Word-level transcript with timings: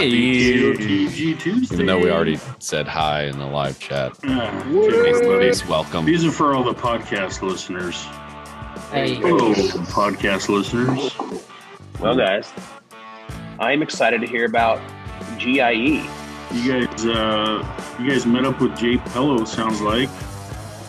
Hey. 0.00 0.52
KOTG 0.52 1.40
Tuesday. 1.40 1.74
Even 1.74 1.86
though 1.86 1.98
we 1.98 2.10
already 2.10 2.38
said 2.58 2.86
hi 2.86 3.24
in 3.24 3.38
the 3.38 3.46
live 3.46 3.78
chat. 3.78 4.12
Please, 4.18 5.66
welcome. 5.66 6.04
These 6.04 6.24
are 6.26 6.30
for 6.30 6.54
all 6.54 6.62
the 6.64 6.74
podcast 6.74 7.40
listeners. 7.42 8.04
Hey. 8.92 9.14
Hello, 9.14 9.54
podcast 9.86 10.48
listeners. 10.50 11.16
Well, 11.98 12.14
guys, 12.16 12.52
I'm 13.58 13.82
excited 13.82 14.20
to 14.20 14.26
hear 14.26 14.44
about. 14.44 14.80
GIE. 15.38 16.06
You 16.52 16.86
guys, 16.86 17.06
uh, 17.06 17.96
you 17.98 18.10
guys 18.10 18.26
met 18.26 18.44
up 18.44 18.60
with 18.60 18.76
Jay 18.76 18.98
Pello. 18.98 19.46
Sounds 19.46 19.80
like. 19.80 20.08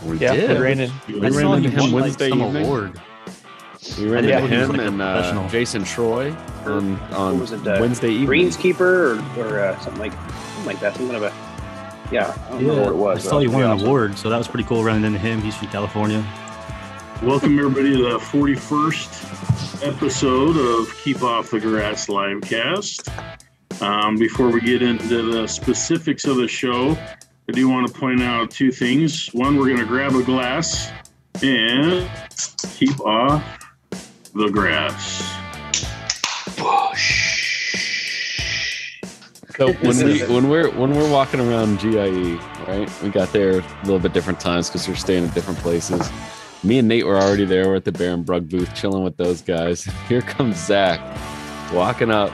We 0.05 0.17
Yeah, 0.19 0.35
did. 0.35 0.49
we 0.51 0.57
ran 0.57 0.79
in. 0.81 0.91
You 1.07 1.17
I 1.17 1.21
guys 1.21 1.35
saw 1.39 1.53
him 1.53 1.65
into 1.65 1.69
him 1.69 1.85
him. 1.89 1.91
Wednesday 1.93 2.29
some 2.29 2.41
evening. 2.41 2.65
award. 2.65 3.01
We 3.97 4.07
ran 4.09 4.23
Yeah, 4.27 4.39
into 4.39 4.47
he 4.47 4.55
him 4.55 4.69
like 4.69 4.79
and 4.81 5.01
uh. 5.01 5.47
Jason 5.49 5.83
Troy 5.83 6.31
on, 6.65 6.99
on 7.13 7.39
was 7.39 7.51
it, 7.51 7.65
uh, 7.67 7.77
Wednesday 7.79 8.09
evening. 8.11 8.47
Greenskeeper 8.49 9.37
or, 9.37 9.39
or 9.41 9.59
uh, 9.59 9.79
something 9.79 9.99
like 10.01 10.13
something 10.13 10.65
like 10.65 10.79
that. 10.79 10.95
Some 10.95 11.09
kind 11.09 11.23
of 11.23 11.23
a 11.23 11.33
yeah. 12.11 12.33
I 12.47 12.51
don't 12.51 12.63
know 12.67 12.79
what 12.81 12.87
it 12.91 12.95
was. 12.95 13.25
I 13.27 13.29
saw 13.29 13.39
you 13.39 13.49
but 13.49 13.53
won 13.55 13.63
an 13.63 13.71
awesome. 13.71 13.87
award, 13.87 14.17
so 14.17 14.29
that 14.29 14.37
was 14.37 14.47
pretty 14.47 14.67
cool 14.67 14.83
running 14.83 15.03
into 15.03 15.19
him. 15.19 15.41
He's 15.41 15.55
from 15.55 15.67
California. 15.67 16.25
Welcome 17.21 17.57
everybody 17.57 17.95
to 17.97 18.03
the 18.03 18.19
41st 18.19 19.87
episode 19.87 20.55
of 20.57 20.95
Keep 21.03 21.23
Off 21.23 21.49
the 21.51 21.59
Grass 21.59 22.07
livecast. 22.07 23.11
Um, 23.81 24.15
before 24.17 24.49
we 24.49 24.61
get 24.61 24.81
into 24.81 25.31
the 25.31 25.47
specifics 25.47 26.25
of 26.25 26.37
the 26.37 26.47
show, 26.47 26.91
I 27.49 27.51
do 27.51 27.67
want 27.69 27.87
to 27.87 27.93
point 27.93 28.21
out 28.21 28.49
two 28.51 28.71
things. 28.71 29.27
One, 29.33 29.57
we're 29.57 29.65
going 29.67 29.79
to 29.79 29.85
grab 29.85 30.13
a 30.13 30.23
glass 30.23 30.91
and 31.43 32.09
keep 32.75 32.99
off 33.01 33.43
the 34.37 34.49
grass. 34.49 35.23
So 39.55 39.73
when 39.73 39.97
we 40.05 40.19
when 40.27 40.49
we're 40.49 40.69
when 40.69 40.93
we're 40.93 41.09
walking 41.11 41.39
around 41.39 41.79
GIE, 41.79 42.35
right? 42.67 42.89
We 43.01 43.09
got 43.09 43.33
there 43.33 43.59
a 43.59 43.63
little 43.83 43.97
bit 43.99 44.13
different 44.13 44.39
times 44.39 44.69
because 44.69 44.87
we're 44.87 44.93
staying 44.95 45.25
at 45.25 45.33
different 45.33 45.57
places. 45.59 46.11
Me 46.63 46.77
and 46.77 46.87
Nate 46.87 47.05
were 47.07 47.17
already 47.17 47.45
there. 47.45 47.67
We're 47.67 47.77
at 47.77 47.85
the 47.85 47.91
Barenbrug 47.91 48.49
booth, 48.49 48.73
chilling 48.75 49.03
with 49.03 49.17
those 49.17 49.41
guys. 49.41 49.83
Here 50.07 50.21
comes 50.21 50.57
Zach, 50.57 50.99
walking 51.73 52.11
up. 52.11 52.31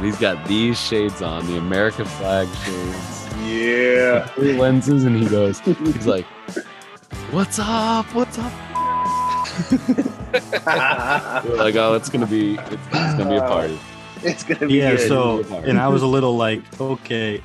He's 0.00 0.16
got 0.18 0.46
these 0.46 0.80
shades 0.80 1.20
on, 1.20 1.46
the 1.46 1.58
American 1.58 2.04
flag 2.04 2.48
shades, 2.64 3.28
Yeah. 3.44 4.26
three 4.28 4.56
lenses, 4.56 5.04
and 5.04 5.16
he 5.16 5.28
goes, 5.28 5.58
he's 5.60 6.06
like, 6.06 6.24
"What's 7.30 7.58
up? 7.58 8.06
What's 8.14 8.38
up?" 8.38 8.52
We're 11.44 11.56
like, 11.56 11.74
"Oh, 11.76 11.94
it's 11.94 12.08
gonna 12.08 12.26
be, 12.26 12.54
it's, 12.54 12.70
it's 12.72 13.14
gonna 13.18 13.28
be 13.30 13.36
a 13.36 13.40
party." 13.40 13.78
it's 14.22 14.44
gonna 14.44 14.66
be 14.66 14.74
Yeah, 14.74 14.96
good. 14.96 15.08
so 15.08 15.42
and 15.64 15.78
I 15.78 15.88
was 15.88 16.02
a 16.02 16.06
little 16.06 16.36
like, 16.36 16.62
okay, 16.80 17.42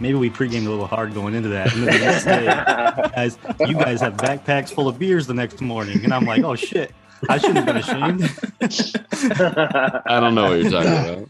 maybe 0.00 0.14
we 0.18 0.30
pregamed 0.30 0.66
a 0.66 0.70
little 0.70 0.86
hard 0.86 1.14
going 1.14 1.34
into 1.34 1.48
that. 1.50 1.72
And 1.74 1.86
then 1.86 1.98
the 1.98 2.04
next 2.04 2.24
day, 2.24 2.44
guys, 3.14 3.38
you 3.68 3.74
guys 3.74 4.00
have 4.00 4.16
backpacks 4.16 4.72
full 4.72 4.88
of 4.88 4.98
beers 4.98 5.26
the 5.26 5.34
next 5.34 5.60
morning, 5.60 6.02
and 6.04 6.12
I'm 6.12 6.24
like, 6.24 6.42
oh 6.44 6.54
shit, 6.56 6.92
I 7.28 7.38
shouldn't 7.38 7.58
have 7.58 7.66
been 7.66 7.76
ashamed. 7.76 8.22
I 10.06 10.20
don't 10.20 10.34
know 10.34 10.50
what 10.50 10.62
you're 10.62 10.70
talking 10.70 11.26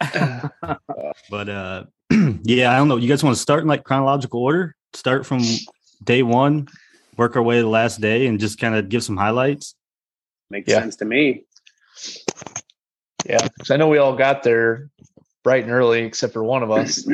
about. 0.00 0.80
But 1.30 1.48
uh, 1.48 1.84
yeah, 2.42 2.72
I 2.72 2.78
don't 2.78 2.88
know. 2.88 2.96
You 2.96 3.08
guys 3.08 3.22
want 3.22 3.36
to 3.36 3.40
start 3.42 3.62
in 3.62 3.68
like 3.68 3.84
chronological 3.84 4.42
order? 4.42 4.74
Start 4.92 5.24
from 5.26 5.42
day 6.02 6.22
one, 6.22 6.66
work 7.16 7.36
our 7.36 7.42
way 7.42 7.56
to 7.56 7.62
the 7.62 7.68
last 7.68 8.00
day, 8.00 8.26
and 8.26 8.38
just 8.40 8.58
kind 8.58 8.74
of 8.74 8.88
give 8.88 9.02
some 9.02 9.16
highlights. 9.16 9.74
Makes 10.50 10.70
Yeah. 10.70 10.80
sense 10.80 10.96
to 10.96 11.04
me. 11.04 11.44
Yeah, 13.26 13.42
because 13.42 13.70
I 13.70 13.76
know 13.76 13.88
we 13.88 13.98
all 13.98 14.16
got 14.16 14.42
there 14.42 14.88
bright 15.44 15.64
and 15.64 15.72
early, 15.72 16.02
except 16.02 16.32
for 16.32 16.42
one 16.42 16.62
of 16.62 16.70
us. 16.70 17.06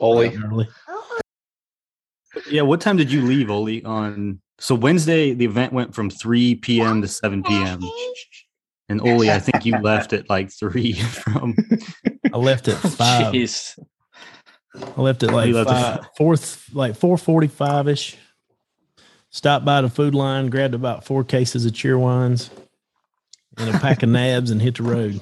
Oli. 0.00 0.36
Oh. 0.36 0.64
Yeah, 2.50 2.62
what 2.62 2.80
time 2.80 2.96
did 2.96 3.10
you 3.10 3.22
leave, 3.22 3.50
Oli? 3.50 3.84
On 3.84 4.40
so 4.58 4.74
Wednesday, 4.74 5.34
the 5.34 5.44
event 5.44 5.72
went 5.72 5.94
from 5.94 6.10
3 6.10 6.56
p.m. 6.56 7.02
to 7.02 7.08
7 7.08 7.42
p.m. 7.42 7.80
And 8.88 9.00
Oli, 9.02 9.30
I 9.30 9.38
think 9.38 9.64
you 9.66 9.76
left 9.78 10.12
at 10.12 10.28
like 10.30 10.50
three 10.50 10.92
from. 10.94 11.54
I 12.32 12.36
left 12.36 12.68
at 12.68 12.74
oh, 12.84 12.88
five. 12.88 13.32
Jeez. 13.34 13.78
I 14.96 15.00
left 15.00 15.22
at 15.22 15.32
like 15.32 15.48
You 15.48 15.54
left 15.54 15.70
at 15.70 15.96
five, 16.02 16.06
fourth, 16.16 16.74
like 16.74 16.96
four 16.96 17.16
forty-five 17.18 17.88
ish. 17.88 18.16
Stopped 19.30 19.64
by 19.64 19.82
the 19.82 19.90
food 19.90 20.14
line, 20.14 20.48
grabbed 20.48 20.74
about 20.74 21.04
four 21.04 21.22
cases 21.22 21.66
of 21.66 21.72
Cheerwines 21.72 22.48
and 23.58 23.74
a 23.74 23.78
pack 23.78 24.02
of 24.02 24.08
nabs, 24.08 24.50
and 24.50 24.62
hit 24.62 24.76
the 24.76 24.82
road. 24.84 25.20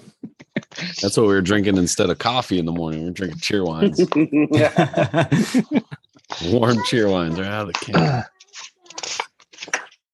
That's 1.03 1.17
what 1.17 1.27
we 1.27 1.35
were 1.35 1.43
drinking 1.43 1.77
instead 1.77 2.09
of 2.11 2.19
coffee 2.19 2.59
in 2.59 2.67
the 2.67 2.73
morning. 2.73 3.03
We 3.03 3.09
are 3.09 3.13
drinking 3.13 3.41
Cheerwines, 3.41 3.99
warm 6.53 6.77
Cheerwines 6.79 7.37
right 7.39 7.47
out 7.47 7.69
of 7.69 7.69
the 7.69 7.73
can. 7.81 8.25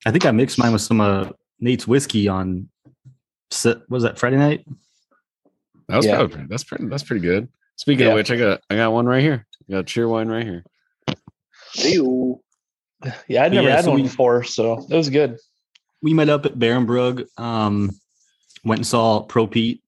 I 0.07 0.11
think 0.11 0.25
I 0.27 0.31
mixed 0.31 0.59
mine 0.59 0.73
with 0.73 0.83
some 0.83 1.01
uh, 1.01 1.31
Nate's 1.61 1.87
whiskey 1.87 2.29
on. 2.29 2.69
Sa- 3.51 3.75
Was 3.89 4.03
that 4.05 4.19
Friday 4.19 4.37
night? 4.39 4.65
That 5.89 5.97
was 5.99 6.07
Yeah. 6.07 6.17
probably 6.17 6.47
that's 6.49 6.65
pretty 6.65 6.87
that's 6.87 7.03
pretty 7.03 7.21
good. 7.21 7.49
Speaking 7.77 8.07
Yeah. 8.07 8.13
of 8.13 8.17
which, 8.17 8.31
I 8.31 8.37
got 8.37 8.61
I 8.71 8.77
got 8.77 8.93
one 8.93 9.07
right 9.07 9.23
here. 9.23 9.47
I 9.69 9.73
got 9.73 9.87
Cheerwine 9.87 10.31
right 10.31 10.45
here. 10.45 10.65
Ew. 11.77 12.41
Yeah, 13.29 13.45
I'd 13.45 13.53
never 13.53 13.69
Yeah, 13.69 13.77
had 13.77 13.85
so 13.85 13.91
one 13.93 14.01
we- 14.03 14.09
before, 14.09 14.45
so 14.45 14.85
that 14.89 14.97
was 14.97 15.11
good. 15.11 15.39
We 16.03 16.15
met 16.15 16.29
up 16.29 16.47
at 16.47 16.55
Barenbrug. 16.59 17.27
Um, 17.39 17.91
went 18.65 18.81
and 18.81 18.87
saw 18.87 19.23
Pro 19.23 19.47
Pete. 19.47 19.83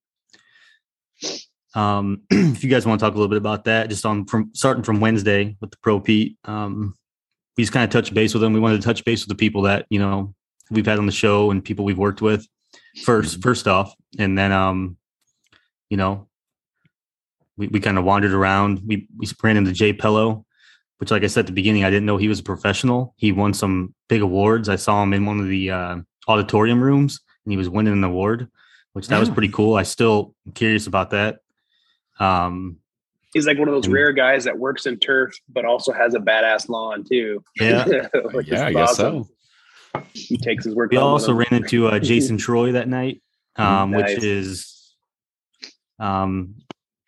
Um, 1.75 2.23
if 2.31 2.63
you 2.63 2.71
guys 2.71 2.87
want 2.87 3.01
to 3.01 3.05
talk 3.07 3.15
a 3.15 3.17
little 3.17 3.29
bit 3.29 3.39
about 3.39 3.65
that, 3.65 3.89
just 3.89 4.07
on 4.07 4.25
from 4.27 4.51
starting 4.55 4.83
from 4.85 5.01
Wednesday 5.01 5.57
with 5.61 5.71
the 5.73 5.77
Pro 5.83 6.01
Pete, 6.01 6.37
um, 6.45 6.95
we 7.57 7.63
just 7.63 7.73
kind 7.73 7.85
of 7.85 7.91
touched 7.91 8.15
base 8.15 8.33
with 8.35 8.41
them. 8.41 8.53
We 8.53 8.61
wanted 8.61 8.81
to 8.81 8.85
touch 8.85 9.05
base 9.05 9.23
with 9.23 9.29
the 9.29 9.35
people 9.41 9.63
that 9.63 9.87
you 9.91 9.99
know 9.99 10.35
we've 10.71 10.87
had 10.87 10.99
on 10.99 11.07
the 11.07 11.13
show 11.13 11.51
and 11.51 11.65
people 11.65 11.85
we've 11.85 11.99
worked 11.99 12.23
with 12.23 12.47
1st 13.05 13.43
first 13.43 13.69
off, 13.69 13.95
and 14.19 14.37
then 14.39 14.51
um, 14.53 14.97
you 15.91 15.97
know, 15.97 16.29
we, 17.57 17.69
we 17.69 17.81
kind 17.81 17.99
of 17.99 18.05
wandered 18.05 18.33
around. 18.33 18.81
We 18.87 19.09
we 19.17 19.27
ran 19.43 19.57
into 19.57 19.73
Jay 19.73 19.93
Pello, 19.93 20.45
which, 20.99 21.11
like 21.11 21.23
I 21.25 21.29
said 21.29 21.41
at 21.41 21.47
the 21.47 21.53
beginning, 21.53 21.85
I 21.85 21.91
didn't 21.91 22.07
know 22.07 22.17
he 22.17 22.29
was 22.29 22.41
a 22.41 22.45
professional. 22.45 23.15
He 23.17 23.33
won 23.33 23.55
some 23.55 23.95
big 24.09 24.23
awards. 24.23 24.69
I 24.69 24.77
saw 24.77 25.03
him 25.03 25.13
in 25.13 25.27
one 25.27 25.41
of 25.41 25.47
the 25.49 25.71
uh, 25.71 25.97
auditorium 26.29 26.83
rooms, 26.83 27.21
and 27.45 27.53
he 27.53 27.57
was 27.57 27.69
winning 27.69 27.93
an 27.93 28.05
award, 28.05 28.49
which 28.93 29.09
that 29.09 29.21
was 29.21 29.31
pretty 29.31 29.49
cool. 29.51 29.77
I 29.77 29.83
still 29.85 30.35
am 30.47 30.53
curious 30.53 30.87
about 30.87 31.11
that. 31.11 31.39
Um, 32.19 32.79
He's 33.33 33.49
like 33.49 33.59
one 33.59 33.67
of 33.67 33.75
those 33.75 33.87
And- 33.87 33.95
rare 33.95 34.13
guys 34.13 34.45
that 34.45 34.57
works 34.57 34.87
in 34.87 34.97
turf, 34.99 35.35
but 35.49 35.65
also 35.65 35.93
has 35.93 36.15
a 36.15 36.21
badass 36.21 36.69
lawn 36.69 37.03
too. 37.03 37.43
yeah. 37.59 37.85
Which 38.33 38.47
yeah, 38.49 38.67
I 38.67 38.73
guess 38.73 38.91
awesome. 38.91 39.25
so. 39.25 40.03
He 40.13 40.37
takes 40.37 40.65
his 40.65 40.75
work. 40.75 40.91
We 40.93 40.97
also 40.99 41.33
ran 41.33 41.49
into 41.53 41.89
uh, 41.89 41.99
Jason 42.01 42.37
Troy 42.39 42.73
that 42.73 42.89
night, 42.89 43.23
um, 43.57 43.91
Nice. 43.91 44.15
which 44.17 44.25
is 44.25 44.95
um, 45.99 46.55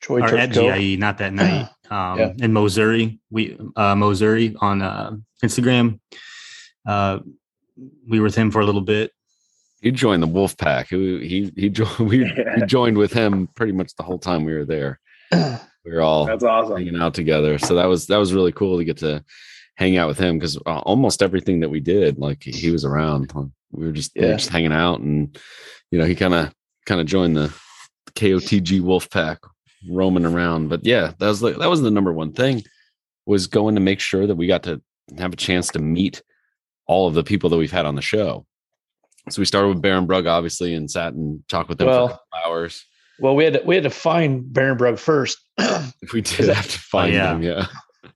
Troy 0.03 0.21
or 0.21 0.37
at 0.37 0.53
Turco. 0.53 0.75
GIE, 0.77 0.97
not 0.97 1.19
that 1.19 1.33
night. 1.33 1.69
Um, 1.89 2.19
Yeah. 2.19 2.33
in 2.41 2.53
Missouri, 2.53 3.21
we 3.31 3.57
uh, 3.77 3.95
Missouri 3.95 4.57
on 4.61 4.83
uh, 4.83 5.13
Instagram. 5.45 6.01
Uh, 6.85 7.21
we 8.09 8.19
were 8.19 8.25
with 8.25 8.35
him 8.35 8.51
for 8.51 8.61
a 8.61 8.67
little 8.67 8.81
bit. 8.81 9.13
He 9.83 9.93
joined 9.93 10.21
the 10.21 10.27
wolf 10.27 10.57
pack. 10.57 10.89
He 10.89 11.25
he 11.29 11.53
he 11.55 11.69
joined 11.69 11.99
we, 12.11 12.25
we 12.25 12.67
joined 12.67 12.99
with 12.99 13.13
him 13.13 13.47
pretty 13.55 13.71
much 13.73 13.95
the 13.95 14.03
whole 14.03 14.19
time 14.19 14.45
we 14.45 14.55
were 14.55 14.65
there. 14.65 14.99
We 15.85 15.93
were 15.93 16.01
all 16.01 16.27
That's 16.27 16.43
awesome. 16.43 16.77
hanging 16.77 17.01
out 17.01 17.15
together. 17.15 17.59
So 17.59 17.77
that 17.77 17.85
was 17.87 18.09
that 18.09 18.17
was 18.17 18.35
really 18.35 18.51
cool 18.51 18.79
to 18.79 18.85
get 18.85 18.97
to 18.97 19.23
hang 19.77 19.97
out 19.97 20.09
with 20.09 20.19
him 20.19 20.37
because 20.37 20.57
uh, 20.67 20.81
almost 20.81 21.23
everything 21.23 21.61
that 21.61 21.69
we 21.69 21.79
did, 21.79 22.19
like 22.19 22.43
he 22.43 22.73
was 22.73 22.85
around. 22.85 23.33
We 23.71 23.87
were 23.87 23.93
just 23.93 24.11
we 24.17 24.23
were 24.23 24.31
Yeah. 24.31 24.37
just 24.39 24.51
hanging 24.51 24.73
out, 24.73 24.99
and 24.99 25.39
you 25.93 26.01
know 26.01 26.05
he 26.05 26.17
kind 26.17 26.35
of 26.35 26.53
kind 26.87 27.01
of 27.01 27.07
joined 27.07 27.37
the 27.37 27.55
KOTG 28.17 28.81
Wolf 28.81 29.09
Pack, 29.11 29.39
roaming 29.91 30.25
around. 30.25 30.69
But 30.69 30.85
yeah, 30.85 31.13
that 31.19 31.27
was 31.27 31.43
like 31.43 31.59
that 31.59 31.71
was 31.71 31.83
the 31.83 31.91
number 31.91 32.13
one 32.13 32.33
thing 32.33 32.63
was 33.27 33.47
going 33.47 33.75
to 33.75 33.81
make 33.81 34.01
sure 34.01 34.27
that 34.27 34.37
we 34.37 34.47
got 34.47 34.63
to 34.65 34.81
have 35.19 35.33
a 35.33 35.37
chance 35.37 35.69
to 35.69 35.79
meet 35.79 36.23
all 36.87 37.09
of 37.09 37.15
the 37.15 37.25
people 37.25 37.51
that 37.51 37.57
we've 37.57 37.73
had 37.73 37.87
on 37.87 37.97
the 37.97 38.03
show. 38.03 38.47
So 39.29 39.43
we 39.43 39.47
started 39.47 39.69
with 39.69 39.83
Barenbrug, 39.83 40.29
obviously, 40.29 40.75
and 40.75 40.89
sat 40.89 41.15
and 41.15 41.43
talked 41.49 41.69
with 41.69 41.79
them 41.79 41.89
for 41.89 41.91
Well- 41.91 42.07
a 42.07 42.11
couple 42.11 42.27
hours. 42.45 42.85
Well, 43.19 43.35
we 43.35 43.45
had 43.45 43.55
to, 43.55 43.63
we 43.65 43.75
had 43.75 43.85
to 43.85 43.91
find 43.91 44.45
Barenbrug 44.45 44.99
first. 44.99 45.39
We 46.13 46.21
did 46.23 46.51
have 46.51 46.71
to 46.71 46.79
find 46.79 47.15
yeah. 47.15 47.33
them, 47.33 47.43
yeah. 47.43 47.67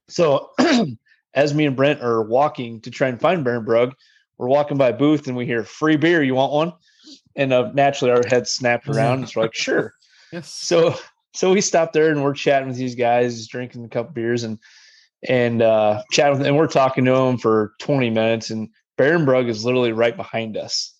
So 0.07 0.51
as 1.33 1.55
me 1.55 1.65
and 1.65 1.75
Brent 1.75 2.01
are 2.01 2.21
walking 2.21 2.81
to 2.81 2.91
try 2.91 3.07
and 3.07 3.19
find 3.19 3.43
Barenbrug, 3.43 3.93
we're 4.37 4.47
walking 4.47 4.77
by 4.77 4.89
a 4.89 4.93
booth 4.93 5.27
and 5.27 5.35
we 5.35 5.47
hear 5.47 5.63
free 5.63 5.97
beer. 5.97 6.21
You 6.21 6.35
want 6.35 6.53
one? 6.53 6.73
And 7.35 7.51
uh, 7.51 7.71
naturally 7.73 8.11
our 8.11 8.21
heads 8.27 8.51
snapped 8.51 8.87
around. 8.87 9.23
It's 9.23 9.35
like, 9.35 9.53
sure. 9.53 9.93
Yes. 10.31 10.49
So 10.49 10.95
so 11.33 11.51
we 11.51 11.61
stopped 11.61 11.93
there 11.93 12.11
and 12.11 12.23
we're 12.23 12.33
chatting 12.33 12.67
with 12.67 12.77
these 12.77 12.95
guys, 12.95 13.47
drinking 13.47 13.85
a 13.85 13.89
couple 13.89 14.13
beers 14.13 14.43
and 14.43 14.59
and 15.27 15.61
uh 15.61 16.01
chatting 16.11 16.37
with 16.37 16.47
and 16.47 16.57
we're 16.57 16.67
talking 16.67 17.05
to 17.05 17.11
them 17.11 17.37
for 17.37 17.73
20 17.79 18.09
minutes 18.09 18.49
and 18.49 18.69
Barenbrug 18.97 19.49
is 19.49 19.65
literally 19.65 19.91
right 19.91 20.15
behind 20.15 20.57
us. 20.57 20.93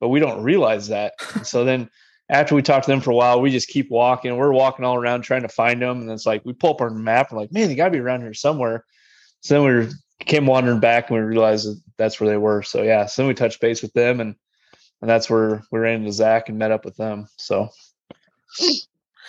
But 0.00 0.08
we 0.08 0.20
don't 0.20 0.42
realize 0.42 0.88
that. 0.88 1.14
so 1.44 1.64
then 1.64 1.88
after 2.28 2.54
we 2.54 2.62
talk 2.62 2.82
to 2.84 2.90
them 2.90 3.00
for 3.00 3.10
a 3.10 3.14
while, 3.14 3.40
we 3.40 3.50
just 3.50 3.68
keep 3.68 3.90
walking. 3.90 4.36
We're 4.36 4.52
walking 4.52 4.84
all 4.84 4.96
around 4.96 5.22
trying 5.22 5.42
to 5.42 5.48
find 5.48 5.80
them, 5.80 6.00
and 6.00 6.10
it's 6.10 6.26
like 6.26 6.44
we 6.44 6.52
pull 6.52 6.70
up 6.70 6.80
our 6.80 6.90
map. 6.90 7.30
And 7.30 7.38
like, 7.38 7.52
man, 7.52 7.68
they 7.68 7.74
got 7.74 7.86
to 7.86 7.90
be 7.90 8.00
around 8.00 8.22
here 8.22 8.34
somewhere. 8.34 8.84
So 9.40 9.62
then 9.62 9.88
we 10.18 10.24
came 10.24 10.46
wandering 10.46 10.80
back, 10.80 11.10
and 11.10 11.18
we 11.18 11.24
realized 11.24 11.68
that 11.68 11.80
that's 11.98 12.18
where 12.18 12.30
they 12.30 12.38
were. 12.38 12.62
So 12.62 12.82
yeah, 12.82 13.06
so 13.06 13.22
then 13.22 13.28
we 13.28 13.34
touched 13.34 13.60
base 13.60 13.82
with 13.82 13.92
them, 13.92 14.20
and 14.20 14.34
and 15.00 15.10
that's 15.10 15.28
where 15.28 15.62
we 15.70 15.78
ran 15.78 16.00
into 16.00 16.12
Zach 16.12 16.48
and 16.48 16.58
met 16.58 16.72
up 16.72 16.84
with 16.84 16.96
them. 16.96 17.28
So 17.36 17.68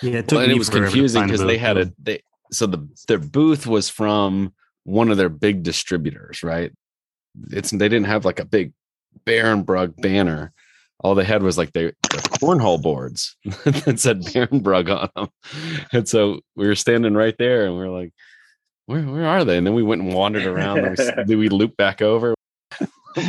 Yeah, 0.02 0.20
it 0.20 0.32
Well, 0.32 0.42
and 0.42 0.52
it 0.52 0.58
was 0.58 0.70
confusing 0.70 1.24
because 1.24 1.42
they 1.42 1.58
had 1.58 1.78
a 1.78 1.94
they 2.02 2.22
so 2.52 2.68
the 2.68 2.88
their 3.08 3.20
booth 3.20 3.68
was 3.68 3.90
from 3.90 4.54
one 4.84 5.10
of 5.10 5.18
their 5.18 5.30
big 5.30 5.64
distributors, 5.64 6.44
right? 6.44 6.72
It's 7.52 7.72
they 7.72 7.90
didn't 7.90 8.06
have 8.06 8.26
like 8.26 8.40
a 8.40 8.46
big 8.46 8.74
Barenbrug 9.26 10.00
banner. 10.02 10.54
All 11.00 11.16
they 11.16 11.26
had 11.26 11.44
was 11.44 11.58
like 11.58 11.74
their, 11.74 11.94
their 12.10 12.22
cornhole 12.22 12.82
boards 12.82 13.36
that 13.46 14.00
said 14.00 14.22
Barenbrug 14.22 14.90
on 14.90 15.10
them. 15.16 15.30
And 15.92 16.08
so 16.08 16.40
we 16.56 16.68
were 16.68 16.76
standing 16.76 17.16
right 17.16 17.36
there 17.38 17.66
and 17.66 17.76
we 17.76 17.84
are 17.84 17.90
like, 17.90 18.14
where, 18.86 19.02
where 19.02 19.26
are 19.26 19.44
they? 19.44 19.58
And 19.58 19.68
then 19.68 19.74
we 19.74 19.84
went 19.84 20.02
and 20.02 20.14
wandered 20.14 20.46
around. 20.46 20.80
and 20.80 21.28
we, 21.28 21.36
we 21.36 21.50
looped 21.50 21.78
back 21.78 22.02
over. 22.02 22.34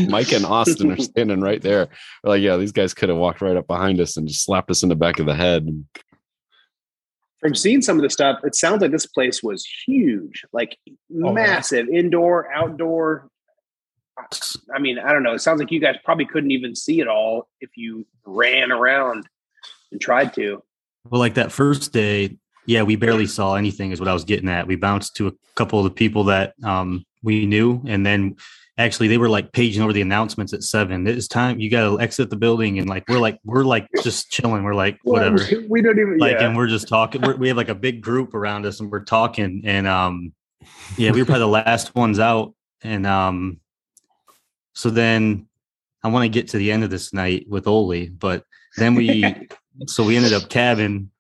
Mike 0.09 0.33
and 0.33 0.45
Austin 0.45 0.93
are 0.93 0.97
standing 0.99 1.41
right 1.41 1.62
there. 1.62 1.89
We're 2.23 2.31
like, 2.31 2.43
yeah, 2.43 2.57
these 2.57 2.73
guys 2.73 2.95
could 2.95 3.09
have 3.09 3.19
walked 3.19 3.41
right 3.41 3.57
up 3.57 3.67
behind 3.67 4.01
us 4.01 4.17
and 4.17 4.29
just 4.29 4.45
slapped 4.45 4.71
us 4.71 4.83
in 4.83 4.89
the 4.89 4.97
back 4.97 5.19
of 5.19 5.27
the 5.27 5.35
head. 5.35 5.67
From 7.41 7.55
seeing 7.55 7.83
some 7.83 7.97
of 7.97 8.03
the 8.03 8.11
stuff, 8.11 8.41
it 8.44 8.55
sounds 8.55 8.81
like 8.81 8.91
this 8.91 9.06
place 9.06 9.43
was 9.43 9.67
huge, 9.87 10.44
like 10.53 10.79
Oh, 11.23 11.33
massive, 11.33 11.88
indoor, 11.88 12.50
outdoor. 12.53 13.29
I 14.75 14.79
mean, 14.79 14.99
I 14.99 15.12
don't 15.12 15.23
know. 15.23 15.35
It 15.35 15.41
sounds 15.41 15.61
like 15.61 15.71
you 15.71 15.81
guys 15.81 15.97
probably 16.05 16.25
couldn't 16.25 16.50
even 16.50 16.75
see 16.75 17.00
it 17.00 17.09
all 17.09 17.49
if 17.61 17.71
you 17.77 18.06
ran 18.25 18.73
around 18.73 19.29
and 19.93 20.00
tried 20.00 20.33
to. 20.35 20.62
Well, 21.11 21.21
like 21.21 21.35
that 21.35 21.53
first 21.53 21.93
day, 21.93 22.38
yeah, 22.67 22.83
we 22.83 22.97
barely 22.97 23.27
saw 23.27 23.55
anything, 23.55 23.93
is 23.93 24.00
what 24.00 24.09
I 24.09 24.15
was 24.15 24.25
getting 24.25 24.49
at. 24.49 24.67
We 24.67 24.77
bounced 24.77 25.17
to 25.17 25.29
a 25.29 25.33
couple 25.55 25.79
of 25.79 25.85
the 25.85 25.91
people 25.91 26.25
that 26.25 26.55
um, 26.65 27.05
we 27.23 27.47
knew, 27.47 27.83
and 27.87 28.05
then 28.05 28.37
actually 28.78 29.08
they 29.08 29.19
were 29.19 29.28
like 29.28 29.52
paging 29.52 29.82
over 29.82 29.93
the 29.93 30.02
announcements 30.02 30.52
at 30.52 30.62
seven. 30.62 31.06
It's 31.06 31.28
time 31.28 31.61
you 31.61 31.70
got 31.70 31.88
to 31.88 32.00
exit 32.00 32.31
the 32.31 32.37
building, 32.37 32.78
and 32.78 32.88
like 32.88 33.05
we're 33.08 33.19
like 33.19 33.38
we're 33.44 33.64
like 33.64 33.88
just 34.02 34.31
chilling. 34.31 34.62
We're 34.62 34.75
like 34.75 34.99
whatever, 35.02 35.38
we 35.69 35.82
don't 35.82 35.99
even 35.99 36.19
like, 36.19 36.38
yeah. 36.38 36.46
and 36.46 36.56
we're 36.56 36.67
just 36.67 36.88
talking. 36.88 37.23
We're, 37.23 37.37
we 37.37 37.49
have 37.49 37.56
like 37.56 37.69
a 37.69 37.75
big 37.75 38.00
group 38.00 38.34
around 38.34 38.67
us, 38.67 38.81
and 38.81 38.90
we're 38.90 39.05
talking, 39.05 39.62
and 39.64 39.87
um, 39.87 40.32
yeah, 40.96 41.11
we 41.11 41.20
were 41.20 41.26
probably 41.26 41.40
the 41.40 41.49
last 41.49 41.94
ones 41.94 42.19
out, 42.19 42.55
and 42.82 43.06
um, 43.06 43.61
so 44.75 44.90
then 44.90 45.49
I 46.02 46.08
want 46.08 46.25
to 46.25 46.28
get 46.28 46.49
to 46.49 46.58
the 46.58 46.70
end 46.70 46.84
of 46.84 46.90
this 46.90 47.12
night 47.12 47.46
with 47.49 47.67
Oli, 47.67 48.08
but 48.08 48.44
then 48.76 48.94
we 48.94 49.49
so 49.87 50.05
we 50.05 50.17
ended 50.17 50.32
up 50.32 50.49
cabbing. 50.49 51.11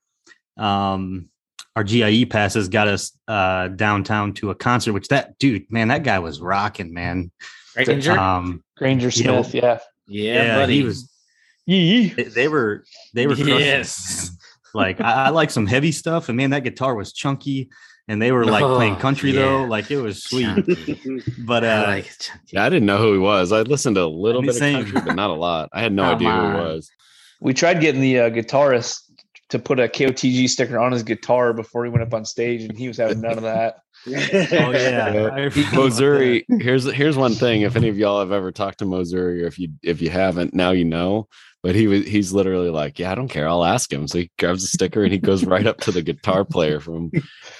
Um, 0.56 1.28
our 1.76 1.84
GIE 1.84 2.24
passes 2.24 2.68
got 2.68 2.88
us 2.88 3.12
uh, 3.28 3.68
downtown 3.68 4.32
to 4.34 4.50
a 4.50 4.54
concert, 4.54 4.94
which 4.94 5.08
that 5.08 5.38
dude, 5.38 5.70
man, 5.70 5.88
that 5.88 6.02
guy 6.02 6.18
was 6.18 6.40
rocking, 6.40 6.92
man. 6.94 7.30
Granger? 7.74 8.18
Um, 8.18 8.64
Granger 8.78 9.10
Smith, 9.10 9.54
yeah, 9.54 9.78
yeah, 10.08 10.32
yeah, 10.34 10.56
buddy. 10.56 10.78
he 10.78 10.82
was. 10.82 11.12
Yee. 11.66 12.08
They, 12.08 12.22
they 12.24 12.48
were 12.48 12.84
they 13.12 13.26
were 13.26 13.34
crushing 13.34 13.58
Yes. 13.58 14.30
Like 14.72 15.00
I, 15.00 15.26
I 15.26 15.28
like 15.30 15.50
some 15.50 15.66
heavy 15.66 15.92
stuff, 15.92 16.28
and 16.28 16.36
man, 16.36 16.50
that 16.50 16.64
guitar 16.64 16.94
was 16.94 17.12
chunky, 17.12 17.68
and 18.08 18.22
they 18.22 18.32
were 18.32 18.44
like 18.44 18.62
Oh, 18.62 18.76
playing 18.76 18.96
country 18.96 19.32
though, 19.32 19.64
like 19.64 19.90
it 19.90 19.98
was 20.00 20.22
sweet. 20.22 20.44
Chunky. 20.44 21.22
But 21.38 21.64
I 21.64 21.68
uh, 21.68 21.86
like. 21.88 22.10
Yeah, 22.52 22.64
I 22.64 22.68
didn't 22.70 22.86
know 22.86 22.98
who 22.98 23.12
he 23.12 23.18
was. 23.18 23.52
I 23.52 23.62
listened 23.62 23.96
to 23.96 24.02
a 24.02 24.06
little 24.06 24.42
bit 24.42 24.54
same. 24.54 24.76
of 24.76 24.84
country, 24.84 25.00
but 25.04 25.16
not 25.16 25.30
a 25.30 25.34
lot. 25.34 25.68
I 25.72 25.80
had 25.82 25.92
no 25.92 26.04
Come 26.04 26.14
idea 26.14 26.30
who 26.30 26.36
on. 26.36 26.54
he 26.54 26.60
was. 26.60 26.90
We 27.40 27.52
tried 27.52 27.80
getting 27.80 28.00
the 28.00 28.20
uh, 28.20 28.30
guitarist 28.30 29.05
to 29.50 29.58
put 29.58 29.78
a 29.78 29.88
KOTG 29.88 30.48
sticker 30.48 30.78
on 30.78 30.92
his 30.92 31.02
guitar 31.02 31.52
before 31.52 31.84
he 31.84 31.90
went 31.90 32.02
up 32.02 32.14
on 32.14 32.24
stage, 32.24 32.62
and 32.62 32.76
he 32.76 32.88
was 32.88 32.96
having 32.96 33.20
none 33.20 33.36
of 33.36 33.42
that. 33.44 33.78
oh 34.06 34.10
yeah, 34.10 35.30
I 35.34 35.48
forgot 35.48 35.92
here's 36.62 36.84
here's 36.84 37.16
one 37.16 37.34
thing. 37.34 37.62
If 37.62 37.76
any 37.76 37.88
of 37.88 37.98
y'all 37.98 38.20
have 38.20 38.32
ever 38.32 38.52
talked 38.52 38.78
to 38.78 38.84
Mosuri, 38.84 39.42
or 39.42 39.46
if 39.46 39.58
you 39.58 39.70
if 39.82 40.00
you 40.00 40.10
haven't, 40.10 40.54
now 40.54 40.70
you 40.70 40.84
know. 40.84 41.28
But 41.62 41.74
he 41.74 41.88
was 41.88 42.06
he's 42.06 42.32
literally 42.32 42.70
like, 42.70 42.98
Yeah, 42.98 43.10
I 43.10 43.14
don't 43.14 43.28
care, 43.28 43.48
I'll 43.48 43.64
ask 43.64 43.92
him. 43.92 44.06
So 44.06 44.18
he 44.18 44.30
grabs 44.38 44.62
a 44.62 44.68
sticker 44.68 45.02
and 45.02 45.12
he 45.12 45.18
goes 45.18 45.44
right 45.44 45.66
up 45.66 45.80
to 45.80 45.90
the 45.90 46.02
guitar 46.02 46.44
player 46.44 46.78
from 46.78 47.10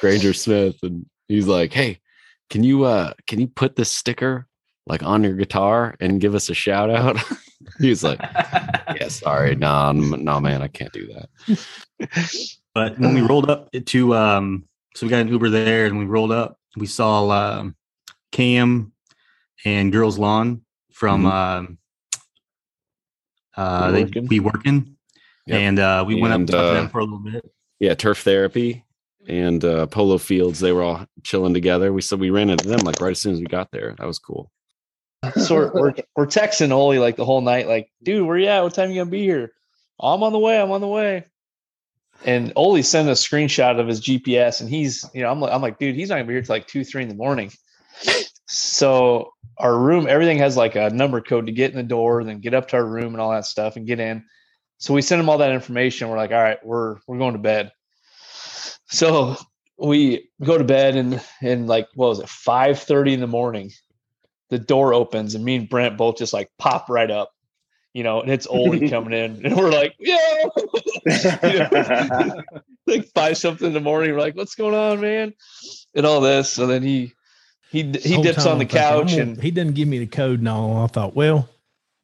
Granger 0.01 0.33
Smith 0.33 0.77
and 0.83 1.07
he's 1.27 1.49
like, 1.49 1.73
Hey, 1.73 1.99
can 2.51 2.63
you 2.63 2.85
uh 2.85 3.15
can 3.27 3.41
you 3.41 3.49
put 3.49 3.75
this 3.75 3.91
sticker 3.91 4.47
like 4.87 5.03
on 5.03 5.25
your 5.25 5.35
guitar 5.35 5.97
and 6.01 6.21
give 6.21 6.37
us 6.37 6.51
a 6.51 6.55
shout 6.55 6.91
out? 6.91 7.17
he's 7.81 8.03
like, 8.05 8.19
Yeah, 8.21 9.09
sorry, 9.09 9.55
no, 9.57 9.93
no 9.93 10.41
man, 10.41 10.63
I 10.63 10.69
can't 10.69 10.93
do 10.93 11.09
that. 11.15 11.59
But 12.75 12.99
when 12.99 13.15
we 13.15 13.23
rolled 13.23 13.49
up 13.49 13.71
to 13.73 14.15
um, 14.15 14.65
so 14.95 15.07
we 15.07 15.11
got 15.11 15.21
an 15.23 15.29
Uber 15.29 15.49
there, 15.49 15.87
and 15.87 15.99
we 15.99 16.05
rolled 16.05 16.31
up. 16.33 16.59
We 16.77 16.87
saw 16.87 17.31
um, 17.31 17.75
Cam 18.33 18.93
and 19.65 19.91
Girls 19.91 20.19
Lawn 20.19 20.61
from 20.93 21.23
Mhm. 21.23 21.33
um, 21.33 21.79
uh, 23.57 23.87
We 23.87 23.93
they 23.93 24.05
Working. 24.05 24.27
we 24.29 24.41
working, 24.41 24.97
Yep. 25.47 25.59
and 25.59 25.79
uh, 25.79 26.05
we 26.07 26.21
went 26.21 26.35
up 26.35 26.47
to 26.49 26.59
uh, 26.59 26.75
them 26.75 26.89
for 26.91 26.99
a 26.99 27.05
little 27.05 27.19
bit. 27.21 27.45
yeah, 27.81 27.95
turf 27.95 28.19
therapy 28.19 28.85
and 29.27 29.65
uh, 29.65 29.87
polo 29.87 30.19
fields. 30.19 30.61
They 30.61 30.73
were 30.73 30.83
all 30.83 31.07
chilling 31.25 31.55
together. 31.55 31.93
We 31.95 32.03
said 32.03 32.21
we 32.21 32.29
ran 32.31 32.51
into 32.51 32.69
them 32.69 32.81
like 32.81 33.01
right 33.01 33.13
as 33.13 33.21
soon 33.23 33.33
as 33.33 33.41
we 33.41 33.47
got 33.47 33.71
there. 33.73 33.95
That 33.99 34.07
was 34.07 34.19
cool. 34.19 34.51
So 35.33 35.55
we're, 35.55 35.73
we're, 35.73 35.95
we're 36.17 36.27
texting 36.27 36.71
Oli 36.71 36.99
like 36.99 37.17
the 37.17 37.25
whole 37.25 37.41
night, 37.41 37.69
like, 37.69 37.91
dude, 38.03 38.27
where 38.27 38.39
you 38.39 38.47
at? 38.47 38.63
What 38.63 38.75
time 38.75 38.91
you 38.91 39.01
gonna 39.01 39.11
be 39.11 39.23
here? 39.23 39.53
I'm 40.01 40.23
on 40.23 40.33
the 40.33 40.39
way. 40.39 40.61
I'm 40.61 40.71
on 40.71 40.81
the 40.81 40.89
way. 40.89 41.25
And 42.25 42.53
Oli 42.57 42.83
sent 42.83 43.09
a 43.09 43.13
screenshot 43.13 43.79
of 43.79 43.89
his 43.89 44.01
GPS, 44.01 44.61
and 44.61 44.71
he's, 44.71 45.05
you 45.13 45.23
know, 45.23 45.31
I'm 45.31 45.41
like, 45.41 45.53
I'm 45.53 45.63
like, 45.63 45.79
dude, 45.79 45.95
he's 45.95 46.09
not 46.09 46.17
gonna 46.17 46.27
be 46.27 46.35
here 46.35 46.43
till 46.43 46.55
like 46.55 46.67
two, 46.67 46.85
three 46.85 47.03
in 47.03 47.09
the 47.09 47.15
morning. 47.15 47.51
So 48.47 49.33
our 49.59 49.79
room, 49.79 50.07
everything 50.09 50.39
has 50.39 50.57
like 50.57 50.77
a 50.77 50.91
number 50.91 51.21
code 51.21 51.47
to 51.47 51.53
get 51.53 51.71
in 51.71 51.77
the 51.77 51.83
door, 51.83 52.23
then 52.25 52.41
get 52.41 52.55
up 52.55 52.69
to 52.69 52.77
our 52.77 52.85
room 52.85 53.15
and 53.15 53.21
all 53.21 53.33
that 53.33 53.47
stuff 53.47 53.77
and 53.77 53.87
get 53.87 54.01
in. 54.01 54.25
So 54.79 54.95
we 54.95 55.03
send 55.03 55.21
him 55.21 55.29
all 55.29 55.39
that 55.39 55.53
information. 55.53 56.09
We're 56.09 56.17
like, 56.17 56.33
all 56.33 56.43
right, 56.43 56.65
we're 56.65 56.99
we're 57.07 57.19
going 57.19 57.33
to 57.33 57.39
bed. 57.39 57.73
So 58.89 59.37
we 59.79 60.31
go 60.43 60.59
to 60.59 60.65
bed 60.65 60.97
and 60.97 61.23
and 61.43 61.67
like 61.67 61.89
what 61.95 62.09
was 62.09 62.21
it, 62.21 62.29
five 62.29 62.79
thirty 62.79 63.15
in 63.15 63.21
the 63.21 63.27
morning? 63.27 63.71
The 64.51 64.59
door 64.59 64.95
opens 64.95 65.35
and 65.35 65.45
me 65.45 65.57
and 65.57 65.69
Brent 65.69 65.97
both 65.97 66.19
just 66.19 66.33
like 66.33 66.51
pop 66.59 66.89
right 66.89 67.11
up, 67.11 67.33
you 67.93 68.03
know, 68.05 68.21
and 68.21 68.31
it's 68.31 68.47
Oli 68.47 68.89
coming 68.91 69.13
in, 69.13 69.45
and 69.45 69.57
we're 69.57 69.71
like, 69.71 69.95
yeah, 69.99 70.45
like 72.87 73.09
five 73.15 73.37
something 73.37 73.67
in 73.67 73.73
the 73.73 73.81
morning. 73.81 74.13
We're 74.13 74.21
like, 74.21 74.37
what's 74.37 74.55
going 74.55 74.75
on, 74.75 75.01
man? 75.01 75.35
And 75.95 76.07
all 76.07 76.21
this. 76.21 76.51
So 76.51 76.67
then 76.67 76.83
he 76.83 77.13
he 77.71 77.83
he 77.83 78.23
dips 78.23 78.47
on 78.47 78.59
the 78.59 78.65
thinking, 78.65 78.79
couch 78.79 79.13
and 79.15 79.43
he 79.43 79.51
didn't 79.51 79.75
give 79.75 79.89
me 79.89 79.99
the 79.99 80.07
code 80.07 80.39
and 80.39 80.49
all. 80.49 80.85
I 80.85 80.87
thought, 80.87 81.17
well, 81.17 81.49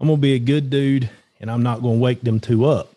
I'm 0.01 0.09
gonna 0.09 0.21
be 0.21 0.35
a 0.35 0.41
good 0.41 0.71
dude 0.71 1.09
and 1.41 1.51
I'm 1.51 1.63
not 1.63 1.83
gonna 1.83 1.99
wake 1.99 2.23
them 2.23 2.41
two 2.41 2.65
up. 2.65 2.95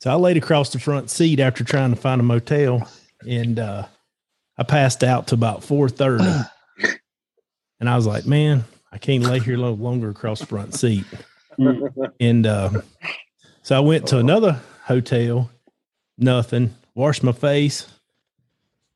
So 0.00 0.10
I 0.10 0.14
laid 0.14 0.36
across 0.36 0.70
the 0.72 0.78
front 0.78 1.10
seat 1.10 1.40
after 1.40 1.64
trying 1.64 1.94
to 1.94 2.00
find 2.00 2.20
a 2.20 2.24
motel 2.24 2.86
and 3.26 3.58
uh 3.58 3.86
I 4.58 4.62
passed 4.62 5.02
out 5.02 5.28
to 5.28 5.34
about 5.34 5.62
4:30. 5.62 6.50
and 7.80 7.88
I 7.88 7.96
was 7.96 8.06
like, 8.06 8.26
man, 8.26 8.64
I 8.92 8.98
can't 8.98 9.24
lay 9.24 9.40
here 9.40 9.56
no 9.56 9.72
longer 9.72 10.10
across 10.10 10.40
the 10.40 10.46
front 10.46 10.74
seat. 10.74 11.04
And 12.20 12.46
uh, 12.46 12.82
so 13.62 13.76
I 13.76 13.80
went 13.80 14.06
to 14.08 14.18
another 14.18 14.60
hotel, 14.84 15.50
nothing, 16.18 16.74
washed 16.94 17.22
my 17.22 17.32
face, 17.32 17.86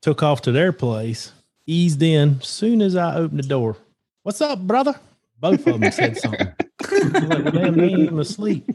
took 0.03 0.23
off 0.23 0.43
to 0.43 0.53
their 0.53 0.73
place, 0.73 1.33
eased 1.67 2.03
in. 2.03 2.41
Soon 2.41 2.83
as 2.83 2.97
I 2.97 3.17
opened 3.17 3.39
the 3.41 3.49
door, 3.49 3.77
what's 4.23 4.41
up, 4.41 4.61
brother? 4.61 4.95
Both 5.41 5.67
of 5.67 5.81
them 5.81 5.91
said 5.91 6.17
something. 6.17 6.49
I 6.49 6.89
was 6.91 7.13
like, 7.13 7.31
well, 7.45 7.53
damn, 7.53 7.75
they 7.77 7.89
even 7.89 8.19
asleep. 8.19 8.71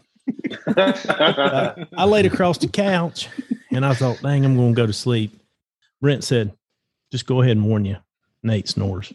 Uh, 0.68 1.86
I 1.98 2.06
laid 2.06 2.26
across 2.26 2.58
the 2.58 2.68
couch 2.68 3.28
and 3.72 3.86
I 3.86 3.94
thought, 3.94 4.22
dang, 4.22 4.46
I'm 4.46 4.56
going 4.56 4.76
to 4.76 4.82
go 4.82 4.86
to 4.86 4.94
sleep. 4.94 5.40
Brent 6.02 6.24
said, 6.24 6.54
just 7.12 7.26
go 7.26 7.42
ahead 7.42 7.58
and 7.58 7.66
warn 7.66 7.86
you. 7.86 7.98
Nate 8.44 8.68
snores. 8.68 9.12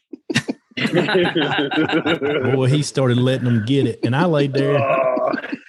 Boy, 0.77 2.67
he 2.67 2.83
started 2.83 3.19
letting 3.19 3.45
them 3.45 3.65
get 3.65 3.87
it. 3.87 4.01
And 4.03 4.15
I 4.17 4.25
laid 4.27 4.53
there. 4.53 4.79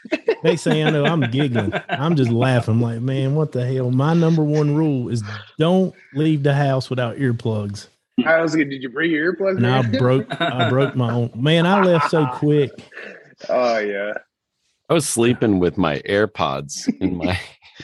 They 0.43 0.57
say 0.57 0.83
I 0.83 0.91
know 0.91 1.05
I'm 1.05 1.21
giggling. 1.31 1.73
I'm 1.89 2.15
just 2.15 2.29
laughing. 2.29 2.75
I'm 2.75 2.81
like, 2.81 3.01
man, 3.01 3.33
what 3.33 3.51
the 3.51 3.65
hell? 3.65 3.89
My 3.89 4.13
number 4.13 4.43
one 4.43 4.75
rule 4.75 5.09
is 5.09 5.23
don't 5.57 5.95
leave 6.13 6.43
the 6.43 6.53
house 6.53 6.87
without 6.87 7.15
earplugs. 7.15 7.87
I 8.23 8.41
was 8.41 8.55
like, 8.55 8.69
did 8.69 8.83
you 8.83 8.89
bring 8.89 9.09
your 9.09 9.33
earplugs? 9.33 9.57
And 9.57 9.65
I 9.65 9.81
broke 9.81 10.39
I 10.39 10.69
broke 10.69 10.95
my 10.95 11.11
own 11.11 11.31
man, 11.35 11.65
I 11.65 11.81
left 11.81 12.11
so 12.11 12.27
quick. 12.27 12.71
Oh 13.49 13.79
yeah. 13.79 14.13
I 14.89 14.93
was 14.93 15.05
sleeping 15.05 15.59
with 15.59 15.77
my 15.77 15.99
AirPods 16.07 16.87
in 17.01 17.17
my 17.17 17.37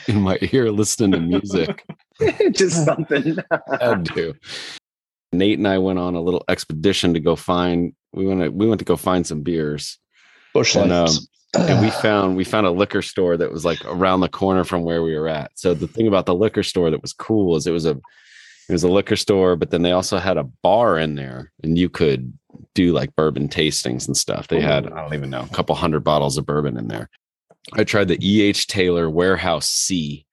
in 0.06 0.22
my 0.22 0.38
ear 0.52 0.70
listening 0.70 1.12
to 1.12 1.20
music. 1.20 1.84
Just 2.52 2.86
something. 2.86 3.36
Had 3.80 4.06
to. 4.14 4.34
Nate 5.32 5.58
and 5.58 5.68
I 5.68 5.78
went 5.78 5.98
on 5.98 6.14
a 6.14 6.20
little 6.20 6.44
expedition 6.48 7.14
to 7.14 7.20
go 7.20 7.36
find 7.36 7.94
we 8.12 8.26
went 8.26 8.40
to, 8.42 8.48
we 8.50 8.68
went 8.68 8.78
to 8.80 8.84
go 8.84 8.96
find 8.96 9.26
some 9.26 9.42
beers. 9.42 9.98
bush 10.52 10.76
And, 10.76 10.92
um, 10.92 11.08
and 11.54 11.80
we 11.82 11.90
found 11.90 12.36
we 12.36 12.44
found 12.44 12.66
a 12.66 12.70
liquor 12.70 13.02
store 13.02 13.36
that 13.36 13.52
was 13.52 13.64
like 13.64 13.84
around 13.84 14.20
the 14.20 14.28
corner 14.28 14.64
from 14.64 14.82
where 14.82 15.02
we 15.02 15.16
were 15.16 15.28
at. 15.28 15.50
So 15.54 15.74
the 15.74 15.88
thing 15.88 16.06
about 16.06 16.26
the 16.26 16.34
liquor 16.34 16.62
store 16.62 16.90
that 16.90 17.02
was 17.02 17.12
cool 17.12 17.56
is 17.56 17.66
it 17.66 17.72
was 17.72 17.86
a 17.86 18.00
it 18.68 18.72
was 18.72 18.84
a 18.84 18.88
liquor 18.88 19.16
store, 19.16 19.56
but 19.56 19.70
then 19.70 19.82
they 19.82 19.92
also 19.92 20.18
had 20.18 20.38
a 20.38 20.44
bar 20.44 20.98
in 20.98 21.14
there, 21.14 21.52
and 21.62 21.76
you 21.76 21.88
could 21.88 22.32
do 22.74 22.92
like 22.92 23.14
bourbon 23.16 23.48
tastings 23.48 24.06
and 24.06 24.16
stuff. 24.16 24.48
They 24.48 24.60
had 24.60 24.86
I 24.86 25.02
don't 25.02 25.14
even 25.14 25.30
know 25.30 25.42
a 25.42 25.54
couple 25.54 25.74
hundred 25.74 26.00
bottles 26.00 26.38
of 26.38 26.46
bourbon 26.46 26.76
in 26.76 26.88
there. 26.88 27.10
I 27.74 27.84
tried 27.84 28.08
the 28.08 28.18
E. 28.20 28.42
H. 28.42 28.66
Taylor 28.66 29.08
Warehouse 29.10 29.68
C. 29.68 30.26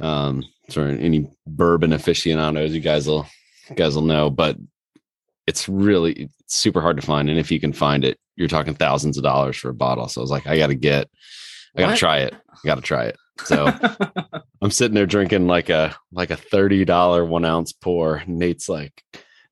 Um, 0.00 0.44
for 0.70 0.86
any 0.86 1.28
bourbon 1.46 1.92
aficionados, 1.92 2.72
you 2.72 2.80
guys 2.80 3.06
will 3.06 3.26
you 3.68 3.76
guys 3.76 3.94
will 3.94 4.02
know, 4.02 4.30
but 4.30 4.56
it's 5.46 5.68
really 5.68 6.12
it's 6.12 6.56
super 6.56 6.80
hard 6.80 6.96
to 6.96 7.06
find. 7.06 7.28
And 7.28 7.38
if 7.38 7.50
you 7.50 7.60
can 7.60 7.72
find 7.72 8.04
it, 8.04 8.18
you're 8.36 8.48
talking 8.48 8.74
thousands 8.74 9.16
of 9.16 9.22
dollars 9.22 9.56
for 9.56 9.68
a 9.68 9.74
bottle. 9.74 10.08
So 10.08 10.20
I 10.20 10.22
was 10.22 10.30
like, 10.30 10.46
I 10.46 10.56
got 10.56 10.68
to 10.68 10.74
get, 10.74 11.08
I 11.76 11.80
got 11.80 11.90
to 11.90 11.96
try 11.96 12.18
it. 12.18 12.34
I 12.34 12.58
got 12.64 12.76
to 12.76 12.82
try 12.82 13.04
it. 13.04 13.16
So 13.44 13.72
I'm 14.62 14.70
sitting 14.70 14.94
there 14.94 15.06
drinking 15.06 15.46
like 15.46 15.68
a 15.68 15.96
like 16.12 16.30
a 16.30 16.36
thirty 16.36 16.84
dollar 16.84 17.24
one 17.24 17.44
ounce 17.44 17.72
pour. 17.72 18.22
Nate's 18.26 18.68
like, 18.68 19.02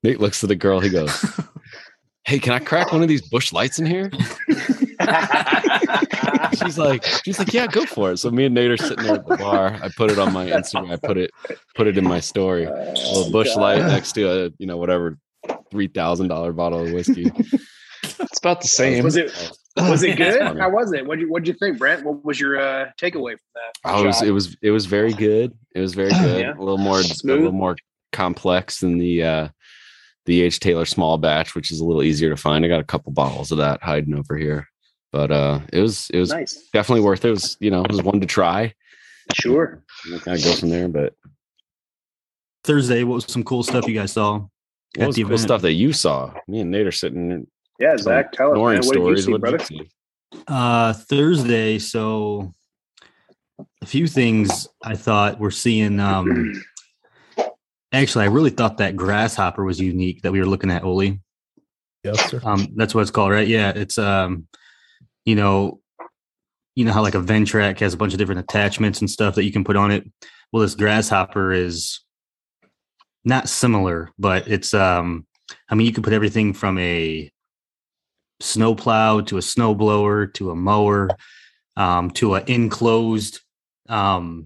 Nate 0.03 0.19
looks 0.19 0.43
at 0.43 0.47
the 0.47 0.55
girl. 0.55 0.79
He 0.79 0.89
goes, 0.89 1.39
"Hey, 2.25 2.39
can 2.39 2.53
I 2.53 2.59
crack 2.59 2.91
one 2.91 3.01
of 3.01 3.07
these 3.07 3.27
Busch 3.29 3.51
Lights 3.51 3.79
in 3.79 3.85
here?" 3.85 4.11
she's 6.63 6.77
like, 6.77 7.03
she's 7.23 7.39
like, 7.39 7.53
yeah, 7.53 7.67
go 7.67 7.85
for 7.85 8.11
it. 8.11 8.17
So 8.17 8.29
me 8.31 8.45
and 8.45 8.55
Nate 8.55 8.71
are 8.71 8.77
sitting 8.77 9.03
there 9.03 9.15
at 9.15 9.27
the 9.27 9.37
bar. 9.37 9.77
I 9.81 9.89
put 9.95 10.11
it 10.11 10.19
on 10.19 10.33
my 10.33 10.45
Instagram. 10.47 10.91
I 10.91 10.95
put 10.95 11.17
it 11.17 11.31
put 11.75 11.87
it 11.87 11.97
in 11.97 12.03
my 12.03 12.19
story. 12.19 12.65
A 12.65 12.93
little 12.93 13.31
Busch 13.31 13.55
Light 13.55 13.81
next 13.81 14.13
to 14.13 14.45
a 14.45 14.49
you 14.57 14.67
know 14.67 14.77
whatever 14.77 15.17
three 15.71 15.87
thousand 15.87 16.27
dollar 16.27 16.53
bottle 16.53 16.85
of 16.85 16.91
whiskey. 16.91 17.31
It's 18.03 18.39
about 18.39 18.61
the 18.61 18.67
same. 18.67 19.03
Was 19.03 19.15
it 19.15 19.31
was 19.77 20.03
it 20.03 20.17
good? 20.17 20.39
funny. 20.39 20.59
How 20.59 20.69
was 20.69 20.93
it? 20.93 21.05
What 21.05 21.19
you 21.19 21.29
what 21.29 21.45
you 21.45 21.53
think, 21.53 21.77
Brent? 21.79 22.05
What 22.05 22.23
was 22.23 22.39
your 22.39 22.59
uh, 22.59 22.89
takeaway 22.99 23.31
from 23.31 23.51
that? 23.55 23.73
Oh, 23.85 24.03
it 24.03 24.07
was 24.07 24.17
shot? 24.17 24.27
it 24.27 24.31
was 24.31 24.57
it 24.61 24.71
was 24.71 24.85
very 24.85 25.13
good. 25.13 25.57
It 25.75 25.79
was 25.79 25.93
very 25.93 26.11
good. 26.11 26.41
Yeah. 26.41 26.53
A 26.53 26.59
little 26.59 26.77
more 26.77 27.01
Smooth. 27.01 27.35
a 27.35 27.37
little 27.37 27.51
more 27.53 27.75
complex 28.11 28.79
than 28.79 28.97
the 28.97 29.23
uh 29.23 29.47
the 30.25 30.41
H 30.41 30.59
Taylor 30.59 30.85
small 30.85 31.17
batch, 31.17 31.55
which 31.55 31.71
is 31.71 31.79
a 31.79 31.85
little 31.85 32.03
easier 32.03 32.29
to 32.29 32.37
find. 32.37 32.63
I 32.63 32.67
got 32.67 32.79
a 32.79 32.85
couple 32.85 33.11
bottles 33.11 33.51
of 33.51 33.57
that 33.57 33.81
hiding 33.81 34.15
over 34.15 34.37
here. 34.37 34.67
But 35.13 35.31
uh 35.31 35.59
it 35.71 35.79
was 35.79 36.09
it 36.09 36.19
was 36.19 36.31
nice. 36.31 36.67
definitely 36.73 37.05
worth 37.05 37.23
it. 37.23 37.29
It 37.29 37.31
was, 37.31 37.55
you 37.61 37.69
know, 37.71 37.85
it 37.85 37.91
was 37.91 38.01
one 38.01 38.19
to 38.19 38.25
try. 38.25 38.73
Sure. 39.33 39.83
And 40.11 40.21
kind 40.21 40.37
of 40.37 40.43
go 40.43 40.53
from 40.55 40.69
there. 40.69 40.89
But 40.89 41.13
Thursday, 42.63 43.03
what 43.03 43.15
was 43.15 43.25
some 43.31 43.43
cool 43.43 43.61
stuff 43.63 43.87
you 43.87 43.93
guys 43.93 44.11
saw? 44.11 44.39
what 44.97 45.07
was 45.07 45.15
the 45.15 45.21
the 45.21 45.25
cool 45.27 45.33
event. 45.35 45.47
stuff 45.47 45.61
that 45.61 45.73
you 45.73 45.93
saw? 45.93 46.33
Me 46.47 46.59
and 46.61 46.71
Nate 46.71 46.87
are 46.87 46.91
sitting 46.91 47.47
Yeah, 47.79 47.95
Zach, 47.97 48.31
tell 48.31 48.47
us, 48.49 48.53
ignoring 48.53 48.79
man. 48.79 48.87
What 48.87 48.93
did 48.95 49.17
you 49.17 49.17
see, 49.23 49.31
What 49.31 49.41
brother? 49.41 49.63
you? 49.69 49.85
Uh, 50.47 50.93
Thursday, 50.93 51.77
so 51.77 52.53
a 53.81 53.85
few 53.85 54.07
things 54.07 54.67
I 54.83 54.95
thought 54.95 55.39
we're 55.39 55.51
seeing. 55.51 55.99
Um, 55.99 56.53
actually, 57.93 58.25
I 58.25 58.29
really 58.29 58.49
thought 58.49 58.77
that 58.79 58.95
grasshopper 58.95 59.63
was 59.63 59.79
unique 59.79 60.23
that 60.23 60.31
we 60.31 60.39
were 60.39 60.47
looking 60.47 60.71
at, 60.71 60.83
Oli. 60.83 61.19
Yes, 62.03 62.31
sir. 62.31 62.41
Um, 62.43 62.67
that's 62.75 62.95
what 62.95 63.01
it's 63.01 63.11
called, 63.11 63.31
right? 63.31 63.47
Yeah, 63.47 63.71
it's 63.75 63.97
um, 63.97 64.47
you 65.25 65.35
know, 65.35 65.79
you 66.75 66.85
know 66.85 66.91
how 66.91 67.01
like 67.01 67.15
a 67.15 67.21
Ventrac 67.21 67.79
has 67.79 67.93
a 67.93 67.97
bunch 67.97 68.13
of 68.13 68.19
different 68.19 68.41
attachments 68.41 68.99
and 68.99 69.09
stuff 69.09 69.35
that 69.35 69.43
you 69.43 69.51
can 69.51 69.63
put 69.63 69.75
on 69.75 69.91
it. 69.91 70.09
Well, 70.51 70.61
this 70.61 70.75
grasshopper 70.75 71.51
is 71.51 71.99
not 73.23 73.49
similar, 73.49 74.09
but 74.17 74.47
it's 74.47 74.73
um, 74.73 75.25
I 75.69 75.75
mean, 75.75 75.87
you 75.87 75.93
can 75.93 76.03
put 76.03 76.13
everything 76.13 76.53
from 76.53 76.77
a 76.77 77.31
snowplow 78.39 79.21
to 79.21 79.37
a 79.37 79.41
snowblower 79.41 80.33
to 80.33 80.51
a 80.51 80.55
mower 80.55 81.09
um, 81.77 82.11
to 82.11 82.35
an 82.35 82.43
enclosed 82.47 83.39
um, 83.89 84.45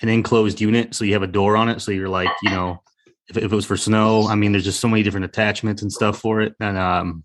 an 0.00 0.08
enclosed 0.08 0.60
unit. 0.60 0.94
So 0.94 1.04
you 1.04 1.12
have 1.12 1.22
a 1.22 1.28
door 1.28 1.56
on 1.56 1.68
it. 1.68 1.80
So 1.80 1.92
you're 1.92 2.08
like, 2.08 2.30
you 2.42 2.50
know, 2.50 2.82
if, 3.28 3.36
if 3.36 3.44
it 3.44 3.54
was 3.54 3.64
for 3.64 3.76
snow, 3.76 4.26
I 4.26 4.34
mean, 4.34 4.52
there's 4.52 4.64
just 4.64 4.80
so 4.80 4.88
many 4.88 5.02
different 5.02 5.24
attachments 5.24 5.82
and 5.82 5.92
stuff 5.92 6.18
for 6.18 6.40
it. 6.40 6.54
And 6.60 6.76
um, 6.76 7.24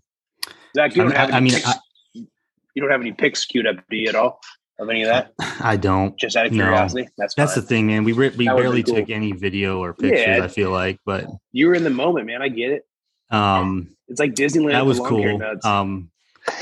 Zach, 0.76 0.94
you 0.94 1.02
I 1.02 1.04
don't 1.04 1.12
mean, 1.12 1.16
have 1.16 1.32
I, 1.32 1.36
I 1.36 1.40
mean, 1.40 1.54
I, 1.66 1.74
you 2.74 2.82
don't 2.82 2.90
have 2.90 3.00
any 3.00 3.12
pics 3.12 3.44
queued 3.44 3.66
up, 3.66 3.76
do 3.90 3.96
you 3.96 4.08
at 4.08 4.14
all? 4.14 4.40
Of 4.80 4.88
any 4.90 5.02
of 5.02 5.08
that? 5.08 5.32
I 5.60 5.76
don't. 5.76 6.16
Just 6.16 6.36
out 6.36 6.46
of 6.46 6.52
curiosity. 6.52 7.08
That's 7.18 7.34
That's 7.34 7.54
fine. 7.54 7.62
the 7.62 7.66
thing, 7.68 7.86
man. 7.88 8.04
We 8.04 8.12
re- 8.12 8.28
we 8.36 8.46
That 8.46 8.56
barely 8.56 8.84
cool. 8.84 8.94
took 8.94 9.10
any 9.10 9.32
video 9.32 9.82
or 9.82 9.92
pictures. 9.92 10.20
Yeah. 10.38 10.44
I 10.44 10.46
feel 10.48 10.70
like, 10.70 11.00
but 11.04 11.26
you 11.50 11.66
were 11.66 11.74
in 11.74 11.82
the 11.82 11.90
moment, 11.90 12.26
man. 12.26 12.42
I 12.42 12.48
get 12.48 12.70
it. 12.70 12.82
um, 13.30 13.88
It's 14.06 14.20
like 14.20 14.34
Disneyland. 14.34 14.72
that 14.72 14.86
was 14.86 15.00
cool. 15.00 15.36
nuts. 15.38 15.66
Um, 15.66 16.10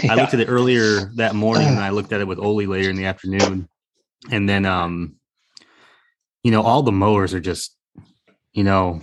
I 0.08 0.14
looked 0.14 0.32
at 0.32 0.40
it 0.40 0.48
earlier 0.48 1.10
that 1.16 1.34
morning 1.34 1.68
and 1.68 1.78
I 1.78 1.90
looked 1.90 2.12
at 2.12 2.20
it 2.22 2.26
with 2.26 2.38
Oli 2.38 2.66
later 2.66 2.88
in 2.88 2.96
the 2.96 3.04
afternoon. 3.04 3.68
And 4.30 4.48
then 4.48 4.64
um 4.64 5.16
you 6.42 6.50
know, 6.52 6.62
all 6.62 6.82
the 6.82 6.92
mowers 6.92 7.34
are 7.34 7.40
just, 7.40 7.76
you 8.52 8.64
know, 8.64 9.02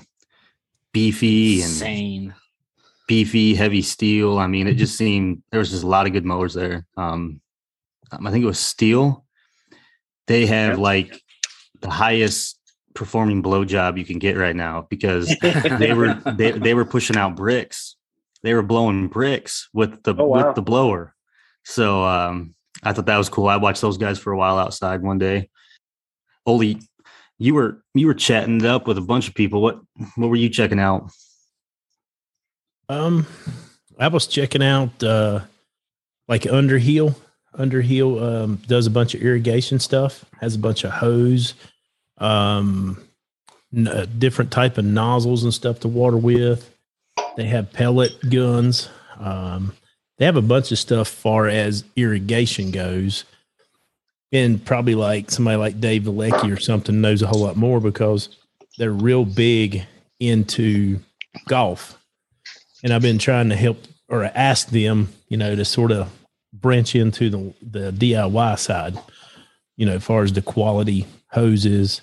beefy 0.92 1.62
and 1.62 1.70
Insane. 1.70 2.36
Beefy, 3.08 3.54
heavy 3.54 3.82
steel. 3.82 4.40
I 4.40 4.48
mean, 4.48 4.68
it 4.68 4.76
just 4.76 4.98
seemed 4.98 5.44
there 5.52 5.60
was 5.60 5.72
just 5.72 5.84
a 5.84 5.88
lot 5.88 6.08
of 6.08 6.14
good 6.14 6.26
mowers 6.26 6.54
there. 6.54 6.86
Um 6.98 7.42
I 8.12 8.32
think 8.32 8.44
it 8.44 8.48
was 8.48 8.60
Stihl. 8.60 9.24
They 10.28 10.46
have 10.46 10.78
like 10.80 11.20
the 11.82 11.90
highest 11.90 12.60
performing 12.94 13.42
blow 13.42 13.66
job 13.66 13.98
you 13.98 14.06
can 14.06 14.20
get 14.20 14.38
right 14.38 14.56
now 14.56 14.86
because 14.90 15.36
they 15.80 15.94
were 15.94 16.14
they, 16.38 16.52
they 16.52 16.74
were 16.76 16.86
pushing 16.86 17.18
out 17.18 17.36
bricks. 17.36 17.96
They 18.44 18.54
were 18.54 18.62
blowing 18.62 19.08
bricks 19.08 19.68
with 19.74 20.04
the 20.04 20.14
Oh, 20.18 20.26
wow. 20.26 20.48
with 20.48 20.56
the 20.56 20.62
blower. 20.62 21.16
So 21.66 22.04
um 22.06 22.56
I 22.84 22.94
thought 22.94 23.06
that 23.08 23.18
was 23.18 23.30
cool. 23.30 23.48
I 23.48 23.58
watched 23.58 23.82
those 23.82 23.98
guys 23.98 24.20
for 24.20 24.32
a 24.32 24.38
while 24.38 24.58
outside 24.58 25.02
one 25.02 25.18
day. 25.18 25.50
Oli, 26.46 26.80
you 27.40 27.54
were 27.56 27.84
you 27.94 28.08
were 28.08 28.14
chatting 28.14 28.58
it 28.58 28.66
up 28.66 28.88
with 28.88 28.98
a 28.98 29.02
bunch 29.02 29.28
of 29.28 29.34
people. 29.34 29.62
What 29.62 29.80
what 30.16 30.28
were 30.30 30.36
you 30.36 30.50
checking 30.50 30.80
out? 30.80 31.10
Um, 32.94 33.26
I 33.98 34.08
was 34.08 34.28
checking 34.28 34.64
out 34.64 35.04
uh, 35.04 35.42
like 36.28 36.46
Underhill. 36.46 37.16
Underhill 37.56 38.24
um, 38.24 38.56
does 38.68 38.88
a 38.88 38.92
bunch 38.92 39.16
of 39.16 39.22
irrigation 39.22 39.80
stuff. 39.80 40.26
Has 40.40 40.56
a 40.56 40.60
bunch 40.60 40.84
of 40.84 40.92
hose, 40.92 41.56
um, 42.18 43.04
n- 43.76 43.88
uh, 43.88 44.06
different 44.18 44.52
type 44.52 44.78
of 44.78 44.86
nozzles 44.86 45.44
and 45.44 45.54
stuff 45.54 45.80
to 45.82 45.88
water 45.88 46.18
with. 46.18 46.70
They 47.36 47.46
have 47.46 47.74
pellet 47.74 48.12
guns. 48.30 48.90
Um, 49.20 49.74
they 50.18 50.26
have 50.26 50.38
a 50.38 50.42
bunch 50.42 50.72
of 50.72 50.80
stuff 50.80 51.08
far 51.08 51.48
as 51.48 51.84
irrigation 51.96 52.72
goes. 52.72 53.26
And 54.32 54.64
probably 54.64 54.96
like 54.96 55.30
somebody 55.30 55.58
like 55.58 55.80
Dave 55.80 56.04
Vilecki 56.04 56.52
or 56.52 56.60
something 56.60 57.02
knows 57.02 57.22
a 57.22 57.28
whole 57.28 57.42
lot 57.42 57.56
more 57.56 57.80
because 57.80 58.30
they're 58.78 58.92
real 58.92 59.26
big 59.26 59.84
into 60.20 61.00
golf 61.48 62.00
and 62.84 62.94
I've 62.94 63.02
been 63.02 63.18
trying 63.18 63.50
to 63.50 63.56
help 63.56 63.78
or 64.10 64.26
ask 64.26 64.70
them, 64.70 65.10
you 65.30 65.38
know, 65.38 65.56
to 65.56 65.66
sort 65.66 65.92
of 65.92 66.12
branch 66.54 66.96
into 66.96 67.30
the 67.30 67.54
the 67.62 67.92
DIY 67.92 68.60
side, 68.60 68.98
you 69.78 69.86
know, 69.86 69.94
as 69.96 70.04
far 70.04 70.24
as 70.24 70.34
the 70.34 70.42
quality 70.42 71.08
hoses, 71.32 72.02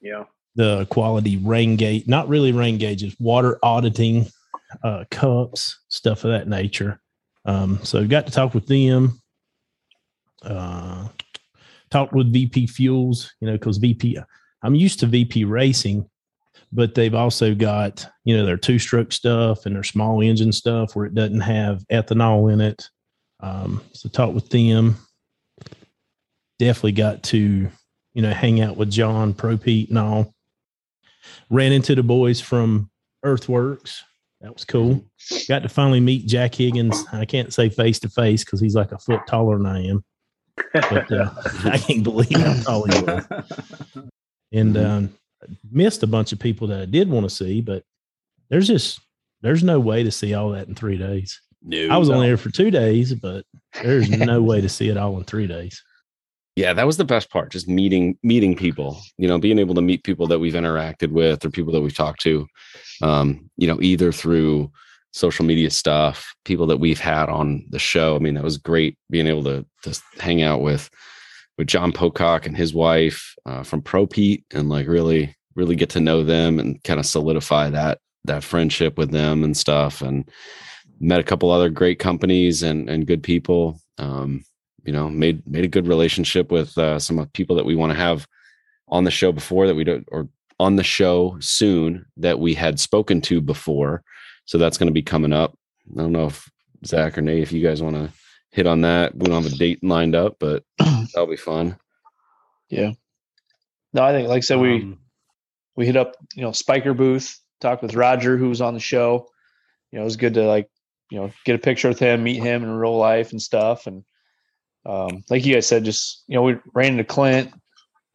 yeah. 0.00 0.24
the 0.56 0.86
quality 0.86 1.36
rain 1.38 1.76
gauge, 1.76 2.06
not 2.06 2.28
really 2.28 2.52
rain 2.52 2.78
gauges, 2.78 3.16
water 3.18 3.58
auditing, 3.62 4.26
uh, 4.82 5.04
cups, 5.10 5.78
stuff 5.88 6.24
of 6.24 6.30
that 6.30 6.48
nature. 6.48 7.00
Um, 7.44 7.80
so 7.82 8.06
got 8.06 8.26
to 8.26 8.32
talk 8.32 8.52
with 8.52 8.66
them. 8.66 9.20
Uh, 10.42 11.08
talked 11.90 12.12
with 12.12 12.32
VP 12.32 12.66
Fuels, 12.66 13.32
you 13.40 13.46
know, 13.46 13.54
because 13.54 13.78
VP, 13.78 14.18
I'm 14.62 14.74
used 14.74 15.00
to 15.00 15.06
VP 15.06 15.44
Racing, 15.44 16.08
but 16.72 16.94
they've 16.94 17.14
also 17.14 17.54
got 17.54 18.06
you 18.24 18.36
know 18.36 18.44
their 18.44 18.56
two 18.56 18.78
stroke 18.78 19.12
stuff 19.12 19.66
and 19.66 19.74
their 19.74 19.84
small 19.84 20.20
engine 20.20 20.52
stuff 20.52 20.94
where 20.94 21.06
it 21.06 21.14
doesn't 21.14 21.40
have 21.40 21.84
ethanol 21.90 22.52
in 22.52 22.60
it. 22.60 22.88
Um, 23.40 23.82
so 23.92 24.08
talk 24.08 24.34
with 24.34 24.48
them. 24.50 24.96
Definitely 26.58 26.92
got 26.92 27.22
to 27.24 27.68
you 28.14 28.22
know 28.22 28.32
hang 28.32 28.60
out 28.60 28.76
with 28.76 28.90
john 28.90 29.34
pro 29.34 29.56
pete 29.56 29.88
and 29.88 29.98
all. 29.98 30.34
Ran 31.50 31.72
into 31.72 31.94
the 31.94 32.02
boys 32.02 32.40
from 32.40 32.90
earthworks. 33.22 34.02
That 34.40 34.54
was 34.54 34.64
cool. 34.64 35.04
Got 35.48 35.62
to 35.64 35.68
finally 35.68 36.00
meet 36.00 36.26
jack 36.26 36.54
higgins. 36.54 37.04
I 37.12 37.24
can't 37.24 37.52
say 37.52 37.68
face 37.68 37.98
to 38.00 38.08
face 38.08 38.44
because 38.44 38.60
he's 38.60 38.74
like 38.74 38.92
a 38.92 38.98
foot 38.98 39.26
taller 39.26 39.56
than 39.56 39.66
i 39.66 39.84
am 39.84 40.04
but 40.72 41.12
uh, 41.12 41.30
i 41.64 41.78
can't 41.78 42.02
believe 42.02 42.38
how 42.38 42.54
tall 42.62 42.84
he 42.84 43.00
was. 43.02 43.24
And 44.50 44.78
um, 44.78 45.14
missed 45.70 46.02
a 46.02 46.06
bunch 46.06 46.32
of 46.32 46.38
people 46.38 46.66
that 46.68 46.80
I 46.80 46.84
did 46.84 47.10
want 47.10 47.28
to 47.28 47.34
see, 47.34 47.60
but 47.60 47.84
there's 48.50 48.66
just 48.66 49.00
there's 49.42 49.62
no 49.62 49.78
way 49.78 50.02
to 50.02 50.10
see 50.10 50.34
all 50.34 50.50
that 50.50 50.68
in 50.68 50.74
three 50.74 50.98
days. 50.98 51.40
No, 51.62 51.88
I 51.90 51.96
was 51.96 52.10
only 52.10 52.28
there 52.28 52.36
for 52.36 52.50
two 52.50 52.70
days, 52.70 53.14
but 53.14 53.44
there's 53.82 54.10
no 54.18 54.42
way 54.42 54.60
to 54.60 54.68
see 54.68 54.88
it 54.88 54.96
all 54.96 55.16
in 55.18 55.24
three 55.24 55.46
days. 55.46 55.82
yeah, 56.56 56.72
that 56.72 56.86
was 56.86 56.96
the 56.96 57.04
best 57.04 57.30
part. 57.30 57.50
Just 57.50 57.68
meeting 57.68 58.18
meeting 58.22 58.56
people. 58.56 59.00
You 59.16 59.28
know, 59.28 59.38
being 59.38 59.58
able 59.58 59.74
to 59.74 59.82
meet 59.82 60.04
people 60.04 60.26
that 60.28 60.38
we've 60.38 60.54
interacted 60.54 61.10
with 61.10 61.44
or 61.44 61.50
people 61.50 61.72
that 61.72 61.80
we've 61.80 61.96
talked 61.96 62.20
to. 62.22 62.46
Um, 63.02 63.50
you 63.56 63.66
know, 63.66 63.80
either 63.80 64.12
through 64.12 64.70
social 65.12 65.44
media 65.44 65.70
stuff, 65.70 66.34
people 66.44 66.66
that 66.66 66.78
we've 66.78 67.00
had 67.00 67.28
on 67.28 67.64
the 67.70 67.78
show. 67.78 68.14
I 68.14 68.18
mean, 68.18 68.34
that 68.34 68.44
was 68.44 68.58
great 68.58 68.96
being 69.10 69.26
able 69.26 69.44
to 69.44 69.64
to 69.82 70.00
hang 70.18 70.42
out 70.42 70.62
with 70.62 70.90
with 71.58 71.66
John 71.66 71.92
Pocock 71.92 72.46
and 72.46 72.56
his 72.56 72.72
wife 72.72 73.34
uh, 73.44 73.64
from 73.64 73.82
Pro 73.82 74.06
Pete 74.06 74.44
and 74.52 74.68
like 74.68 74.86
really 74.86 75.34
really 75.54 75.74
get 75.74 75.90
to 75.90 76.00
know 76.00 76.22
them 76.22 76.60
and 76.60 76.82
kind 76.84 77.00
of 77.00 77.06
solidify 77.06 77.68
that 77.70 77.98
that 78.24 78.44
friendship 78.44 78.96
with 78.96 79.10
them 79.10 79.42
and 79.42 79.56
stuff 79.56 80.00
and 80.00 80.30
met 81.00 81.20
a 81.20 81.24
couple 81.24 81.50
other 81.50 81.68
great 81.68 81.98
companies 81.98 82.62
and 82.62 82.88
and 82.88 83.06
good 83.06 83.22
people 83.22 83.80
um, 83.98 84.44
you 84.84 84.92
know 84.92 85.08
made 85.08 85.44
made 85.46 85.64
a 85.64 85.68
good 85.68 85.88
relationship 85.88 86.50
with 86.50 86.78
uh, 86.78 86.98
some 86.98 87.26
people 87.34 87.56
that 87.56 87.66
we 87.66 87.76
want 87.76 87.92
to 87.92 87.98
have 87.98 88.26
on 88.88 89.04
the 89.04 89.10
show 89.10 89.32
before 89.32 89.66
that 89.66 89.74
we 89.74 89.84
don't 89.84 90.06
or 90.10 90.28
on 90.60 90.76
the 90.76 90.84
show 90.84 91.36
soon 91.40 92.06
that 92.16 92.38
we 92.38 92.54
had 92.54 92.80
spoken 92.80 93.20
to 93.20 93.40
before. 93.40 94.02
So 94.44 94.58
that's 94.58 94.78
going 94.78 94.88
to 94.88 94.92
be 94.92 95.02
coming 95.02 95.32
up. 95.32 95.56
I 95.96 96.02
don't 96.02 96.12
know 96.12 96.26
if 96.26 96.50
zach 96.84 97.18
or 97.18 97.20
nate 97.20 97.42
if 97.42 97.52
you 97.52 97.62
guys 97.62 97.82
want 97.82 97.96
to 97.96 98.12
hit 98.50 98.66
on 98.66 98.80
that 98.82 99.14
we 99.14 99.26
don't 99.26 99.42
have 99.42 99.52
a 99.52 99.56
date 99.56 99.82
lined 99.82 100.14
up 100.14 100.36
but 100.38 100.64
that'll 100.78 101.26
be 101.26 101.36
fun 101.36 101.76
Yeah. 102.68 102.92
No, 103.92 104.02
I 104.02 104.12
think 104.12 104.28
like 104.28 104.38
I 104.38 104.40
said, 104.40 104.60
we 104.60 104.82
Um, 104.82 104.98
we 105.76 105.86
hit 105.86 105.96
up, 105.96 106.16
you 106.34 106.42
know, 106.42 106.50
Spyker 106.50 106.96
booth, 106.96 107.38
talked 107.60 107.82
with 107.82 107.94
Roger, 107.94 108.36
who 108.36 108.48
was 108.48 108.60
on 108.60 108.74
the 108.74 108.80
show. 108.80 109.28
You 109.90 109.98
know, 109.98 110.02
it 110.02 110.04
was 110.04 110.16
good 110.16 110.34
to 110.34 110.42
like, 110.44 110.68
you 111.10 111.18
know, 111.18 111.30
get 111.44 111.54
a 111.54 111.58
picture 111.58 111.88
with 111.88 112.00
him, 112.00 112.24
meet 112.24 112.42
him 112.42 112.64
in 112.64 112.70
real 112.70 112.96
life 112.96 113.30
and 113.30 113.40
stuff. 113.40 113.86
And 113.86 114.04
um, 114.84 115.22
like 115.30 115.46
you 115.46 115.54
guys 115.54 115.66
said, 115.66 115.84
just 115.84 116.24
you 116.26 116.34
know, 116.34 116.42
we 116.42 116.56
ran 116.74 116.92
into 116.92 117.04
Clint, 117.04 117.52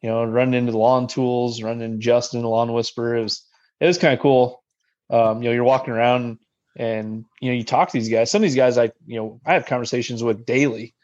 you 0.02 0.10
know, 0.10 0.24
running 0.24 0.54
into 0.54 0.72
the 0.72 0.78
lawn 0.78 1.06
tools, 1.06 1.62
running 1.62 1.80
into 1.80 1.98
Justin, 1.98 2.42
the 2.42 2.48
lawn 2.48 2.72
whisperer. 2.72 3.16
It 3.16 3.22
was 3.22 3.44
it 3.80 3.86
was 3.86 3.98
kind 3.98 4.14
of 4.14 4.20
cool. 4.20 4.62
Um, 5.10 5.42
you 5.42 5.48
know, 5.48 5.54
you're 5.54 5.64
walking 5.64 5.94
around 5.94 6.38
and 6.76 7.24
you 7.40 7.50
know, 7.50 7.56
you 7.56 7.64
talk 7.64 7.88
to 7.88 7.98
these 7.98 8.08
guys. 8.08 8.30
Some 8.30 8.40
of 8.40 8.42
these 8.42 8.56
guys 8.56 8.78
I, 8.78 8.90
you 9.06 9.16
know, 9.16 9.40
I 9.46 9.54
have 9.54 9.66
conversations 9.66 10.22
with 10.22 10.46
daily, 10.46 10.94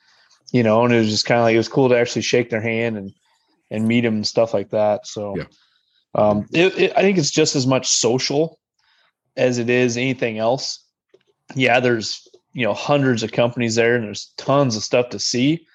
you 0.53 0.62
know, 0.62 0.85
and 0.85 0.93
it 0.93 0.99
was 0.99 1.11
just 1.11 1.27
kind 1.27 1.41
of 1.41 1.45
like 1.45 1.55
it 1.55 1.59
was 1.59 1.69
cool 1.69 1.89
to 1.89 1.99
actually 1.99 2.23
shake 2.23 2.50
their 2.50 2.61
hand 2.61 2.97
and 2.97 3.12
and 3.71 3.87
meet 3.87 4.03
them 4.03 4.15
and 4.15 4.27
stuff 4.27 4.53
like 4.53 4.71
that. 4.71 5.07
So 5.07 5.37
Yeah. 5.37 5.45
um, 6.15 6.47
it, 6.53 6.77
it, 6.79 6.93
I 6.97 7.03
think 7.03 7.19
it's 7.19 7.31
just 7.31 7.55
as 7.55 7.67
much 7.67 7.89
social 7.89 8.59
as 9.37 9.59
it 9.59 9.71
is 9.71 9.97
anything 9.97 10.39
else. 10.39 10.85
Yeah, 11.55 11.81
there's 11.81 12.29
you 12.53 12.65
know 12.65 12.75
hundreds 12.75 13.23
of 13.23 13.33
companies 13.33 13.75
there, 13.77 13.95
and 13.95 14.05
there's 14.05 14.33
tons 14.37 14.77
of 14.77 14.83
stuff 14.83 15.11
to 15.11 15.19
see. 15.19 15.67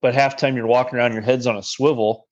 But 0.00 0.14
half 0.14 0.36
time 0.36 0.56
you're 0.56 0.66
walking 0.66 0.96
around, 0.98 1.12
your 1.12 1.22
head's 1.22 1.46
on 1.46 1.56
a 1.56 1.62
swivel, 1.62 2.27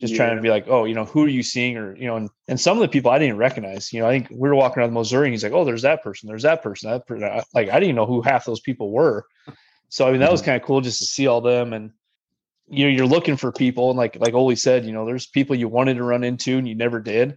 just 0.00 0.14
trying 0.16 0.36
to 0.36 0.42
be 0.42 0.48
like, 0.50 0.66
oh, 0.68 0.84
you 0.84 0.94
know, 0.94 1.04
who 1.04 1.24
are 1.24 1.28
you 1.28 1.42
seeing, 1.42 1.76
or 1.76 1.94
you 1.96 2.06
know, 2.06 2.16
and, 2.16 2.30
and 2.48 2.58
some 2.58 2.76
of 2.76 2.80
the 2.82 2.88
people 2.88 3.10
I 3.10 3.18
didn't 3.18 3.36
recognize. 3.36 3.92
You 3.92 4.00
know, 4.00 4.06
I 4.08 4.12
think 4.18 4.28
we 4.30 4.48
were 4.48 4.54
walking 4.54 4.80
around 4.80 4.90
the 4.90 4.98
Missouri, 4.98 5.26
and 5.26 5.34
he's 5.34 5.44
like, 5.44 5.52
oh, 5.52 5.64
there's 5.64 5.82
that 5.82 6.02
person, 6.02 6.28
there's 6.28 6.42
that 6.42 6.62
person, 6.62 6.90
that 6.90 7.06
person. 7.06 7.24
I- 7.24 7.42
Like 7.54 7.68
I 7.68 7.78
didn't 7.80 7.96
know 7.96 8.06
who 8.06 8.22
half 8.22 8.44
those 8.44 8.60
people 8.60 8.90
were. 8.90 9.26
So 9.88 10.06
I 10.06 10.10
mean, 10.10 10.20
that 10.20 10.30
was 10.32 10.42
kind 10.42 10.60
of 10.60 10.66
cool 10.66 10.80
just 10.80 10.98
to 10.98 11.04
see 11.04 11.26
all 11.26 11.40
them 11.40 11.72
and 11.72 11.90
you 12.68 12.84
know 12.84 12.90
you're 12.90 13.06
looking 13.06 13.36
for 13.36 13.50
people 13.50 13.90
and 13.90 13.98
like 13.98 14.16
like 14.20 14.34
Oli 14.34 14.56
said, 14.56 14.84
you 14.86 14.92
know, 14.92 15.04
there's 15.04 15.26
people 15.26 15.56
you 15.56 15.68
wanted 15.68 15.94
to 15.94 16.04
run 16.04 16.24
into 16.24 16.56
and 16.56 16.68
you 16.68 16.74
never 16.76 17.00
did. 17.00 17.36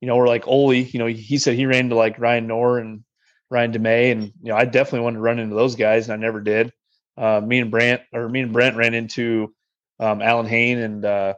You 0.00 0.08
know, 0.08 0.16
or 0.16 0.26
like 0.26 0.46
Oli, 0.46 0.82
you 0.82 0.98
know, 0.98 1.06
he 1.06 1.38
said 1.38 1.54
he 1.54 1.64
ran 1.66 1.86
into 1.86 1.94
like 1.94 2.18
Ryan 2.18 2.46
Knorr 2.46 2.78
and 2.78 3.04
Ryan 3.50 3.72
DeMay, 3.72 4.12
and 4.12 4.24
you 4.42 4.50
know, 4.50 4.56
I 4.56 4.64
definitely 4.64 5.00
wanted 5.00 5.16
to 5.16 5.22
run 5.22 5.38
into 5.38 5.54
those 5.54 5.76
guys, 5.76 6.08
and 6.08 6.12
I 6.12 6.16
never 6.16 6.40
did. 6.40 6.72
Uh, 7.16 7.40
me 7.40 7.60
and 7.60 7.70
Brant 7.70 8.02
or 8.12 8.28
me 8.28 8.40
and 8.40 8.52
Brent 8.52 8.76
ran 8.76 8.92
into 8.94 9.54
um, 10.00 10.20
Allyn 10.20 10.46
Hane 10.46 10.78
and 10.78 11.04
uh, 11.04 11.34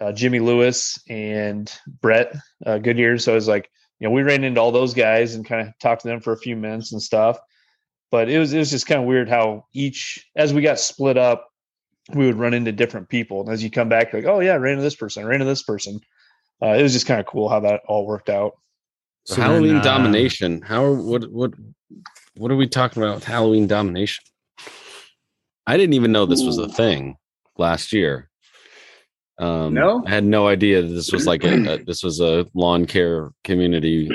uh, 0.00 0.12
Jimmy 0.12 0.40
Lewis 0.40 0.98
and 1.08 1.72
Brett 2.00 2.34
uh, 2.64 2.78
Goodyear. 2.78 3.18
So 3.18 3.32
I 3.32 3.34
was 3.34 3.48
like, 3.48 3.70
you 3.98 4.08
know, 4.08 4.14
we 4.14 4.22
ran 4.22 4.44
into 4.44 4.60
all 4.60 4.72
those 4.72 4.94
guys 4.94 5.34
and 5.34 5.46
kind 5.46 5.66
of 5.66 5.74
talked 5.80 6.02
to 6.02 6.08
them 6.08 6.20
for 6.20 6.32
a 6.32 6.38
few 6.38 6.56
minutes 6.56 6.92
and 6.92 7.02
stuff. 7.02 7.38
But 8.10 8.28
it 8.28 8.38
was 8.38 8.52
it 8.52 8.58
was 8.58 8.70
just 8.70 8.86
kind 8.86 9.00
of 9.00 9.06
weird 9.06 9.28
how 9.28 9.66
each 9.72 10.24
as 10.36 10.54
we 10.54 10.62
got 10.62 10.78
split 10.78 11.16
up, 11.16 11.48
we 12.14 12.26
would 12.26 12.36
run 12.36 12.54
into 12.54 12.72
different 12.72 13.08
people, 13.08 13.40
and 13.40 13.50
as 13.50 13.64
you 13.64 13.70
come 13.70 13.88
back, 13.88 14.12
like, 14.12 14.26
oh 14.26 14.40
yeah, 14.40 14.52
I 14.52 14.56
ran 14.56 14.74
into 14.74 14.84
this 14.84 14.94
person, 14.94 15.24
I 15.24 15.26
ran 15.26 15.40
into 15.40 15.50
this 15.50 15.64
person. 15.64 16.00
Uh, 16.62 16.68
it 16.68 16.82
was 16.82 16.92
just 16.92 17.06
kind 17.06 17.20
of 17.20 17.26
cool 17.26 17.48
how 17.48 17.60
that 17.60 17.82
all 17.88 18.06
worked 18.06 18.30
out. 18.30 18.52
So 19.24 19.34
So 19.34 19.40
then, 19.40 19.50
Halloween 19.50 19.76
uh, 19.76 19.82
domination. 19.82 20.62
How 20.62 20.84
are 20.84 20.94
what 20.94 21.30
what 21.32 21.52
what 22.36 22.50
are 22.50 22.56
we 22.56 22.68
talking 22.68 23.02
about 23.02 23.16
with 23.16 23.24
Halloween 23.24 23.66
domination? 23.66 24.24
I 25.66 25.76
didn't 25.76 25.94
even 25.94 26.12
know 26.12 26.26
this 26.26 26.44
was 26.44 26.58
a 26.58 26.68
thing 26.68 27.16
last 27.58 27.92
year. 27.92 28.30
Um, 29.38 29.74
No? 29.74 30.02
I 30.06 30.10
had 30.10 30.24
no 30.24 30.48
idea 30.48 30.82
that 30.82 30.88
this 30.88 31.12
was 31.12 31.26
like 31.26 31.44
a, 31.44 31.74
a 31.74 31.84
this 31.84 32.02
was 32.02 32.20
a 32.20 32.46
lawn 32.54 32.86
care 32.86 33.30
community 33.44 34.10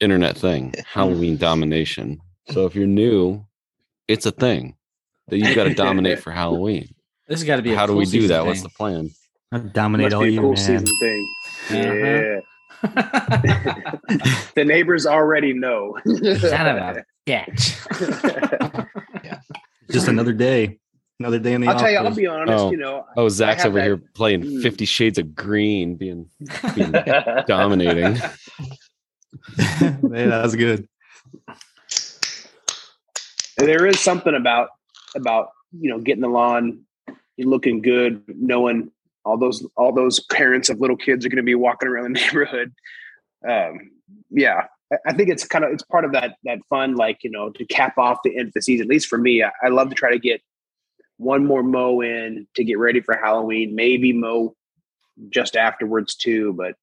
internet 0.00 0.36
thing. 0.36 0.74
Halloween 0.86 1.36
domination. 1.36 2.20
So 2.50 2.66
if 2.66 2.74
you're 2.74 2.86
new, 2.86 3.44
it's 4.08 4.26
a 4.26 4.32
thing 4.32 4.76
that 5.28 5.38
you've 5.38 5.54
got 5.54 5.64
to 5.64 5.74
dominate 5.74 6.20
for 6.20 6.30
Halloween. 6.30 6.88
This 7.26 7.40
has 7.40 7.46
got 7.46 7.56
to 7.56 7.62
be. 7.62 7.72
A 7.72 7.76
How 7.76 7.86
do 7.86 7.92
cool 7.92 8.00
we 8.00 8.04
do 8.04 8.10
season 8.10 8.28
that? 8.28 8.44
What's 8.44 8.60
the 8.60 8.68
plan? 8.68 9.08
I 9.50 9.56
dominate 9.56 10.12
all 10.12 10.20
be 10.20 10.28
a 10.28 10.32
year, 10.32 10.40
cool 10.42 10.50
man. 10.50 10.56
season 10.58 10.86
thing. 11.00 11.28
Uh-huh. 11.70 11.94
Yeah. 11.94 12.40
the 14.54 14.64
neighbors 14.66 15.06
already 15.06 15.54
know. 15.54 15.96
Son 16.04 16.66
of 16.66 16.76
a 16.76 17.04
bitch. 17.26 18.86
Just 19.90 20.08
another 20.08 20.34
day, 20.34 20.78
another 21.20 21.38
day 21.38 21.52
in 21.54 21.60
the 21.60 21.66
I'll 21.68 21.74
office. 21.74 21.82
tell 21.82 21.90
you, 21.92 21.98
I'll 21.98 22.14
be 22.14 22.26
honest, 22.26 22.64
Oh. 22.64 22.70
you 22.70 22.76
know. 22.76 23.04
Oh, 23.16 23.28
Zach's 23.28 23.64
over 23.64 23.78
that- 23.78 23.84
here 23.84 23.96
playing 24.14 24.42
Mm. 24.42 24.62
Fifty 24.62 24.84
Shades 24.84 25.18
of 25.18 25.34
Green, 25.34 25.96
being, 25.96 26.28
being 26.74 26.92
dominating. 27.46 28.16
yeah, 29.58 29.96
that 30.00 30.40
was 30.42 30.54
good. 30.56 30.88
there 33.56 33.86
is 33.86 34.00
something 34.00 34.34
about 34.34 34.68
about 35.14 35.50
you 35.78 35.90
know 35.90 35.98
getting 36.00 36.22
the 36.22 36.28
lawn 36.28 36.80
looking 37.38 37.80
good 37.82 38.22
knowing 38.28 38.90
all 39.24 39.36
those 39.38 39.66
all 39.76 39.92
those 39.92 40.20
parents 40.20 40.68
of 40.68 40.80
little 40.80 40.96
kids 40.96 41.24
are 41.24 41.28
going 41.28 41.36
to 41.36 41.42
be 41.42 41.54
walking 41.54 41.88
around 41.88 42.04
the 42.04 42.08
neighborhood 42.20 42.72
um 43.48 43.90
yeah 44.30 44.64
I- 44.92 44.98
i 45.06 45.12
think 45.12 45.28
it's 45.28 45.44
kind 45.46 45.64
of 45.64 45.72
it's 45.72 45.82
part 45.84 46.04
of 46.04 46.12
that 46.12 46.36
that 46.44 46.58
fun 46.68 46.94
like 46.96 47.18
you 47.22 47.30
know 47.30 47.50
to 47.50 47.64
cap 47.66 47.96
off 47.98 48.18
the 48.24 48.36
end 48.36 48.48
of 48.48 48.54
the 48.54 48.62
season 48.62 48.84
at 48.86 48.90
least 48.90 49.06
for 49.08 49.18
me 49.18 49.42
I, 49.42 49.50
I 49.64 49.68
love 49.68 49.88
to 49.90 49.94
try 49.94 50.10
to 50.10 50.18
get 50.18 50.40
one 51.16 51.44
more 51.44 51.62
mow 51.62 52.00
in 52.00 52.46
to 52.54 52.64
get 52.64 52.78
ready 52.78 53.00
for 53.00 53.16
halloween 53.16 53.74
maybe 53.74 54.12
mow 54.12 54.54
just 55.30 55.56
afterwards 55.56 56.14
too 56.14 56.52
but 56.54 56.74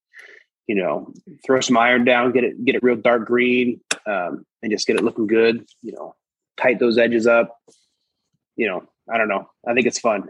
you 0.68 0.76
know 0.76 1.12
throw 1.46 1.60
some 1.60 1.78
iron 1.78 2.06
down 2.06 2.32
get 2.32 2.44
it 2.44 2.64
get 2.64 2.76
it 2.76 2.84
real 2.84 2.96
dark 2.96 3.26
green 3.26 3.80
um, 4.06 4.46
and 4.64 4.72
just 4.72 4.88
get 4.88 4.96
it 4.96 5.04
looking 5.04 5.28
good 5.28 5.66
you 5.82 5.92
know 5.92 6.16
tight 6.62 6.80
those 6.80 6.98
edges 6.98 7.28
up. 7.28 7.58
You 8.56 8.68
know, 8.68 8.84
I 9.12 9.18
don't 9.18 9.28
know. 9.28 9.50
I 9.68 9.74
think 9.74 9.88
it's 9.88 10.00
fun. 10.00 10.30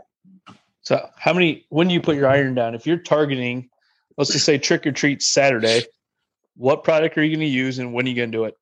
So, 0.81 1.07
how 1.17 1.33
many? 1.33 1.65
When 1.69 1.87
do 1.87 1.93
you 1.93 2.01
put 2.01 2.15
your 2.15 2.27
iron 2.27 2.55
down? 2.55 2.73
If 2.75 2.87
you're 2.87 2.97
targeting, 2.97 3.69
let's 4.17 4.31
just 4.31 4.45
say 4.45 4.57
trick 4.57 4.87
or 4.87 4.91
treat 4.91 5.21
Saturday, 5.21 5.83
what 6.55 6.83
product 6.83 7.17
are 7.17 7.23
you 7.23 7.35
going 7.35 7.47
to 7.47 7.53
use, 7.53 7.79
and 7.79 7.93
when 7.93 8.05
are 8.05 8.09
you 8.09 8.15
going 8.15 8.31
to 8.31 8.37
do 8.37 8.45
it? 8.45 8.55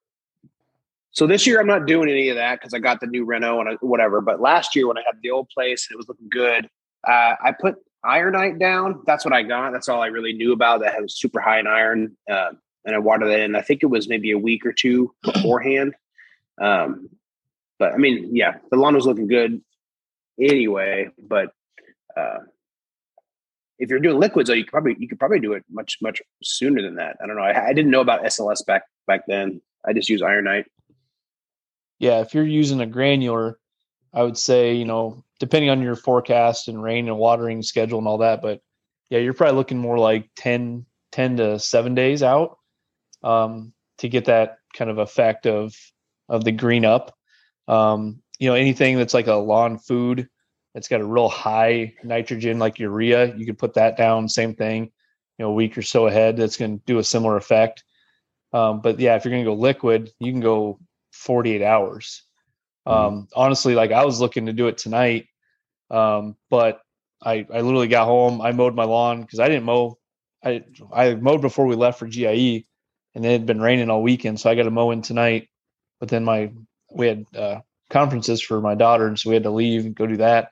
So 1.12 1.26
this 1.28 1.48
year 1.48 1.60
I'm 1.60 1.68
not 1.68 1.86
doing 1.86 2.10
any 2.10 2.30
of 2.30 2.36
that 2.36 2.60
because 2.60 2.74
I 2.74 2.80
got 2.80 3.00
the 3.00 3.08
new 3.08 3.26
Reno 3.26 3.60
and 3.60 3.70
I, 3.70 3.74
whatever. 3.82 4.22
But 4.22 4.42
last 4.42 4.76
year 4.76 4.88
when 4.88 4.98
I 4.98 5.04
had 5.06 5.16
the 5.22 5.32
old 5.32 5.50
place 5.50 5.88
and 5.90 5.96
it 5.96 5.98
was 5.98 6.08
looking 6.08 6.30
good, 6.30 6.70
uh, 7.08 7.36
I 7.44 7.54
put 7.60 7.76
ironite 8.04 8.60
down. 8.60 9.02
That's 9.06 9.26
what 9.26 9.34
I 9.34 9.44
got. 9.44 9.72
That's 9.72 9.90
all 9.90 10.02
I 10.02 10.08
really 10.08 10.34
knew 10.34 10.54
about 10.54 10.82
that 10.82 11.02
was 11.02 11.20
super 11.20 11.40
high 11.40 11.60
in 11.60 11.68
iron. 11.68 12.16
Uh, 12.30 12.52
and 12.86 12.96
I 12.96 13.00
watered 13.00 13.30
that 13.30 13.40
in. 13.40 13.56
I 13.56 13.62
think 13.62 13.84
it 13.84 13.88
was 13.88 14.08
maybe 14.08 14.32
a 14.32 14.38
week 14.38 14.66
or 14.66 14.74
two 14.74 15.14
beforehand. 15.24 15.96
Um, 16.62 17.10
but 17.78 17.94
I 17.94 17.98
mean, 17.98 18.36
yeah, 18.36 18.58
the 18.70 18.78
lawn 18.78 18.96
was 18.96 19.06
looking 19.06 19.28
good 19.28 19.62
anyway. 20.40 21.10
But 21.18 21.52
uh, 22.16 22.40
if 23.78 23.90
you're 23.90 24.00
doing 24.00 24.20
liquids, 24.20 24.50
though, 24.50 24.56
you 24.56 24.64
could 24.64 24.72
probably 24.72 24.96
you 25.00 25.08
could 25.08 25.20
probably 25.20 25.40
do 25.40 25.54
it 25.54 25.64
much 25.70 25.98
much 26.02 26.22
sooner 26.44 26.82
than 26.82 26.96
that. 26.96 27.18
I 27.22 27.28
don't 27.28 27.36
know. 27.36 27.44
I, 27.44 27.68
I 27.68 27.74
didn't 27.74 27.92
know 27.92 28.02
about 28.02 28.24
SLS 28.24 28.66
back 28.66 28.84
back 29.08 29.22
then. 29.28 29.62
I 29.86 29.94
just 29.94 30.10
use 30.10 30.22
ironite. 30.22 30.66
Yeah, 32.00 32.22
if 32.22 32.34
you're 32.34 32.46
using 32.46 32.82
a 32.82 32.86
granular, 32.88 33.60
I 34.14 34.24
would 34.24 34.38
say 34.38 34.74
you 34.74 34.86
know 34.86 35.24
depending 35.40 35.70
on 35.70 35.82
your 35.82 35.96
forecast 35.96 36.68
and 36.68 36.82
rain 36.82 37.08
and 37.08 37.18
watering 37.18 37.62
schedule 37.62 38.00
and 38.00 38.08
all 38.08 38.18
that, 38.20 38.42
but 38.42 38.62
yeah, 39.10 39.20
you're 39.20 39.34
probably 39.34 39.56
looking 39.56 39.80
more 39.80 39.98
like 39.98 40.30
10, 40.36 40.86
10 41.12 41.38
to 41.38 41.60
seven 41.60 41.96
days 41.96 42.22
out 42.22 42.58
um, 43.24 43.74
to 43.98 44.10
get 44.10 44.26
that 44.26 44.58
kind 44.76 44.90
of 44.90 45.00
effect 45.00 45.48
of 45.48 45.76
of 46.28 46.44
the 46.44 46.52
green 46.52 46.86
up. 46.86 47.16
Um, 47.68 48.22
you 48.38 48.50
know, 48.50 48.56
anything 48.56 48.98
that's 48.98 49.16
like 49.16 49.28
a 49.28 49.34
lawn 49.34 49.80
food 49.80 50.28
that's 50.74 50.88
got 50.88 51.02
a 51.02 51.06
real 51.06 51.28
high 51.28 51.96
nitrogen, 52.04 52.60
like 52.60 52.78
urea, 52.78 53.36
you 53.36 53.46
could 53.46 53.58
put 53.58 53.74
that 53.74 53.98
down. 53.98 54.30
Same 54.30 54.54
thing, 54.54 54.84
you 54.84 55.46
know, 55.46 55.50
a 55.50 55.54
week 55.54 55.78
or 55.78 55.82
so 55.82 56.06
ahead, 56.06 56.38
that's 56.38 56.58
going 56.58 56.78
to 56.78 56.86
do 56.86 57.00
a 57.00 57.04
similar 57.04 57.36
effect. 57.36 57.84
Um, 58.54 58.82
but 58.82 59.00
yeah, 59.00 59.16
if 59.16 59.26
you're 59.26 59.32
going 59.32 59.44
to 59.44 59.50
go 59.50 59.56
liquid, 59.56 60.12
you 60.20 60.32
can 60.32 60.42
go 60.42 60.80
48 61.20 61.62
hours. 61.62 62.24
Um, 62.86 63.28
honestly, 63.36 63.76
like 63.76 63.92
I 63.92 64.06
was 64.06 64.20
looking 64.20 64.48
to 64.48 64.54
do 64.54 64.68
it 64.68 64.78
tonight, 64.78 65.28
um, 65.92 66.36
but 66.50 66.82
I 67.22 67.46
I 67.54 67.62
literally 67.62 67.88
got 67.88 68.06
home. 68.06 68.42
I 68.42 68.52
mowed 68.52 68.76
my 68.76 68.86
lawn 68.86 69.22
because 69.22 69.40
I 69.40 69.48
didn't 69.48 69.66
mow. 69.66 69.98
I 70.44 70.64
I 70.94 71.16
mowed 71.16 71.42
before 71.42 71.68
we 71.68 71.76
left 71.76 72.00
for 72.00 72.08
GIE, 72.08 72.66
and 73.14 73.26
it 73.26 73.32
had 73.32 73.46
been 73.46 73.62
raining 73.62 73.90
all 73.90 74.02
weekend, 74.02 74.40
so 74.40 74.50
I 74.50 74.56
got 74.56 74.64
to 74.64 74.72
mow 74.72 74.92
in 74.92 75.02
tonight. 75.02 75.50
but 76.00 76.10
then 76.10 76.24
my 76.24 76.52
we 76.92 77.08
had 77.08 77.26
uh, 77.36 77.60
conferences 77.90 78.42
for 78.42 78.62
my 78.62 78.76
daughter, 78.76 79.08
and 79.08 79.20
so 79.20 79.30
we 79.30 79.36
had 79.36 79.44
to 79.44 79.52
leave 79.52 79.86
and 79.86 79.96
go 79.96 80.08
do 80.08 80.18
that. 80.18 80.50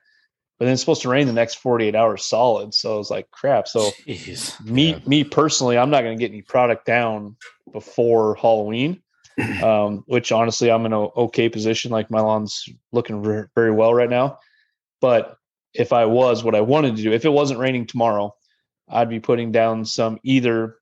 But 0.60 0.65
then 0.65 0.73
it's 0.73 0.82
supposed 0.82 1.03
to 1.03 1.10
rain 1.10 1.27
the 1.27 1.34
next 1.34 1.56
48 1.56 1.95
hours 1.95 2.25
solid. 2.25 2.73
So 2.73 2.95
I 2.95 2.97
was 2.97 3.12
like, 3.12 3.30
crap. 3.32 3.67
So 3.67 3.91
Jeez. 4.08 4.60
me 4.69 4.91
Yeah. 4.91 4.99
me 5.06 5.23
personally, 5.23 5.77
I'm 5.77 5.89
not 5.89 6.01
going 6.01 6.17
to 6.17 6.21
get 6.21 6.32
any 6.32 6.41
product 6.41 6.86
down 6.86 7.38
before 7.71 8.36
Halloween. 8.36 9.01
Um, 9.63 10.04
which 10.08 10.32
honestly, 10.32 10.71
I'm 10.71 10.86
in 10.88 10.93
an 10.93 11.10
okay 11.15 11.47
position. 11.50 11.91
Like 11.91 12.10
my 12.10 12.21
lawn's 12.21 12.67
looking 12.91 13.21
ver- 13.21 13.50
very 13.54 13.71
well 13.71 13.93
right 13.93 14.10
now. 14.10 14.39
But 15.00 15.38
if 15.76 15.93
I 15.93 16.06
was, 16.06 16.43
what 16.43 16.56
I 16.56 16.62
wanted 16.62 16.95
to 16.95 17.04
do, 17.04 17.12
if 17.12 17.23
it 17.23 17.30
wasn't 17.30 17.60
raining 17.60 17.86
tomorrow, 17.86 18.34
I'd 18.89 19.10
be 19.10 19.19
putting 19.19 19.52
down 19.52 19.86
some 19.86 20.17
either 20.23 20.78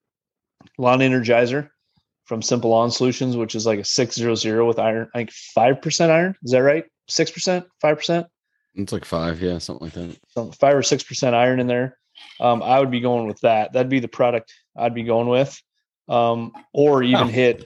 lawn 0.77 0.99
energizer 0.99 1.69
from 2.25 2.41
Simple 2.41 2.69
Lawn 2.69 2.91
Solutions, 2.91 3.35
which 3.35 3.55
is 3.55 3.65
like 3.65 3.79
a 3.79 3.83
six 3.83 4.15
zero 4.15 4.35
zero 4.35 4.65
with 4.65 4.79
iron, 4.79 5.09
I 5.13 5.19
think 5.19 5.31
five 5.31 5.81
percent 5.81 6.11
iron. 6.11 6.35
Is 6.43 6.51
that 6.51 6.59
right? 6.63 6.85
Six 7.09 7.31
percent, 7.31 7.65
five 7.81 7.97
percent 7.97 8.25
It's 8.75 8.93
like 8.93 9.05
five, 9.05 9.41
yeah, 9.41 9.57
something 9.57 9.85
like 9.87 9.93
that. 9.95 10.17
some 10.29 10.51
five 10.53 10.75
or 10.75 10.81
six 10.83 11.03
percent 11.03 11.35
iron 11.35 11.59
in 11.59 11.67
there. 11.67 11.97
Um, 12.39 12.63
I 12.63 12.79
would 12.79 12.89
be 12.91 13.01
going 13.01 13.27
with 13.27 13.41
that. 13.41 13.73
That'd 13.73 13.89
be 13.89 13.99
the 13.99 14.07
product 14.07 14.53
I'd 14.77 14.93
be 14.95 15.03
going 15.03 15.27
with. 15.27 15.61
Um, 16.07 16.53
or 16.73 17.03
even 17.03 17.23
Oh. 17.23 17.27
hit. 17.27 17.65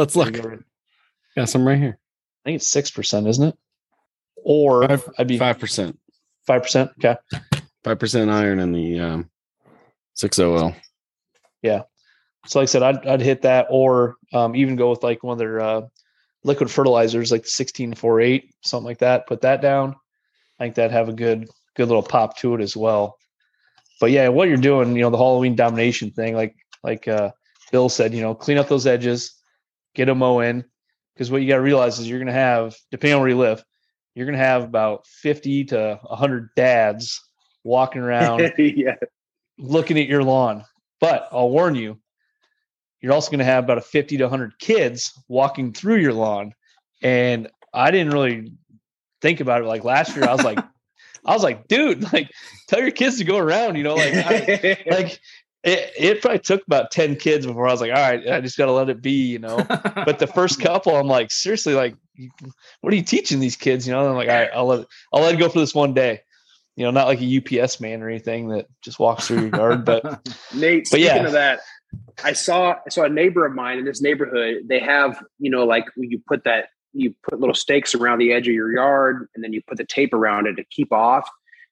Let's 0.00 0.16
I 0.16 0.24
look. 0.24 0.62
Got 1.36 1.48
some 1.50 1.66
right 1.68 1.78
here. 1.78 1.98
I 2.44 2.48
think 2.48 2.56
it's 2.56 2.68
six 2.68 2.90
percent, 2.90 3.26
isn't 3.28 3.48
it? 3.48 3.58
Or 4.42 4.88
Five- 4.88 5.08
I'd 5.18 5.28
be 5.28 5.38
Five 5.38 5.58
percent. 5.58 5.98
five 6.46 6.62
percent. 6.62 6.90
Okay. 6.98 7.16
Five 7.84 7.98
percent 7.98 8.30
iron 8.30 8.58
in 8.60 8.72
the 8.72 8.98
um 8.98 9.30
six 10.14 10.38
OL. 10.38 10.74
Yeah. 11.62 11.82
So 12.46 12.58
like 12.60 12.64
I 12.64 12.72
said, 12.72 12.82
I'd 12.82 13.06
I'd 13.06 13.20
hit 13.20 13.42
that, 13.42 13.66
or 13.68 14.16
um, 14.32 14.56
even 14.56 14.76
go 14.76 14.88
with 14.88 15.02
like 15.02 15.22
one 15.22 15.34
of 15.34 15.38
their 15.38 15.60
uh, 15.60 15.82
liquid 16.44 16.70
fertilizers, 16.70 17.30
like 17.30 17.46
sixteen 17.46 17.92
four 17.94 18.22
eight, 18.22 18.54
something 18.62 18.86
like 18.86 18.98
that. 19.00 19.26
Put 19.26 19.42
that 19.42 19.60
down. 19.60 19.94
I 20.58 20.64
think 20.64 20.76
that'd 20.76 20.92
have 20.92 21.10
a 21.10 21.12
good 21.12 21.46
good 21.76 21.88
little 21.88 22.02
pop 22.02 22.38
to 22.38 22.54
it 22.54 22.62
as 22.62 22.74
well. 22.74 23.18
But 24.00 24.10
yeah, 24.12 24.28
what 24.28 24.48
you're 24.48 24.56
doing, 24.56 24.96
you 24.96 25.02
know, 25.02 25.10
the 25.10 25.18
Halloween 25.18 25.54
domination 25.54 26.10
thing, 26.12 26.34
like 26.34 26.56
like 26.82 27.06
uh, 27.06 27.32
Bill 27.70 27.90
said, 27.90 28.14
you 28.14 28.22
know, 28.22 28.34
clean 28.34 28.56
up 28.56 28.68
those 28.68 28.86
edges, 28.86 29.34
get 29.94 30.08
a 30.08 30.14
mow 30.14 30.40
in, 30.40 30.64
because 31.14 31.30
what 31.30 31.42
you 31.42 31.48
got 31.48 31.56
to 31.56 31.62
realize 31.62 31.98
is 31.98 32.08
you're 32.08 32.18
going 32.18 32.26
to 32.26 32.32
have, 32.32 32.76
depending 32.90 33.14
on 33.14 33.20
where 33.20 33.30
you 33.30 33.38
live, 33.38 33.64
you're 34.14 34.26
going 34.26 34.38
to 34.38 34.44
have 34.44 34.64
about 34.64 35.06
fifty 35.06 35.64
to 35.66 35.98
hundred 36.04 36.50
dads 36.56 37.20
walking 37.64 38.02
around 38.02 38.52
yeah. 38.58 38.94
looking 39.58 39.98
at 39.98 40.08
your 40.08 40.24
lawn. 40.24 40.64
But 41.00 41.28
I'll 41.32 41.50
warn 41.50 41.74
you, 41.74 41.98
you're 43.00 43.12
also 43.12 43.30
going 43.30 43.38
to 43.38 43.44
have 43.44 43.64
about 43.64 43.78
a 43.78 43.82
50 43.82 44.18
to 44.18 44.24
100 44.24 44.58
kids 44.58 45.12
walking 45.28 45.72
through 45.72 45.96
your 45.96 46.12
lawn. 46.12 46.52
And 47.02 47.48
I 47.72 47.90
didn't 47.90 48.12
really 48.12 48.52
think 49.22 49.40
about 49.40 49.62
it 49.62 49.66
like 49.66 49.84
last 49.84 50.14
year. 50.14 50.26
I 50.26 50.32
was 50.32 50.44
like, 50.44 50.58
I 51.24 51.34
was 51.34 51.42
like, 51.42 51.68
dude, 51.68 52.12
like, 52.12 52.30
tell 52.68 52.80
your 52.80 52.90
kids 52.90 53.18
to 53.18 53.24
go 53.24 53.36
around, 53.36 53.76
you 53.76 53.82
know, 53.82 53.94
like, 53.94 54.14
I, 54.14 54.84
like 54.90 55.20
it, 55.62 55.92
it 55.98 56.22
probably 56.22 56.38
took 56.38 56.64
about 56.66 56.90
10 56.90 57.16
kids 57.16 57.46
before 57.46 57.68
I 57.68 57.72
was 57.72 57.80
like, 57.80 57.90
all 57.90 58.00
right, 58.00 58.26
I 58.28 58.40
just 58.40 58.56
got 58.56 58.66
to 58.66 58.72
let 58.72 58.88
it 58.88 59.02
be, 59.02 59.26
you 59.26 59.38
know. 59.38 59.66
But 60.06 60.18
the 60.18 60.26
first 60.26 60.60
couple, 60.60 60.96
I'm 60.96 61.06
like, 61.06 61.30
seriously, 61.30 61.74
like, 61.74 61.94
what 62.80 62.92
are 62.92 62.96
you 62.96 63.02
teaching 63.02 63.38
these 63.38 63.56
kids? 63.56 63.86
You 63.86 63.92
know, 63.92 64.00
and 64.00 64.08
I'm 64.08 64.14
like, 64.16 64.28
all 64.28 64.34
right, 64.34 64.50
I'll 64.54 64.66
let 64.66 64.80
it, 64.80 64.86
I'll 65.12 65.22
let 65.22 65.34
it 65.34 65.38
go 65.38 65.48
for 65.48 65.60
this 65.60 65.74
one 65.74 65.92
day. 65.92 66.20
You 66.76 66.84
know, 66.84 66.90
not 66.90 67.06
like 67.06 67.20
a 67.20 67.60
UPS 67.62 67.80
man 67.80 68.02
or 68.02 68.08
anything 68.08 68.48
that 68.48 68.66
just 68.82 68.98
walks 68.98 69.26
through 69.26 69.48
your 69.48 69.56
yard, 69.56 69.84
but 69.84 70.02
Nate, 70.54 70.84
But 70.84 70.86
speaking 70.86 71.06
yeah. 71.06 71.26
of 71.26 71.32
that, 71.32 71.60
I 72.24 72.32
saw 72.32 72.76
so 72.88 73.04
a 73.04 73.08
neighbor 73.08 73.44
of 73.44 73.54
mine 73.54 73.78
in 73.78 73.84
this 73.84 74.00
neighborhood, 74.00 74.62
they 74.66 74.80
have, 74.80 75.22
you 75.38 75.50
know, 75.50 75.64
like 75.64 75.84
you 75.96 76.22
put 76.26 76.44
that 76.44 76.66
you 76.92 77.14
put 77.28 77.38
little 77.38 77.54
stakes 77.54 77.94
around 77.94 78.18
the 78.18 78.32
edge 78.32 78.48
of 78.48 78.54
your 78.54 78.72
yard 78.72 79.28
and 79.34 79.44
then 79.44 79.52
you 79.52 79.62
put 79.66 79.78
the 79.78 79.84
tape 79.84 80.12
around 80.12 80.46
it 80.46 80.54
to 80.56 80.64
keep 80.70 80.92
off. 80.92 81.28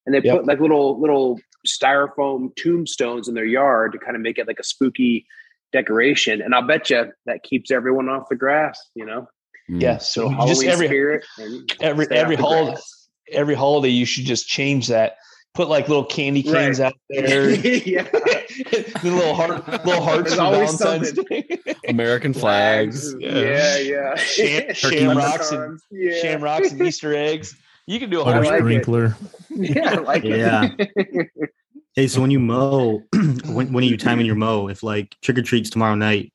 And 0.06 0.14
they 0.14 0.20
Yep. 0.20 0.36
put 0.36 0.46
like 0.46 0.60
little 0.60 1.00
little 1.00 1.38
styrofoam 1.66 2.54
tombstones 2.56 3.28
in 3.28 3.34
their 3.34 3.44
yard 3.44 3.92
to 3.92 3.98
kind 3.98 4.16
of 4.16 4.22
make 4.22 4.38
it 4.38 4.46
like 4.46 4.58
a 4.58 4.64
spooky 4.64 5.26
decoration. 5.72 6.40
And 6.40 6.54
I'll 6.54 6.66
bet 6.66 6.90
you 6.90 7.12
that 7.26 7.42
keeps 7.42 7.70
everyone 7.70 8.08
off 8.08 8.28
the 8.30 8.36
grass, 8.36 8.80
you 8.94 9.04
know. 9.04 9.28
Mm. 9.70 9.82
yeah. 9.82 9.98
So 9.98 10.22
So 10.22 10.28
Halloween 10.30 10.48
just 10.54 10.64
every 10.66 10.86
spirit 10.86 11.24
every 11.80 12.06
every 12.10 12.36
holiday 12.36 12.70
grass. 12.72 13.08
every 13.32 13.54
holiday 13.54 13.90
you 13.90 14.06
should 14.06 14.24
just 14.24 14.46
change 14.48 14.88
that. 14.88 15.16
Put 15.54 15.68
like 15.68 15.88
little 15.88 16.04
candy 16.04 16.42
canes 16.42 16.78
Right. 16.78 16.86
out 16.86 16.94
there. 17.10 17.50
yeah. 17.50 18.02
the 18.12 19.00
little 19.02 19.34
heart 19.34 19.66
little 19.84 20.02
hearts 20.02 20.28
There's 20.30 20.34
for 20.36 20.40
always 20.42 20.78
Valentine's 20.78 21.14
something. 21.16 21.42
Day. 21.64 21.74
American 21.88 22.32
flags. 22.32 23.14
Yeah, 23.18 23.76
yeah. 23.78 24.14
Sham- 24.16 24.72
shamrocks 24.74 25.50
and- 25.52 25.80
yeah. 25.90 26.20
Shamrocks 26.22 26.70
and 26.70 26.80
Easter 26.82 27.14
eggs. 27.14 27.56
You 27.88 27.98
can 27.98 28.10
do 28.10 28.20
a 28.20 28.24
Butter 28.24 28.42
whole 28.42 28.50
like 28.52 28.60
it. 28.60 28.64
sprinkler. 28.64 29.16
Yeah, 29.50 29.92
I 29.92 29.94
like 29.96 30.24
it. 30.24 30.38
Yeah. 30.38 31.24
Hey, 31.94 32.06
so 32.06 32.20
when 32.20 32.30
you 32.30 32.38
mow, 32.38 33.02
when 33.46 33.72
when 33.72 33.82
are 33.82 33.86
you 33.86 33.96
timing 33.96 34.24
your 34.26 34.36
mow? 34.36 34.68
If 34.68 34.84
like 34.84 35.16
trick 35.20 35.36
or 35.36 35.42
treats 35.42 35.68
tomorrow 35.68 35.96
night, 35.96 36.32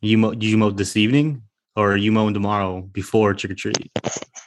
you 0.00 0.16
mow, 0.16 0.32
do 0.32 0.46
you 0.46 0.56
mow 0.56 0.70
this 0.70 0.96
evening, 0.96 1.42
or 1.76 1.92
are 1.92 1.96
you 1.96 2.10
mowing 2.10 2.32
tomorrow 2.32 2.80
before 2.80 3.34
trick 3.34 3.52
or 3.52 3.54
treat? 3.56 3.90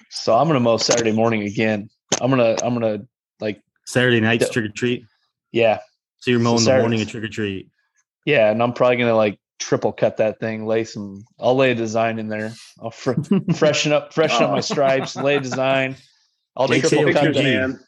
So 0.10 0.36
I'm 0.36 0.48
gonna 0.48 0.60
mow 0.62 0.78
Saturday 0.78 1.12
morning 1.12 1.44
again. 1.44 1.90
I'm 2.22 2.32
gonna 2.32 2.56
I'm 2.64 2.74
gonna 2.74 3.02
like 3.40 3.62
Saturday 3.86 4.20
night's 4.20 4.46
Yeah. 4.48 4.52
trick 4.54 4.66
or 4.66 4.70
treat. 4.74 5.06
yeah 5.52 5.80
So 6.20 6.32
you're 6.32 6.40
So 6.40 6.44
mowing 6.46 6.64
the 6.64 6.78
morning 6.80 7.02
of 7.02 7.10
trick 7.10 7.24
or 7.26 7.28
treat. 7.28 7.70
yeah, 8.26 8.50
and 8.50 8.64
I'm 8.64 8.74
probably 8.74 8.98
gonna 8.98 9.16
like 9.16 9.38
triple 9.60 9.92
cut 9.92 10.18
that 10.18 10.40
thing, 10.40 10.66
lay 10.66 10.86
some. 10.86 11.24
I'll 11.40 11.56
lay 11.56 11.72
a 11.72 11.76
design 11.76 12.18
in 12.18 12.30
there. 12.30 12.52
I'll 12.82 12.90
fr- 12.90 13.22
freshen 13.56 13.92
up 13.92 14.12
freshen 14.12 14.42
up 14.44 14.50
my 14.52 14.58
Oh. 14.58 14.62
stripes, 14.62 15.16
lay 15.16 15.36
a 15.36 15.40
design. 15.40 15.98
I'll 16.56 16.68
Like 16.68 16.82
triple 16.82 17.12
cut 17.14 17.34
KOTG. 17.34 17.34
that. 17.34 17.44
Man. 17.44 17.80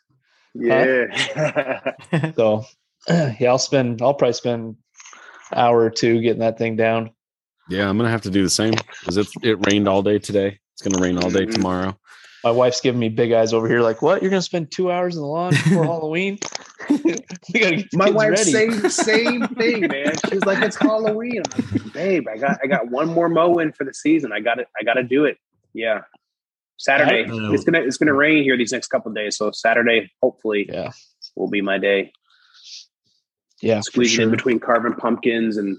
Yeah. 0.55 2.31
So 2.35 2.63
yeah, 3.09 3.49
I'll 3.49 3.57
spend. 3.57 4.01
I'll 4.01 4.13
probably 4.13 4.33
spend 4.33 4.75
an 5.51 5.57
hour 5.57 5.79
or 5.81 5.89
two 5.89 6.21
getting 6.21 6.39
that 6.39 6.57
thing 6.57 6.75
down. 6.75 7.11
Yeah, 7.69 7.89
I'm 7.89 7.97
gonna 7.97 8.09
have 8.09 8.21
to 8.21 8.29
do 8.29 8.43
the 8.43 8.49
same 8.49 8.73
because 8.99 9.17
it's 9.17 9.33
it 9.41 9.57
rained 9.67 9.87
all 9.87 10.01
day 10.03 10.19
today. 10.19 10.59
It's 10.73 10.81
gonna 10.81 11.01
rain 11.01 11.17
all 11.17 11.29
day 11.29 11.45
Mhm. 11.45 11.53
tomorrow. 11.55 11.97
My 12.43 12.51
wife's 12.51 12.81
giving 12.81 12.99
me 12.99 13.07
big 13.09 13.31
eyes 13.31 13.53
over 13.53 13.67
here, 13.69 13.81
like, 13.81 14.01
"What? 14.01 14.21
You're 14.21 14.29
gonna 14.29 14.41
spend 14.41 14.69
two 14.71 14.91
hours 14.91 15.15
in 15.15 15.21
the 15.21 15.27
lawn 15.27 15.51
before 15.63 15.85
Halloween? 15.85 16.39
we 16.89 16.99
gotta 17.59 17.77
get 17.77 17.93
My 17.93 18.05
kids 18.05 18.15
wife 18.15 18.29
ready." 18.31 18.51
same 18.51 18.89
same 18.89 19.47
thing, 19.49 19.87
man. 19.87 20.13
She's 20.29 20.45
like, 20.45 20.61
it's 20.61 20.75
Halloween. 20.77 21.41
I'm 21.53 21.61
like, 21.71 21.93
Babe, 21.93 22.27
I 22.27 22.37
got 22.37 22.59
I 22.63 22.67
got 22.67 22.89
one 22.89 23.07
more 23.07 23.29
mow 23.29 23.57
in 23.59 23.71
for 23.71 23.85
the 23.85 23.93
season. 23.93 24.31
I 24.33 24.39
got 24.41 24.59
it. 24.59 24.67
I 24.79 24.83
got 24.83 24.95
to 24.95 25.03
do 25.03 25.23
it. 25.25 25.37
Yeah. 25.73 26.01
Saturday. 26.83 27.23
I- 27.29 27.53
It's 27.53 27.63
gonna 27.63 27.81
it's 27.81 27.97
gonna 27.97 28.13
rain 28.13 28.43
here 28.43 28.57
these 28.57 28.71
next 28.71 28.87
couple 28.87 29.09
of 29.11 29.15
days. 29.15 29.37
So 29.37 29.51
Saturday, 29.51 30.11
hopefully, 30.21 30.67
Yeah, 30.71 30.91
will 31.35 31.49
be 31.49 31.61
my 31.61 31.77
day. 31.77 32.11
yeah, 33.61 33.77
for 33.79 33.83
Squeezing 33.83 34.15
sure. 34.15 34.23
in 34.25 34.31
between 34.31 34.59
carving 34.59 34.93
pumpkins 34.93 35.57
and 35.57 35.77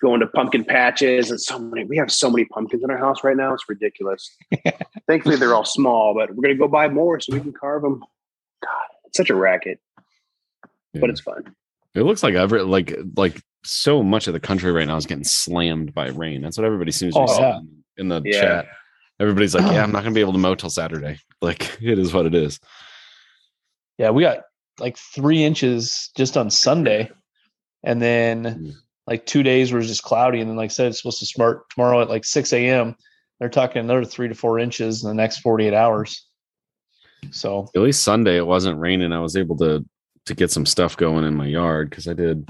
going 0.00 0.20
to 0.20 0.26
pumpkin 0.28 0.64
patches 0.64 1.30
and 1.30 1.40
so 1.40 1.58
many. 1.58 1.84
We 1.84 1.96
have 1.96 2.10
so 2.10 2.28
many 2.30 2.44
pumpkins 2.46 2.82
in 2.82 2.90
our 2.90 2.98
house 2.98 3.22
right 3.24 3.36
now. 3.36 3.52
It's 3.54 3.68
ridiculous. 3.68 4.36
Thankfully, 5.06 5.36
they're 5.36 5.54
all 5.54 5.64
small, 5.64 6.14
but 6.14 6.34
we're 6.34 6.42
gonna 6.42 6.54
go 6.56 6.68
buy 6.68 6.88
more 6.88 7.20
so 7.20 7.32
we 7.32 7.40
can 7.40 7.52
carve 7.52 7.82
them. 7.82 7.98
God, 8.62 8.86
it's 9.06 9.16
such 9.16 9.30
a 9.30 9.34
racket, 9.34 9.80
but 10.94 11.10
it's 11.10 11.20
fun. 11.20 11.54
It 11.94 12.02
looks 12.02 12.22
like 12.22 12.34
ever 12.34 12.62
like 12.64 12.96
like 13.16 13.40
so 13.64 14.02
much 14.02 14.26
of 14.26 14.32
the 14.34 14.40
country 14.40 14.72
right 14.72 14.86
now 14.86 14.96
is 14.96 15.06
getting 15.06 15.24
slammed 15.24 15.94
by 15.94 16.08
rain. 16.08 16.42
That's 16.42 16.56
what 16.56 16.64
everybody 16.64 16.90
seems 16.92 17.14
to 17.14 17.20
be 17.20 17.26
Oh, 17.28 17.32
yeah. 17.40 17.52
saying 17.58 17.68
in 17.98 18.08
the 18.08 18.22
Yeah. 18.24 18.40
chat. 18.40 18.66
Everybody's 19.22 19.54
like, 19.54 19.70
"Yeah, 19.72 19.82
I'm 19.82 19.92
not 19.92 20.02
gonna 20.02 20.14
be 20.14 20.20
able 20.20 20.32
to 20.32 20.38
mow 20.38 20.54
till 20.54 20.68
Saturday." 20.70 21.18
Like 21.40 21.78
it 21.80 21.98
is 21.98 22.12
what 22.12 22.26
it 22.26 22.34
is. 22.34 22.58
Yeah, 23.98 24.10
we 24.10 24.22
got 24.22 24.38
like 24.80 24.96
three 24.98 25.42
inches 25.44 26.10
just 26.16 26.36
on 26.36 26.50
Sunday, 26.50 27.10
and 27.84 28.02
then 28.02 28.44
Mm. 28.44 28.72
like 29.06 29.24
two 29.26 29.42
days 29.42 29.72
were 29.72 29.80
just 29.80 30.02
cloudy, 30.02 30.40
and 30.40 30.50
then 30.50 30.56
like 30.56 30.70
I 30.70 30.74
said, 30.74 30.88
it's 30.88 30.98
supposed 30.98 31.20
to 31.20 31.26
start 31.26 31.70
tomorrow 31.70 32.00
at 32.02 32.08
like 32.10 32.24
six 32.24 32.52
a.m. 32.52 32.96
They're 33.38 33.48
talking 33.48 33.80
another 33.80 34.04
three 34.04 34.28
to 34.28 34.34
four 34.34 34.58
inches 34.58 35.02
in 35.02 35.08
the 35.08 35.14
next 35.14 35.38
forty-eight 35.38 35.74
hours. 35.74 36.26
So 37.30 37.68
At 37.76 37.82
least 37.82 38.02
Sunday 38.02 38.36
it 38.36 38.46
wasn't 38.46 38.80
raining. 38.80 39.12
I 39.12 39.20
was 39.20 39.36
able 39.36 39.56
to 39.58 39.84
to 40.26 40.34
get 40.34 40.50
some 40.50 40.66
stuff 40.66 40.96
going 40.96 41.24
in 41.24 41.34
my 41.34 41.46
yard 41.46 41.90
because 41.90 42.08
I 42.08 42.14
did 42.14 42.48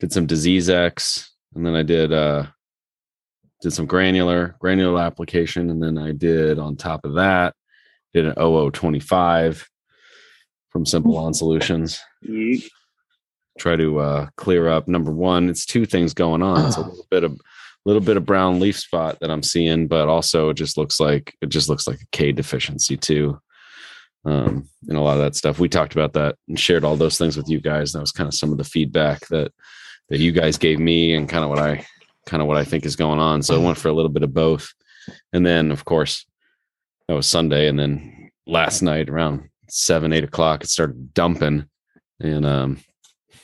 did 0.00 0.12
some 0.12 0.26
disease 0.26 0.68
X 0.70 1.30
and 1.54 1.64
then 1.66 1.74
I 1.74 1.82
did 1.82 2.12
uh 2.12 2.46
did 3.62 3.72
some 3.72 3.86
granular 3.86 4.56
granular 4.58 5.00
application 5.00 5.70
and 5.70 5.82
then 5.82 5.96
I 5.96 6.12
did 6.12 6.58
on 6.58 6.76
top 6.76 7.04
of 7.04 7.14
that 7.14 7.54
did 8.12 8.26
an 8.26 8.34
0025 8.34 9.68
from 10.68 10.84
Simple 10.84 11.12
Lawn 11.12 11.32
Solutions. 11.32 12.00
Try 13.58 13.76
to 13.76 13.98
uh 13.98 14.26
clear 14.36 14.68
up 14.68 14.88
number 14.88 15.12
one, 15.12 15.48
it's 15.48 15.64
two 15.64 15.86
things 15.86 16.12
going 16.12 16.42
on. 16.42 16.66
It's 16.66 16.76
a 16.76 16.80
little 16.80 17.06
bit 17.10 17.24
of 17.24 17.40
little 17.84 18.02
bit 18.02 18.16
of 18.16 18.24
brown 18.24 18.60
leaf 18.60 18.78
spot 18.78 19.18
that 19.20 19.30
I'm 19.30 19.42
seeing, 19.42 19.88
but 19.88 20.08
also 20.08 20.50
it 20.50 20.54
just 20.54 20.76
looks 20.76 21.00
like 21.00 21.34
it 21.40 21.48
just 21.48 21.68
looks 21.68 21.86
like 21.86 22.00
a 22.00 22.06
K 22.12 22.32
deficiency 22.32 22.96
too. 22.96 23.40
Um, 24.24 24.68
and 24.88 24.96
a 24.96 25.00
lot 25.00 25.16
of 25.16 25.24
that 25.24 25.34
stuff. 25.34 25.58
We 25.58 25.68
talked 25.68 25.94
about 25.94 26.12
that 26.12 26.36
and 26.46 26.58
shared 26.58 26.84
all 26.84 26.96
those 26.96 27.18
things 27.18 27.36
with 27.36 27.48
you 27.48 27.60
guys. 27.60 27.92
That 27.92 28.00
was 28.00 28.12
kind 28.12 28.28
of 28.28 28.34
some 28.34 28.52
of 28.52 28.58
the 28.58 28.64
feedback 28.64 29.26
that 29.28 29.52
that 30.08 30.18
you 30.18 30.32
guys 30.32 30.58
gave 30.58 30.78
me 30.78 31.14
and 31.14 31.28
kind 31.28 31.42
of 31.42 31.50
what 31.50 31.58
I 31.58 31.86
kind 32.26 32.40
of 32.40 32.48
what 32.48 32.56
I 32.56 32.64
think 32.64 32.86
is 32.86 32.96
going 32.96 33.18
on. 33.18 33.42
So 33.42 33.54
I 33.54 33.64
went 33.64 33.78
for 33.78 33.88
a 33.88 33.92
little 33.92 34.10
bit 34.10 34.22
of 34.22 34.32
both. 34.32 34.72
And 35.32 35.44
then, 35.44 35.70
of 35.72 35.84
course, 35.84 36.24
that 37.08 37.14
was 37.14 37.26
Sunday. 37.26 37.68
And 37.68 37.78
then 37.78 38.30
last 38.46 38.82
night 38.82 39.08
around 39.08 39.48
seven, 39.68 40.12
eight 40.12 40.24
o'clock, 40.24 40.64
it 40.64 40.70
started 40.70 41.14
dumping. 41.14 41.66
And 42.20 42.46
um, 42.46 42.78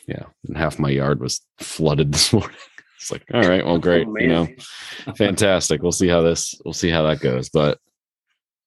yeah, 0.07 0.25
and 0.47 0.57
half 0.57 0.79
my 0.79 0.91
yard 0.91 1.21
was 1.21 1.41
flooded 1.59 2.13
this 2.13 2.33
morning. 2.33 2.57
It's 2.97 3.11
like, 3.13 3.25
all 3.33 3.43
right, 3.43 3.65
well, 3.65 3.79
great, 3.79 4.09
Oh, 4.09 4.17
you 4.19 4.29
know, 4.29 4.49
fantastic. 5.17 5.83
We'll 5.83 5.93
see 5.93 6.09
how 6.09 6.23
this, 6.23 6.55
we'll 6.65 6.75
see 6.75 6.91
how 6.91 7.05
that 7.05 7.21
goes. 7.21 7.49
But 7.49 7.79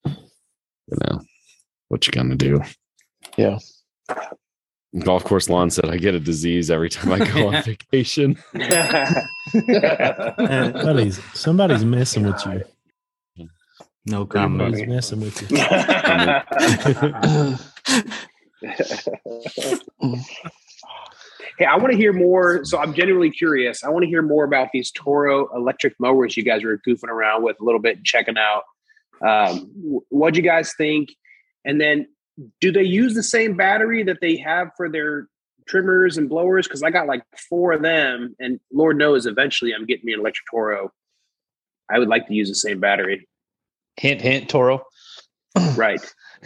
you 0.05 0.97
know, 1.05 1.21
what 1.89 2.07
you 2.07 2.13
gonna 2.13 2.35
do? 2.35 2.61
Yeah. 3.37 3.59
Golf 4.99 5.23
course 5.23 5.49
lawn 5.49 5.69
said 5.69 5.89
I 5.89 5.95
get 5.97 6.15
a 6.15 6.19
disease 6.19 6.69
every 6.69 6.89
time 6.89 7.13
I 7.13 7.19
go 7.19 7.47
on 7.47 7.63
vacation. 7.91 8.35
Somebody's 10.73 11.21
somebody's 11.33 11.85
messing 11.85 12.25
with 12.25 12.45
you. 12.45 12.63
No 14.05 14.25
comment. 14.25 14.75
Somebody's 14.75 14.89
messing 14.89 15.21
with 15.21 15.49
you. 15.49 15.57
hey, 21.57 21.65
I 21.65 21.77
want 21.77 21.91
to 21.91 21.97
hear 21.97 22.11
more. 22.11 22.65
So 22.65 22.77
I'm 22.77 22.93
genuinely 22.93 23.31
curious. 23.31 23.83
I 23.83 23.89
want 23.89 24.03
to 24.03 24.09
hear 24.09 24.21
more 24.21 24.43
about 24.43 24.69
these 24.73 24.91
Toro 24.91 25.47
electric 25.55 25.93
mowers 25.99 26.35
you 26.35 26.43
guys 26.43 26.63
were 26.63 26.79
goofing 26.87 27.09
around 27.09 27.43
with 27.43 27.57
a 27.61 27.63
little 27.63 27.79
bit 27.79 27.97
and 27.97 28.05
checking 28.05 28.35
out. 28.37 28.63
Um, 29.25 29.71
what'd 30.09 30.35
you 30.35 30.43
guys 30.43 30.73
think? 30.73 31.09
And 31.63 31.79
then, 31.79 32.07
do 32.59 32.71
they 32.71 32.83
use 32.83 33.13
the 33.13 33.23
same 33.23 33.55
battery 33.55 34.03
that 34.03 34.19
they 34.21 34.37
have 34.37 34.69
for 34.77 34.89
their 34.89 35.27
trimmers 35.67 36.17
and 36.17 36.29
blowers? 36.29 36.67
Because 36.67 36.83
I 36.83 36.89
got 36.89 37.07
like 37.07 37.23
four 37.49 37.73
of 37.73 37.81
them, 37.81 38.35
and 38.39 38.59
Lord 38.71 38.97
knows, 38.97 39.25
eventually 39.25 39.73
I'm 39.73 39.85
getting 39.85 40.05
me 40.05 40.13
an 40.13 40.19
electric 40.19 40.45
Toro. 40.49 40.91
I 41.89 41.99
would 41.99 42.07
like 42.07 42.27
to 42.27 42.33
use 42.33 42.49
the 42.49 42.55
same 42.55 42.79
battery. 42.79 43.27
hint, 43.97 44.21
hint, 44.21 44.49
Toro. 44.49 44.83
Right. 45.75 46.01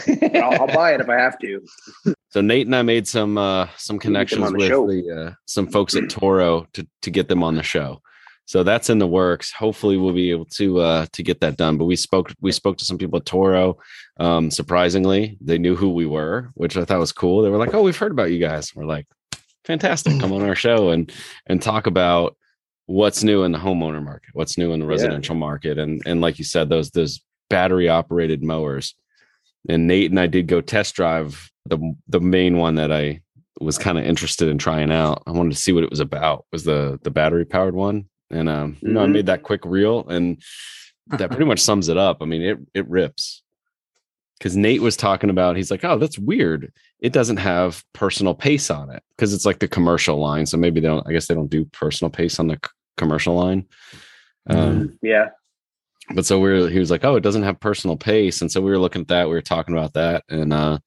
I'll, 0.07 0.61
I'll 0.61 0.67
buy 0.67 0.93
it 0.95 1.01
if 1.01 1.09
I 1.09 1.15
have 1.15 1.37
to. 1.39 1.61
So 2.29 2.41
Nate 2.41 2.65
and 2.65 2.75
I 2.75 2.81
made 2.81 3.07
some 3.07 3.37
uh 3.37 3.69
some 3.77 3.97
can 3.97 4.11
get 4.11 4.29
them 4.29 4.39
connections 4.41 4.51
the 4.51 4.77
with 4.77 5.05
the 5.05 5.21
uh, 5.27 5.33
some 5.45 5.67
folks 5.67 5.95
at 5.95 6.09
Toro 6.09 6.67
to 6.73 6.85
to 7.03 7.09
get 7.09 7.29
them 7.29 7.43
on 7.43 7.55
the 7.55 7.63
show. 7.63 8.01
So 8.47 8.61
that's 8.63 8.89
in 8.91 8.99
the 8.99 9.07
works. 9.07 9.51
Hopefully 9.51 9.97
we'll 9.97 10.13
be 10.13 10.29
able 10.31 10.45
to 10.45 10.79
uh 10.79 11.05
to 11.13 11.23
get 11.23 11.39
that 11.41 11.57
done. 11.57 11.77
But 11.77 11.85
we 11.85 11.95
spoke 11.95 12.31
we 12.41 12.51
spoke 12.51 12.77
to 12.77 12.85
some 12.85 12.97
people 12.97 13.17
at 13.17 13.25
Toro. 13.25 13.77
Um 14.19 14.51
surprisingly, 14.51 15.37
they 15.41 15.57
knew 15.57 15.75
who 15.75 15.89
we 15.89 16.05
were, 16.05 16.51
which 16.53 16.77
I 16.77 16.85
thought 16.85 16.99
was 16.99 17.11
cool. 17.11 17.41
They 17.41 17.49
were 17.49 17.57
like, 17.57 17.73
"Oh, 17.73 17.81
we've 17.81 17.97
heard 17.97 18.11
about 18.11 18.31
you 18.31 18.39
guys." 18.39 18.75
We're 18.75 18.85
like, 18.85 19.07
"Fantastic. 19.65 20.19
Come 20.19 20.31
on 20.31 20.43
our 20.43 20.55
show 20.55 20.89
and 20.89 21.11
and 21.47 21.61
talk 21.61 21.87
about 21.87 22.35
what's 22.87 23.23
new 23.23 23.43
in 23.43 23.51
the 23.51 23.57
homeowner 23.57 24.03
market, 24.03 24.29
what's 24.33 24.57
new 24.59 24.71
in 24.73 24.79
the 24.79 24.85
Yeah. 24.85 24.91
residential 24.91 25.35
market." 25.35 25.77
And 25.79 26.01
and 26.05 26.21
like 26.21 26.37
you 26.37 26.45
said 26.45 26.69
those 26.69 26.91
those 26.91 27.21
battery 27.49 27.89
operated 27.89 28.43
mowers 28.43 28.95
and 29.69 29.87
Nate 29.87 30.09
and 30.11 30.19
I 30.19 30.27
did 30.27 30.47
go 30.47 30.61
test 30.61 30.95
drive 30.95 31.49
the 31.65 31.79
the 32.07 32.19
main 32.19 32.57
one 32.57 32.75
that 32.75 32.91
I 32.91 33.21
was 33.59 33.77
kind 33.79 33.97
of 33.97 34.05
interested 34.05 34.49
in 34.49 34.57
trying 34.59 34.91
out. 34.91 35.23
I 35.25 35.31
wanted 35.31 35.51
to 35.53 35.57
see 35.59 35.71
what 35.71 35.83
it 35.83 35.89
was 35.89 35.99
about. 35.99 36.45
Was 36.51 36.63
the 36.63 36.99
the 37.03 37.09
battery 37.11 37.45
powered 37.45 37.73
one, 37.73 38.05
and 38.31 38.49
um, 38.49 38.77
you 38.81 38.91
know, 38.93 39.01
I 39.03 39.05
Mhm. 39.07 39.11
made 39.11 39.25
that 39.27 39.43
quick 39.43 39.61
reel, 39.65 40.07
and 40.07 40.41
that 41.07 41.29
pretty 41.29 41.45
much 41.45 41.59
sums 41.59 41.89
it 41.89 41.97
up. 41.97 42.21
I 42.21 42.25
mean, 42.25 42.41
it 42.41 42.57
it 42.73 42.87
rips. 42.89 43.41
Because 44.37 44.57
Nate 44.57 44.81
was 44.81 44.97
talking 44.97 45.29
about, 45.29 45.55
he's 45.55 45.71
like, 45.71 45.85
"Oh, 45.85 45.97
that's 45.97 46.19
weird. 46.19 46.73
It 46.99 47.13
doesn't 47.13 47.37
have 47.37 47.83
personal 47.93 48.33
pace 48.35 48.69
on 48.69 48.89
it 48.89 49.01
because 49.15 49.33
it's 49.33 49.45
like 49.45 49.59
the 49.59 49.67
commercial 49.67 50.17
line. 50.19 50.45
So 50.45 50.57
maybe 50.57 50.81
they 50.81 50.87
don't. 50.87 51.07
I 51.07 51.13
guess 51.13 51.27
they 51.27 51.35
don't 51.35 51.49
do 51.49 51.63
personal 51.65 52.09
pace 52.11 52.37
on 52.39 52.47
the 52.47 52.55
c- 52.63 52.69
commercial 52.97 53.35
line." 53.35 53.65
Um, 54.47 54.97
Yeah. 55.01 55.29
but 56.13 56.25
so 56.25 56.39
we 56.39 56.49
are 56.51 56.67
he 56.69 56.77
was 56.77 56.91
like 56.91 57.03
oh 57.03 57.15
it 57.15 57.21
doesn't 57.23 57.41
have 57.41 57.59
personal 57.59 57.97
pace 57.97 58.41
and 58.41 58.51
so 58.51 58.61
we 58.61 58.69
were 58.69 58.77
looking 58.77 59.01
at 59.01 59.07
that 59.07 59.27
we 59.27 59.33
were 59.33 59.41
talking 59.41 59.75
about 59.75 59.93
that 59.93 60.23
and 60.29 60.53
uh 60.53 60.77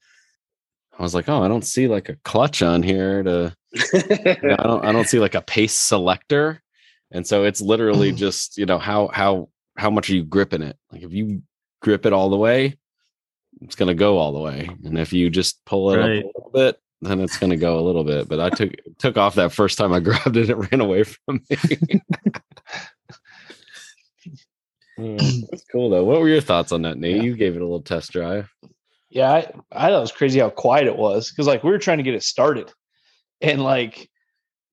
i 0.96 1.03
was 1.03 1.12
like 1.12 1.29
oh 1.29 1.42
i 1.42 1.48
don't 1.48 1.64
see 1.64 1.88
like 1.88 2.09
a 2.09 2.14
clutch 2.24 2.62
on 2.62 2.85
here 2.85 3.24
to 3.24 3.53
you 3.74 3.98
know, 4.44 4.57
i 4.61 4.62
don't 4.62 4.85
i 4.85 4.92
don't 4.92 5.09
see 5.09 5.18
like 5.18 5.35
a 5.35 5.42
pace 5.42 5.74
selector 5.74 6.62
and 7.11 7.27
so 7.27 7.44
it's 7.44 7.61
literally 7.61 8.12
mm. 8.12 8.16
just 8.16 8.59
you 8.59 8.66
know 8.66 8.79
how 8.79 9.09
how 9.09 9.49
how 9.77 9.90
much 9.90 10.11
are 10.11 10.14
you 10.14 10.25
gripping 10.25 10.62
it 10.62 10.77
like 10.90 11.03
if 11.03 11.12
you 11.12 11.42
grip 11.81 12.07
it 12.07 12.12
all 12.12 12.31
the 12.31 12.37
way 12.37 12.77
it's 13.62 13.77
going 13.77 13.88
to 13.88 13.94
go 13.94 14.18
all 14.18 14.33
the 14.33 14.40
way 14.40 14.68
and 14.85 14.99
if 14.99 15.12
you 15.12 15.31
just 15.31 15.64
pull 15.64 15.92
it 15.92 15.99
Right. 15.99 16.18
up 16.18 16.25
a 16.25 16.38
little 16.38 16.51
bit 16.53 16.81
then 17.01 17.21
it's 17.21 17.38
going 17.38 17.51
to 17.51 17.57
go 17.57 17.79
a 17.79 17.83
little 17.83 18.05
bit 18.05 18.29
but 18.29 18.40
i 18.40 18.51
took 18.51 18.73
took 18.99 19.16
off 19.16 19.37
that 19.37 19.53
first 19.53 19.79
time 19.79 19.92
i 19.92 20.01
grabbed 20.01 20.37
it 20.37 20.51
it 20.51 20.57
ran 20.57 20.81
away 20.81 21.05
from 21.05 21.40
me 21.49 22.01
Yeah, 24.99 25.05
mm, 25.05 25.47
That's 25.51 25.64
cool 25.71 25.90
though. 25.90 26.05
What 26.05 26.21
were 26.21 26.29
your 26.29 26.40
thoughts 26.40 26.73
on 26.73 26.83
that, 26.83 26.99
Nate? 26.99 27.16
Yeah. 27.16 27.23
You 27.23 27.37
gave 27.37 27.55
it 27.55 27.62
a 27.62 27.64
little 27.64 27.83
test 27.83 28.12
drive. 28.12 28.53
Yeah, 29.11 29.31
I, 29.33 29.38
I 29.73 29.88
thought 29.88 29.99
it 29.99 30.01
was 30.01 30.12
crazy 30.12 30.40
how 30.40 30.51
quiet 30.51 30.87
it 30.87 30.97
was 30.97 31.31
because 31.31 31.47
like 31.47 31.64
we 31.64 31.71
were 31.71 31.79
trying 31.79 31.99
to 31.99 32.05
get 32.05 32.14
it 32.14 32.23
started, 32.23 32.71
and 33.40 33.62
like 33.62 34.11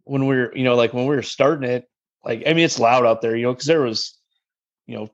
when 0.03 0.27
we 0.27 0.35
were, 0.35 0.55
you 0.55 0.63
know, 0.63 0.75
like 0.75 0.93
when 0.93 1.05
we 1.05 1.15
were 1.15 1.21
starting 1.21 1.69
it, 1.69 1.87
like 2.25 2.43
I 2.47 2.53
mean, 2.53 2.65
it's 2.65 2.79
loud 2.79 3.05
out 3.05 3.21
there, 3.21 3.35
you 3.35 3.43
know, 3.43 3.53
because 3.53 3.67
there 3.67 3.81
was, 3.81 4.17
you 4.87 4.95
know, 4.97 5.09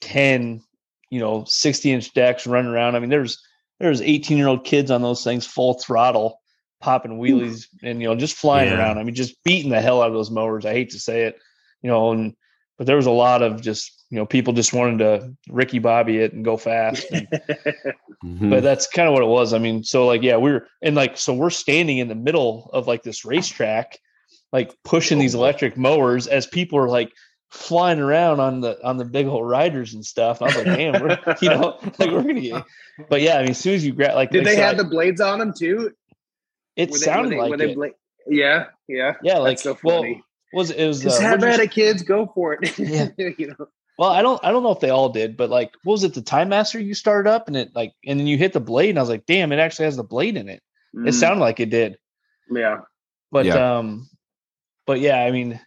ten, 0.00 0.62
you 1.10 1.20
know, 1.20 1.44
sixty 1.46 1.92
inch 1.92 2.12
decks 2.12 2.46
running 2.46 2.70
around. 2.70 2.96
I 2.96 2.98
mean, 2.98 3.10
there's 3.10 3.40
there's 3.80 4.02
eighteen 4.02 4.36
year 4.38 4.48
old 4.48 4.64
kids 4.64 4.90
on 4.90 5.02
those 5.02 5.22
things 5.24 5.46
full 5.46 5.74
throttle, 5.74 6.40
popping 6.80 7.18
wheelies, 7.18 7.66
and 7.82 8.00
you 8.02 8.08
know, 8.08 8.16
just 8.16 8.36
flying 8.36 8.68
Yeah. 8.70 8.76
around. 8.78 8.98
I 8.98 9.04
mean, 9.04 9.14
just 9.14 9.42
beating 9.44 9.70
the 9.70 9.80
hell 9.80 10.02
out 10.02 10.08
of 10.08 10.14
those 10.14 10.30
mowers. 10.30 10.66
I 10.66 10.72
hate 10.72 10.90
to 10.90 10.98
say 10.98 11.22
it, 11.22 11.38
you 11.82 11.90
know, 11.90 12.12
and 12.12 12.34
but 12.78 12.86
there 12.86 12.96
was 12.96 13.06
a 13.06 13.10
lot 13.10 13.42
of 13.42 13.62
just 13.62 14.04
you 14.10 14.16
know 14.16 14.26
people 14.26 14.52
just 14.52 14.72
wanted 14.72 14.98
to 14.98 15.34
Ricky 15.48 15.78
Bobby 15.78 16.18
it 16.18 16.32
and 16.32 16.44
go 16.44 16.56
fast. 16.56 17.06
And, 17.12 17.28
Mhm. 18.24 18.48
but 18.50 18.62
that's 18.62 18.86
kind 18.86 19.06
of 19.08 19.12
what 19.12 19.22
it 19.22 19.26
was. 19.28 19.52
I 19.52 19.58
mean, 19.58 19.84
so 19.84 20.06
like, 20.06 20.22
yeah, 20.22 20.36
we're 20.36 20.66
and 20.82 20.96
like, 20.96 21.18
so 21.18 21.34
we're 21.34 21.50
standing 21.50 21.98
in 21.98 22.08
the 22.08 22.14
middle 22.14 22.70
of 22.72 22.86
like 22.86 23.02
this 23.02 23.24
racetrack, 23.26 23.98
like 24.56 24.74
pushing 24.84 25.18
these 25.18 25.34
electric 25.34 25.76
mowers 25.76 26.26
as 26.26 26.46
people 26.46 26.78
are 26.78 26.88
like 26.88 27.12
flying 27.50 28.00
around 28.00 28.40
on 28.40 28.60
the 28.62 28.72
on 28.82 28.96
the 28.96 29.04
big 29.04 29.26
old 29.26 29.46
riders 29.48 29.92
and 29.94 30.04
stuff. 30.04 30.40
I 30.40 30.46
was 30.46 30.56
like, 30.56 30.64
damn, 30.64 30.92
we're 31.02 31.18
you 31.42 31.50
know, 31.50 31.78
like 31.98 32.10
we're 32.10 32.22
gonna 32.22 32.40
get. 32.40 32.64
But 33.10 33.20
yeah, 33.20 33.36
I 33.36 33.42
mean, 33.42 33.50
as 33.50 33.58
soon 33.58 33.74
as 33.74 33.84
you 33.84 33.92
grab, 33.92 34.14
like, 34.14 34.30
Did 34.30 34.38
like 34.38 34.46
they 34.46 34.54
said, 34.56 34.64
have 34.68 34.76
the 34.78 34.84
blades 34.84 35.20
on 35.20 35.38
them 35.38 35.52
too? 35.56 35.92
It 36.76 36.88
Were 36.90 36.96
they- 36.98 37.04
sounded 37.04 37.24
were 37.24 37.30
they- 37.34 37.40
like 37.42 37.50
were 37.50 37.56
they 37.58 37.70
it. 37.72 37.74
bla- 37.76 37.88
yeah, 38.28 38.64
yeah. 38.88 39.12
yeah, 39.22 39.36
like 39.38 39.58
That's 39.58 39.62
so 39.64 39.78
well, 39.84 40.02
was 40.54 40.70
it 40.70 40.86
was 40.86 41.02
Just 41.02 41.20
uh, 41.20 41.24
have 41.24 41.44
at 41.44 41.60
it, 41.60 41.70
kids. 41.72 42.02
Go 42.02 42.30
for 42.34 42.54
it. 42.58 42.78
Yeah. 42.78 43.08
you 43.38 43.48
know. 43.48 43.66
Well, 43.98 44.10
I 44.10 44.22
don't 44.22 44.42
I 44.44 44.50
don't 44.50 44.62
know 44.62 44.72
if 44.72 44.80
they 44.80 44.88
all 44.90 45.10
did, 45.10 45.36
but 45.36 45.48
like 45.50 45.72
what 45.84 45.92
was 45.92 46.04
it, 46.04 46.14
the 46.14 46.22
TimeMaster 46.22 46.82
you 46.84 46.94
started 46.94 47.28
up 47.30 47.48
and 47.48 47.56
it 47.56 47.70
like 47.74 47.92
and 48.06 48.18
then 48.18 48.26
you 48.26 48.36
hit 48.38 48.52
the 48.54 48.60
blade 48.60 48.90
and 48.90 48.98
I 48.98 49.02
was 49.02 49.08
like, 49.10 49.26
damn, 49.26 49.52
it 49.52 49.58
actually 49.58 49.84
has 49.86 49.96
the 49.96 50.02
blade 50.04 50.36
in 50.38 50.48
it. 50.48 50.62
It 50.94 50.98
Mm, 50.98 51.12
sounded 51.14 51.40
like 51.40 51.60
it 51.60 51.68
did. 51.70 51.98
yeah. 52.50 52.78
But 53.30 53.44
Yeah. 53.46 53.78
um 53.78 54.08
but 54.86 55.00
yeah, 55.00 55.18
I 55.20 55.30
mean 55.30 55.60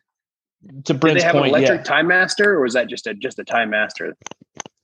to 0.85 0.93
Did 0.93 0.99
Brent's 0.99 1.21
they 1.21 1.25
have 1.27 1.35
an 1.35 1.45
electric 1.45 1.85
yeah, 1.85 1.91
TimeMaster, 2.01 2.45
or 2.47 2.61
was 2.61 2.73
that 2.73 2.87
just 2.87 3.07
a 3.07 3.13
just 3.13 3.39
a 3.39 3.43
TimeMaster? 3.45 4.13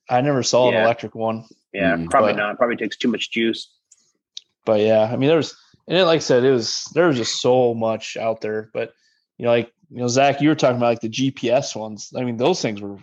I 0.10 0.22
never 0.22 0.44
saw 0.44 0.70
Yeah. 0.72 0.78
an 0.78 0.84
electric 0.84 1.16
one. 1.16 1.46
Yeah, 1.74 1.96
Mm, 1.96 2.10
probably 2.10 2.34
but- 2.34 2.38
not. 2.40 2.58
Probably 2.58 2.76
takes 2.78 2.98
too 2.98 3.08
much 3.10 3.32
juice. 3.32 3.72
But 4.66 4.80
yeah, 4.82 5.04
I 5.12 5.16
mean 5.18 5.28
there 5.28 5.38
was 5.38 5.56
and 5.88 5.98
it, 5.98 6.06
like 6.06 6.18
I 6.18 6.20
said, 6.20 6.44
it 6.44 6.52
was 6.52 6.86
there 6.94 7.08
was 7.08 7.18
just 7.18 7.42
so 7.42 7.74
much 7.74 8.18
out 8.18 8.42
there. 8.42 8.70
But 8.74 8.94
you 9.38 9.46
know, 9.46 9.52
like 9.52 9.72
you 9.92 9.98
know, 9.98 10.08
Zach, 10.08 10.42
you 10.42 10.50
were 10.50 10.56
talking 10.56 10.78
about 10.78 10.88
like 10.88 11.02
the 11.02 11.10
GPS 11.10 11.76
ones. 11.76 12.12
I 12.18 12.24
mean, 12.24 12.38
those 12.38 12.62
things 12.62 12.82
were 12.82 12.98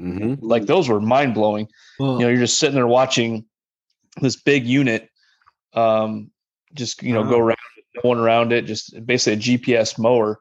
Mhm. 0.00 0.38
like 0.42 0.66
those 0.66 0.88
were 0.88 1.00
mind 1.00 1.32
blowing. 1.34 1.68
Well, 1.98 2.14
you 2.18 2.26
know 2.26 2.28
you're 2.28 2.40
just 2.40 2.58
sitting 2.58 2.74
there 2.74 2.86
watching 2.86 3.46
this 4.20 4.36
big 4.36 4.66
unit 4.66 5.10
um 5.74 6.30
just 6.74 7.02
you 7.02 7.12
know 7.14 7.22
go 7.22 7.34
Uh-huh. 7.36 7.42
around 7.44 7.58
no 7.96 8.08
one 8.08 8.18
around 8.18 8.52
it 8.52 8.62
just 8.66 9.04
basically 9.06 9.34
a 9.54 9.58
gps 9.58 9.98
mower 9.98 10.38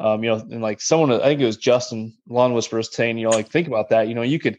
um 0.00 0.24
you 0.24 0.30
know 0.30 0.36
and 0.36 0.62
like 0.62 0.80
someone 0.80 1.12
i 1.12 1.24
think 1.24 1.40
it 1.40 1.46
was 1.46 1.56
justin 1.56 2.12
lawn 2.28 2.52
whisperers 2.52 2.92
saying 2.92 3.18
you 3.18 3.24
know 3.24 3.30
like 3.30 3.48
think 3.48 3.66
about 3.66 3.88
that 3.88 4.08
you 4.08 4.14
know 4.14 4.22
you 4.22 4.38
could 4.38 4.56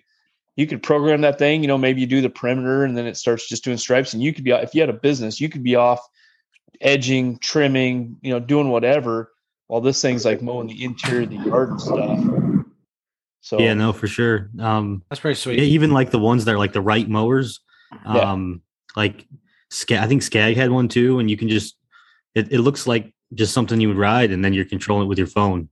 you 0.55 0.67
could 0.67 0.81
program 0.83 1.21
that 1.21 1.37
thing 1.37 1.61
you 1.61 1.67
know 1.67 1.77
maybe 1.77 2.01
you 2.01 2.07
do 2.07 2.21
the 2.21 2.29
perimeter 2.29 2.83
and 2.83 2.97
then 2.97 3.05
it 3.05 3.17
starts 3.17 3.47
just 3.47 3.63
doing 3.63 3.77
stripes 3.77 4.13
and 4.13 4.21
you 4.21 4.33
could 4.33 4.43
be 4.43 4.51
if 4.51 4.73
you 4.73 4.81
had 4.81 4.89
a 4.89 4.93
business 4.93 5.41
you 5.41 5.49
could 5.49 5.63
be 5.63 5.75
off 5.75 5.99
edging 6.79 7.37
trimming 7.39 8.15
you 8.21 8.31
know 8.31 8.39
doing 8.39 8.69
whatever 8.69 9.31
while 9.67 9.81
this 9.81 10.01
thing's 10.01 10.25
like 10.25 10.41
mowing 10.41 10.67
the 10.67 10.83
interior 10.83 11.23
of 11.23 11.29
the 11.29 11.35
yard 11.37 11.69
and 11.69 11.81
stuff 11.81 12.19
so 13.41 13.59
yeah, 13.59 13.73
no, 13.73 13.91
for 13.91 14.07
sure. 14.07 14.49
Um, 14.59 15.03
That's 15.09 15.19
pretty 15.19 15.39
sweet. 15.39 15.57
yeah, 15.57 15.65
even 15.65 15.91
like 15.91 16.11
the 16.11 16.19
ones 16.19 16.45
that 16.45 16.53
are 16.53 16.59
like 16.59 16.73
the 16.73 16.81
right 16.81 17.09
mowers. 17.09 17.59
Yeah. 18.05 18.31
Um, 18.31 18.61
like 18.95 19.27
Ska- 19.69 20.01
I 20.01 20.07
think 20.07 20.21
Skag 20.21 20.55
had 20.55 20.69
one 20.69 20.87
too, 20.87 21.19
and 21.19 21.29
you 21.29 21.35
can 21.35 21.49
just 21.49 21.75
it, 22.35 22.51
it 22.51 22.59
looks 22.59 22.85
like 22.85 23.11
just 23.33 23.53
something 23.53 23.79
you 23.79 23.87
would 23.87 23.97
ride, 23.97 24.31
and 24.31 24.43
then 24.43 24.53
you're 24.53 24.65
controlling 24.65 25.05
it 25.05 25.09
with 25.09 25.17
your 25.17 25.27
phone. 25.27 25.69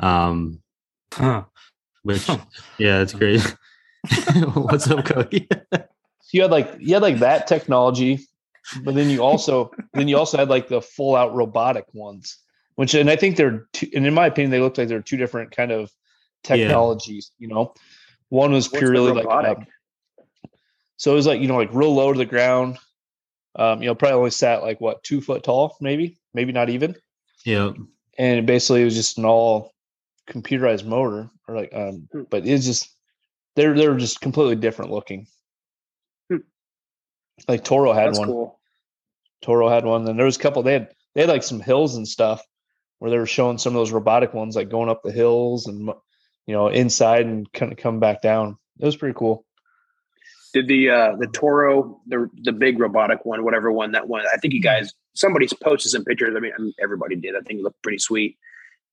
Um, 0.00 0.60
Huh. 1.12 1.44
which 2.02 2.26
yeah, 2.78 2.98
that's 2.98 3.12
crazy. 3.12 3.48
What's 4.54 4.90
up, 4.90 5.04
Cody? 5.04 5.46
So 5.72 5.78
you 6.32 6.42
had 6.42 6.50
like 6.50 6.74
you 6.78 6.94
had 6.94 7.02
like 7.02 7.18
that 7.18 7.46
technology, 7.46 8.20
but 8.82 8.94
then 8.94 9.10
you 9.10 9.22
also 9.22 9.70
then 9.92 10.08
you 10.08 10.16
also 10.16 10.38
had 10.38 10.48
like 10.48 10.68
the 10.68 10.80
full 10.80 11.14
out 11.14 11.34
robotic 11.34 11.84
ones, 11.92 12.38
which 12.76 12.94
and 12.94 13.10
I 13.10 13.16
think 13.16 13.36
they're 13.36 13.66
two, 13.72 13.88
and 13.94 14.06
in 14.06 14.14
my 14.14 14.26
opinion 14.26 14.50
they 14.50 14.60
look 14.60 14.78
like 14.78 14.88
they're 14.88 15.02
two 15.02 15.18
different 15.18 15.50
kind 15.54 15.70
of 15.70 15.92
technologies, 16.42 17.30
you 17.38 17.48
know. 17.48 17.74
One 18.30 18.52
was 18.52 18.72
What's 18.72 18.78
purely 18.80 19.12
like 19.12 19.26
robotic? 19.26 19.58
uh, 19.58 20.22
so 20.96 21.12
it 21.12 21.16
was 21.16 21.26
like 21.26 21.40
you 21.40 21.46
know 21.48 21.56
like 21.58 21.74
real 21.74 21.94
low 21.94 22.12
to 22.12 22.18
the 22.18 22.24
ground. 22.24 22.78
Um, 23.56 23.82
you 23.82 23.88
know, 23.88 23.94
probably 23.94 24.16
only 24.16 24.30
sat 24.30 24.62
like 24.62 24.80
what 24.80 25.02
two 25.02 25.20
foot 25.20 25.42
tall, 25.42 25.76
maybe, 25.80 26.18
maybe 26.32 26.52
not 26.52 26.70
even. 26.70 26.96
Yeah. 27.44 27.72
And 28.18 28.46
basically, 28.46 28.82
it 28.82 28.86
was 28.86 28.94
just 28.94 29.18
an 29.18 29.24
all 29.24 29.72
computerized 30.28 30.84
motor, 30.86 31.28
or 31.48 31.56
like, 31.56 31.72
um, 31.74 32.08
Hmm. 32.12 32.22
but 32.30 32.46
it's 32.46 32.64
just 32.64 32.88
they're 33.56 33.74
they're 33.74 33.96
just 33.96 34.20
completely 34.20 34.56
different 34.56 34.90
looking. 34.90 35.26
Hmm. 36.30 36.38
Like 37.48 37.64
Toro 37.64 37.92
had 37.92 38.08
That's 38.08 38.18
one. 38.18 38.28
cool. 38.28 38.60
Toro 39.42 39.68
had 39.68 39.84
one. 39.84 40.04
Then 40.04 40.16
there 40.16 40.26
was 40.26 40.36
a 40.36 40.40
couple. 40.40 40.62
They 40.62 40.74
had 40.74 40.88
they 41.14 41.22
had 41.22 41.30
like 41.30 41.42
some 41.42 41.60
hills 41.60 41.96
and 41.96 42.06
stuff 42.08 42.42
where 42.98 43.10
they 43.10 43.18
were 43.18 43.26
showing 43.26 43.58
some 43.58 43.74
of 43.74 43.80
those 43.80 43.90
robotic 43.92 44.32
ones, 44.32 44.54
like 44.56 44.70
going 44.70 44.88
up 44.88 45.02
the 45.02 45.12
hills 45.12 45.66
and 45.66 45.86
you 46.46 46.54
know 46.54 46.68
inside 46.68 47.26
and 47.26 47.52
kind 47.52 47.72
of 47.72 47.78
come 47.78 47.98
back 48.00 48.22
down. 48.22 48.56
It 48.78 48.84
was 48.86 48.96
pretty 48.96 49.14
cool. 49.18 49.44
Did 50.52 50.68
the 50.68 50.90
uh 50.90 51.16
the 51.16 51.26
Toro, 51.28 52.00
the 52.06 52.28
the 52.42 52.52
big 52.52 52.78
robotic 52.78 53.24
one, 53.24 53.44
whatever 53.44 53.72
one 53.72 53.92
that 53.92 54.08
one? 54.08 54.24
I 54.32 54.36
think 54.36 54.54
you 54.54 54.60
guys 54.60 54.92
somebody 55.14 55.48
posted 55.62 55.92
some 55.92 56.04
pictures. 56.04 56.34
I 56.36 56.40
mean, 56.40 56.74
everybody 56.82 57.16
did. 57.16 57.34
I 57.36 57.40
think 57.40 57.60
it 57.60 57.62
looked 57.62 57.82
pretty 57.82 57.98
sweet. 57.98 58.36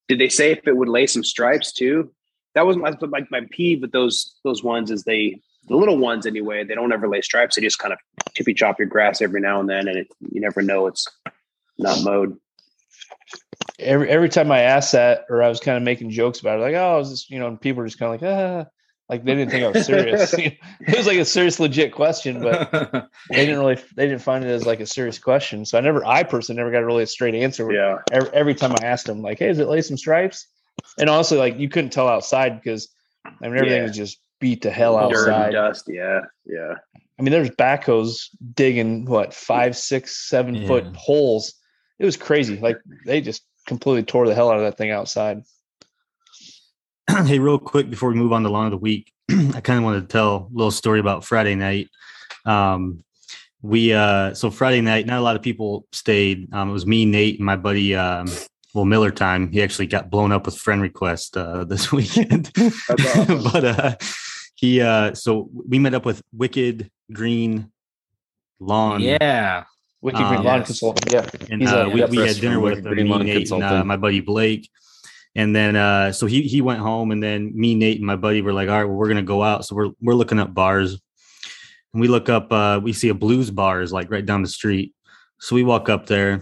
Did 0.08 0.20
they 0.20 0.30
say 0.30 0.52
if 0.52 0.68
it 0.68 0.76
would 0.76 0.90
lay 0.90 1.06
some 1.08 1.24
stripes 1.24 1.72
too? 1.72 2.12
That 2.56 2.66
was 2.66 2.78
my 2.78 2.96
my, 3.02 3.26
my 3.30 3.42
peeve 3.52 3.82
with 3.82 3.92
those 3.92 4.36
those 4.44 4.64
ones 4.64 4.90
is 4.90 5.04
they 5.04 5.42
the 5.68 5.76
little 5.76 5.98
ones 5.98 6.26
anyway. 6.26 6.64
They 6.64 6.76
don't 6.76 6.92
ever 6.92 7.08
lay 7.08 7.22
stripes. 7.22 7.56
They 7.56 7.62
just 7.62 7.80
kind 7.80 7.94
of 7.94 8.00
tippy 8.36 8.54
chop 8.54 8.80
your 8.80 8.88
grass 8.88 9.22
every 9.22 9.42
now 9.42 9.60
and 9.60 9.70
then, 9.70 9.88
and 9.88 9.98
it, 9.98 10.08
you 10.32 10.42
never 10.42 10.62
know 10.62 10.88
it's 10.88 11.08
not 11.78 12.04
mowed. 12.04 12.38
Every 13.78 14.10
every 14.10 14.30
time 14.30 14.52
I 14.52 14.62
asked 14.62 14.94
that, 14.94 15.26
or 15.30 15.44
I 15.44 15.50
was 15.50 15.60
kind 15.60 15.78
of 15.78 15.84
making 15.84 16.10
jokes 16.10 16.40
about 16.40 16.60
it, 16.60 16.64
like, 16.64 16.76
oh, 16.76 17.00
is 17.00 17.10
this, 17.12 17.30
you 17.30 17.40
know, 17.40 17.48
and 17.48 17.62
people 17.62 17.84
are 17.84 17.86
just 17.86 18.00
kind 18.00 18.14
of 18.14 18.22
like, 18.22 18.32
ah, 18.32 18.70
like 19.10 19.24
they 19.26 19.34
didn't 19.34 19.52
think 19.52 19.64
I 19.64 19.70
was 19.70 19.86
serious. 19.86 20.34
it 20.34 20.58
was 20.96 21.08
like 21.08 21.18
a 21.18 21.26
serious, 21.26 21.60
legit 21.60 21.92
question, 21.92 22.42
but 22.42 22.72
they 23.30 23.46
didn't 23.46 23.58
really 23.60 23.76
they 23.96 24.06
didn't 24.08 24.22
find 24.22 24.46
it 24.46 24.50
as 24.50 24.66
like 24.66 24.80
a 24.80 24.86
serious 24.86 25.18
question. 25.20 25.66
So 25.66 25.78
I 25.78 25.82
never, 25.82 26.06
I 26.06 26.24
personally 26.24 26.58
never 26.58 26.72
got 26.72 26.84
a 26.84 26.86
really 26.86 27.04
a 27.04 27.08
straight 27.08 27.36
answer. 27.36 27.72
Yeah, 27.72 27.98
every, 28.12 28.30
every 28.34 28.56
time 28.56 28.76
I 28.76 28.86
asked 28.86 29.08
them, 29.08 29.22
like, 29.22 29.40
"Hey, 29.40 29.50
is 29.50 29.60
it 29.60 29.68
lay 29.68 29.82
some 29.82 29.98
stripes?" 29.98 30.48
And 30.98 31.10
honestly, 31.10 31.38
like, 31.38 31.58
you 31.58 31.70
couldn't 31.70 31.90
tell 31.92 32.08
outside 32.08 32.62
because 32.62 32.88
I 33.26 33.32
mean 33.42 33.58
everything 33.58 33.78
Yeah. 33.78 33.88
was 33.88 33.96
just 33.98 34.20
beat 34.40 34.62
to 34.62 34.72
hell 34.72 34.98
outside. 34.98 35.14
dirt 35.16 35.28
and 35.28 35.36
outside. 35.36 35.52
dust. 35.52 35.86
Yeah, 35.90 36.20
yeah. 36.46 36.76
I 37.20 37.22
mean, 37.22 37.32
there's 37.32 37.50
backhoes 37.50 38.30
digging 38.54 39.06
what 39.06 39.34
five, 39.34 39.76
six, 39.76 40.30
seven 40.30 40.68
foot 40.68 40.86
Yeah. 40.86 40.92
holes. 40.96 41.54
It 41.98 42.06
was 42.06 42.16
crazy. 42.16 42.58
Like 42.58 42.78
they 43.06 43.20
just 43.20 43.44
completely 43.68 44.04
tore 44.04 44.28
the 44.28 44.36
hell 44.36 44.50
out 44.50 44.58
of 44.58 44.64
that 44.64 44.78
thing 44.78 44.92
outside. 44.92 45.42
hey, 47.26 47.40
real 47.40 47.58
quick 47.60 47.90
before 47.90 48.10
we 48.10 48.16
move 48.16 48.34
on 48.34 48.44
to 48.44 48.50
lawn 48.50 48.66
of 48.66 48.72
the 48.72 48.78
week, 48.78 49.12
I 49.32 49.62
kind 49.62 49.78
of 49.78 49.84
wanted 49.84 50.02
to 50.02 50.08
tell 50.08 50.50
a 50.52 50.56
little 50.56 50.72
story 50.72 51.00
about 51.00 51.26
Friday 51.26 51.56
night. 51.56 51.90
Um, 52.46 53.04
we 53.62 53.94
uh, 53.94 54.34
so 54.34 54.52
Friday 54.52 54.82
night, 54.82 55.06
not 55.06 55.20
a 55.20 55.22
lot 55.22 55.36
of 55.36 55.42
people 55.42 55.86
stayed. 55.92 56.54
Um, 56.54 56.70
it 56.70 56.74
was 56.74 56.86
me, 56.86 57.06
Nate, 57.06 57.38
and 57.38 57.46
my 57.46 57.56
buddy. 57.56 57.96
Um, 57.96 58.30
well, 58.74 58.86
Miller 58.86 59.12
time. 59.12 59.52
He 59.52 59.64
actually 59.64 59.88
got 59.88 60.10
blown 60.12 60.32
up 60.32 60.46
with 60.46 60.56
friend 60.56 60.82
request 60.82 61.36
uh, 61.36 61.64
this 61.66 61.92
weekend. 61.92 62.52
awesome. 62.58 63.44
but 63.52 63.66
uh, 63.66 63.96
he 64.56 64.82
uh, 64.82 65.14
so 65.14 65.50
we 65.68 65.80
met 65.80 65.94
up 65.94 66.06
with 66.06 66.22
Wicked 66.32 66.90
Green 67.12 67.72
Lawn. 68.60 69.02
yeah. 69.02 69.64
Wicked 70.02 70.22
Um, 70.22 70.28
Green 70.30 70.44
Lawn 70.44 70.60
yes. 70.60 70.68
Consultant. 70.68 71.12
Yeah. 71.12 71.30
and 71.50 71.68
uh, 71.68 71.76
a- 71.88 71.90
we, 71.90 72.04
we 72.06 72.18
had 72.28 72.38
dinner 72.38 72.60
with 72.60 72.86
uh, 72.86 72.90
Green 72.90 73.06
me, 73.06 73.12
Lawn 73.12 73.26
Nate, 73.26 73.52
and 73.52 73.64
uh, 73.64 73.84
my 73.84 73.98
buddy 73.98 74.22
Blake. 74.22 74.70
And 75.40 75.56
then 75.56 75.78
uh, 75.78 76.12
so 76.12 76.26
he 76.26 76.42
he 76.42 76.60
went 76.62 76.80
home, 76.82 77.12
and 77.12 77.24
then 77.24 77.52
me, 77.56 77.74
Nate, 77.74 77.98
and 77.98 78.06
my 78.06 78.18
buddy 78.18 78.42
were 78.42 78.52
like, 78.52 78.68
"All 78.68 78.76
right, 78.76 78.84
well, 78.84 78.98
we're 78.98 79.08
gonna 79.08 79.22
go 79.22 79.42
out." 79.42 79.64
So 79.66 79.74
we're 79.74 79.92
we're 80.02 80.14
looking 80.22 80.38
up 80.38 80.54
bars, 80.54 81.00
and 81.94 82.02
we 82.02 82.10
look 82.10 82.28
up. 82.28 82.52
Uh, 82.52 82.82
we 82.84 82.92
see 82.92 83.08
a 83.08 83.14
blues 83.14 83.50
bar 83.50 83.82
is 83.82 83.94
like 83.94 84.12
right 84.12 84.26
down 84.26 84.42
the 84.42 84.50
street. 84.50 84.94
So 85.40 85.56
we 85.56 85.64
walk 85.64 85.88
up 85.88 86.08
there. 86.08 86.42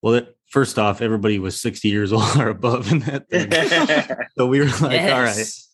Well, 0.00 0.14
it, 0.14 0.36
first 0.46 0.78
off, 0.78 1.02
everybody 1.02 1.40
was 1.40 1.60
sixty 1.60 1.88
years 1.88 2.12
old 2.16 2.36
or 2.36 2.48
above 2.50 2.92
in 2.92 3.00
that 3.00 3.28
thing. 3.30 4.16
so 4.38 4.46
we 4.46 4.60
were 4.60 4.66
like, 4.66 5.00
"All 5.12 5.22
right, 5.22 5.36
Yes. 5.36 5.68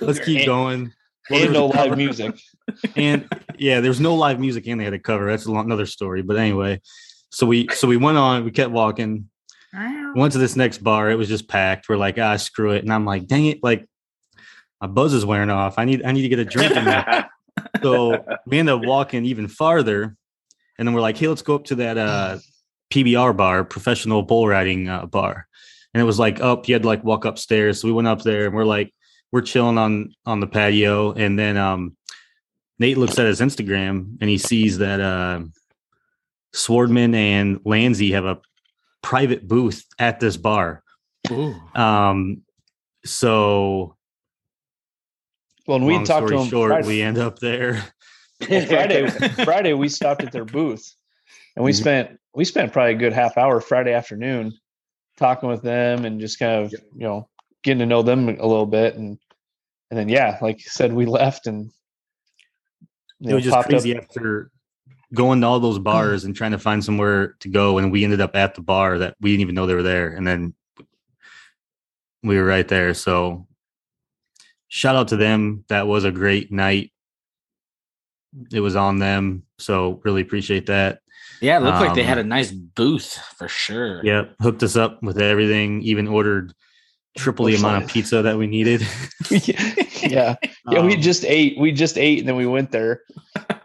let's 0.00 0.20
keep 0.20 0.38
And- 0.38 0.46
going." 0.46 0.92
Well, 1.28 1.42
and 1.42 1.52
no 1.54 1.66
live 1.66 1.96
music. 1.96 2.38
and 2.96 3.28
yeah, 3.58 3.80
there's 3.80 3.98
no 3.98 4.14
live 4.14 4.38
music 4.38 4.64
and 4.68 4.78
they 4.80 4.84
had 4.84 4.94
a 4.94 4.98
cover. 5.00 5.28
That's 5.28 5.46
a 5.46 5.50
lo- 5.50 5.58
another 5.58 5.86
story. 5.86 6.22
But 6.22 6.36
anyway, 6.36 6.80
so 7.30 7.46
we 7.48 7.66
so 7.74 7.88
we 7.88 7.96
went 7.96 8.16
on. 8.16 8.44
We 8.44 8.52
kept 8.52 8.70
walking. 8.70 9.28
Went 10.14 10.32
to 10.32 10.38
this 10.38 10.56
next 10.56 10.78
bar. 10.78 11.10
It 11.10 11.16
was 11.16 11.28
just 11.28 11.48
packed. 11.48 11.88
We're 11.88 11.96
like, 11.96 12.18
ah, 12.18 12.36
screw 12.36 12.70
it. 12.72 12.82
And 12.82 12.92
I'm 12.92 13.04
like, 13.04 13.26
dang 13.26 13.46
it, 13.46 13.62
like 13.62 13.86
my 14.80 14.86
buzz 14.86 15.12
is 15.12 15.24
wearing 15.24 15.50
off. 15.50 15.78
I 15.78 15.84
need 15.84 16.04
I 16.04 16.12
need 16.12 16.22
to 16.22 16.28
get 16.28 16.38
a 16.38 16.44
drink 16.44 16.74
in 16.74 16.84
there. 16.84 17.28
so 17.82 18.24
we 18.46 18.58
end 18.58 18.68
up 18.68 18.84
walking 18.84 19.24
even 19.24 19.48
farther, 19.48 20.16
and 20.78 20.86
then 20.86 20.94
we're 20.94 21.00
like, 21.00 21.16
hey, 21.16 21.28
let's 21.28 21.42
go 21.42 21.54
up 21.54 21.64
to 21.64 21.74
that 21.76 21.98
uh, 21.98 22.38
PBR 22.90 23.36
bar, 23.36 23.64
professional 23.64 24.22
bull 24.22 24.46
riding 24.46 24.88
uh, 24.88 25.06
bar. 25.06 25.46
And 25.94 26.00
it 26.00 26.04
was 26.04 26.18
like 26.18 26.40
up. 26.40 26.68
You 26.68 26.74
had 26.74 26.82
to 26.82 26.88
like 26.88 27.04
walk 27.04 27.24
upstairs. 27.24 27.80
So 27.80 27.88
we 27.88 27.92
went 27.92 28.08
up 28.08 28.22
there, 28.22 28.46
and 28.46 28.54
we're 28.54 28.64
like, 28.64 28.92
we're 29.32 29.42
chilling 29.42 29.78
on 29.78 30.14
on 30.24 30.40
the 30.40 30.46
patio, 30.46 31.12
and 31.12 31.38
then 31.38 31.56
um, 31.56 31.96
Nate 32.78 32.98
looks 32.98 33.18
at 33.18 33.26
his 33.26 33.40
Instagram, 33.40 34.18
and 34.20 34.28
he 34.28 34.38
sees 34.38 34.78
that 34.78 35.00
uh, 35.00 35.40
Swardman 36.54 37.14
and 37.14 37.58
Lanzy 37.64 38.12
have 38.12 38.26
a 38.26 38.38
private 39.02 39.46
booth 39.46 39.84
at 39.98 40.20
this 40.20 40.36
bar. 40.36 40.82
Ooh. 41.30 41.54
Um, 41.74 42.42
so 43.04 43.96
Well, 45.66 45.80
we 45.80 45.94
long 45.94 46.04
talked 46.04 46.28
to 46.28 46.34
story 46.34 46.42
him 46.42 46.48
short, 46.50 46.70
Friday. 46.70 46.88
we 46.88 47.02
end 47.02 47.18
up 47.18 47.38
there. 47.38 47.84
Well, 48.50 48.66
Friday, 48.66 49.08
Friday 49.44 49.72
we 49.72 49.88
stopped 49.88 50.22
at 50.22 50.30
their 50.30 50.44
booth, 50.44 50.84
and 51.56 51.64
we 51.64 51.70
Mhm. 51.72 51.80
spent 51.80 52.20
we 52.34 52.44
spent 52.44 52.70
probably 52.70 52.92
a 52.92 52.98
good 52.98 53.14
half 53.14 53.38
hour 53.38 53.62
Friday 53.62 53.94
afternoon 53.94 54.52
talking 55.16 55.48
with 55.48 55.62
them 55.62 56.04
and 56.04 56.20
just 56.20 56.38
kind 56.38 56.62
of 56.62 56.70
you 56.72 56.80
know 57.06 57.30
getting 57.62 57.78
to 57.78 57.86
know 57.86 58.02
them 58.02 58.28
a 58.28 58.46
little 58.46 58.66
bit, 58.66 58.94
and 58.96 59.18
and 59.90 59.98
then 59.98 60.10
yeah, 60.10 60.36
like 60.42 60.58
you 60.58 60.68
said, 60.68 60.92
we 60.92 61.06
left 61.06 61.46
and 61.46 61.70
it 63.22 63.24
was 63.24 63.30
know, 63.32 63.40
just 63.40 63.54
popped 63.54 63.64
up- 63.68 63.70
crazy 63.70 63.96
after 63.96 64.50
going 65.14 65.40
to 65.40 65.46
all 65.46 65.60
those 65.60 65.78
bars 65.78 66.24
and 66.24 66.34
trying 66.34 66.50
to 66.52 66.58
find 66.58 66.84
somewhere 66.84 67.36
to 67.40 67.48
go, 67.48 67.78
and 67.78 67.92
we 67.92 68.04
ended 68.04 68.20
up 68.20 68.34
at 68.36 68.54
the 68.54 68.60
bar 68.62 68.98
that 68.98 69.16
we 69.20 69.30
didn't 69.30 69.42
even 69.42 69.54
know 69.54 69.66
they 69.66 69.74
were 69.74 69.82
there, 69.82 70.08
and 70.08 70.26
then 70.26 70.54
we 72.22 72.36
were 72.36 72.44
right 72.44 72.66
there. 72.66 72.92
So 72.94 73.46
shout 74.68 74.96
out 74.96 75.08
to 75.08 75.16
them. 75.16 75.64
That 75.68 75.86
was 75.86 76.04
a 76.04 76.10
great 76.10 76.50
night. 76.50 76.92
It 78.52 78.60
was 78.60 78.76
on 78.76 78.98
them, 78.98 79.44
so 79.58 80.00
really 80.04 80.22
appreciate 80.22 80.66
that. 80.66 81.00
Yeah, 81.40 81.58
it 81.58 81.62
looked 81.62 81.80
like 81.80 81.94
they 81.94 82.02
had 82.02 82.18
a 82.18 82.22
Um, 82.22 82.28
nice 82.28 82.50
booth 82.50 83.18
for 83.36 83.46
sure. 83.48 84.04
Yep, 84.04 84.36
hooked 84.40 84.62
us 84.62 84.76
up 84.76 85.02
with 85.02 85.20
everything. 85.20 85.82
Even 85.82 86.08
ordered 86.08 86.52
triple 87.16 87.46
the 87.46 87.54
amount 87.54 87.84
of 87.84 87.90
pizza 87.90 88.22
that 88.22 88.36
we 88.38 88.46
needed. 88.46 88.86
yeah, 89.30 89.74
yeah. 90.02 90.34
we 90.66 90.94
Um, 90.94 91.00
just 91.00 91.24
ate. 91.24 91.58
We 91.58 91.72
just 91.72 91.96
ate, 91.96 92.18
and 92.20 92.28
then 92.28 92.36
we 92.36 92.46
went 92.46 92.72
there, 92.72 93.02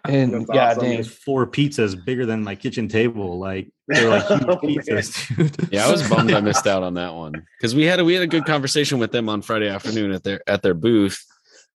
and 0.08 0.34
That's 0.34 0.46
yeah, 0.54 0.70
awesome. 0.72 0.84
dang. 0.84 0.94
There's 0.96 1.14
four 1.14 1.46
pizzas 1.48 2.04
bigger 2.04 2.26
than 2.26 2.44
my 2.44 2.56
kitchen 2.56 2.88
table. 2.88 3.40
Like 3.40 3.72
they're 3.88 4.10
like 4.10 4.26
huge 4.28 4.42
Oh, 4.48 4.58
pizzas, 4.58 5.36
dude. 5.36 5.72
Yeah, 5.72 5.88
I 5.88 5.92
was 5.92 6.08
bummed 6.10 6.32
I 6.32 6.42
missed 6.42 6.68
out 6.68 6.84
on 6.84 6.94
that 6.96 7.14
one 7.14 7.46
because 7.60 7.76
we 7.76 7.84
had 7.86 8.00
a 8.00 8.06
we 8.06 8.14
had 8.14 8.24
a 8.24 8.28
good 8.28 8.46
conversation 8.46 9.00
with 9.00 9.12
them 9.12 9.30
on 9.30 9.42
Friday 9.42 9.68
afternoon 9.70 10.12
at 10.12 10.24
their 10.24 10.42
at 10.48 10.62
their 10.62 10.74
booth 10.74 11.24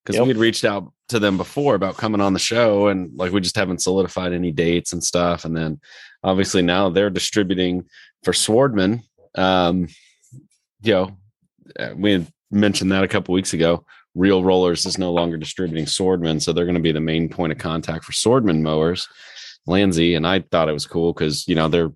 because 0.05 0.17
Yep. 0.17 0.23
we 0.23 0.29
had 0.29 0.37
reached 0.39 0.65
out 0.65 0.93
to 1.09 1.19
them 1.19 1.37
before 1.37 1.75
about 1.75 1.97
coming 1.97 2.21
on 2.21 2.33
the 2.33 2.39
show 2.39 2.89
and 2.89 3.17
like 3.17 3.33
we 3.33 3.41
just 3.41 3.57
haven't 3.57 3.83
solidified 3.83 4.33
any 4.33 4.51
dates 4.53 4.93
and 4.93 5.03
stuff. 5.03 5.45
And 5.45 5.57
then 5.57 5.81
obviously 6.25 6.63
now 6.63 6.89
they're 6.91 7.11
distributing 7.11 7.85
for 8.25 8.33
Swardman. 8.33 9.03
Um, 9.37 9.89
you 10.83 10.93
know, 10.93 11.17
uh, 11.79 11.91
we 11.97 12.13
had 12.13 12.27
mentioned 12.51 12.93
that 12.93 13.05
a 13.05 13.09
couple 13.09 13.35
weeks 13.35 13.53
ago. 13.53 13.85
Reel 14.17 14.43
Rollers 14.43 14.87
is 14.87 14.99
no 14.99 15.13
longer 15.13 15.37
distributing 15.37 15.85
Swardman, 15.85 16.41
so 16.41 16.53
they're 16.53 16.65
going 16.65 16.75
to 16.75 16.81
be 16.81 16.93
the 16.93 17.01
main 17.01 17.29
point 17.29 17.53
of 17.53 17.59
contact 17.59 18.05
for 18.05 18.13
Swardman 18.13 18.63
mowers. 18.63 19.07
Landsey 19.67 20.15
and 20.15 20.27
I 20.27 20.41
thought 20.41 20.69
it 20.69 20.73
was 20.73 20.87
cool 20.87 21.13
because 21.13 21.47
you 21.47 21.55
know 21.55 21.69
they're 21.69 21.93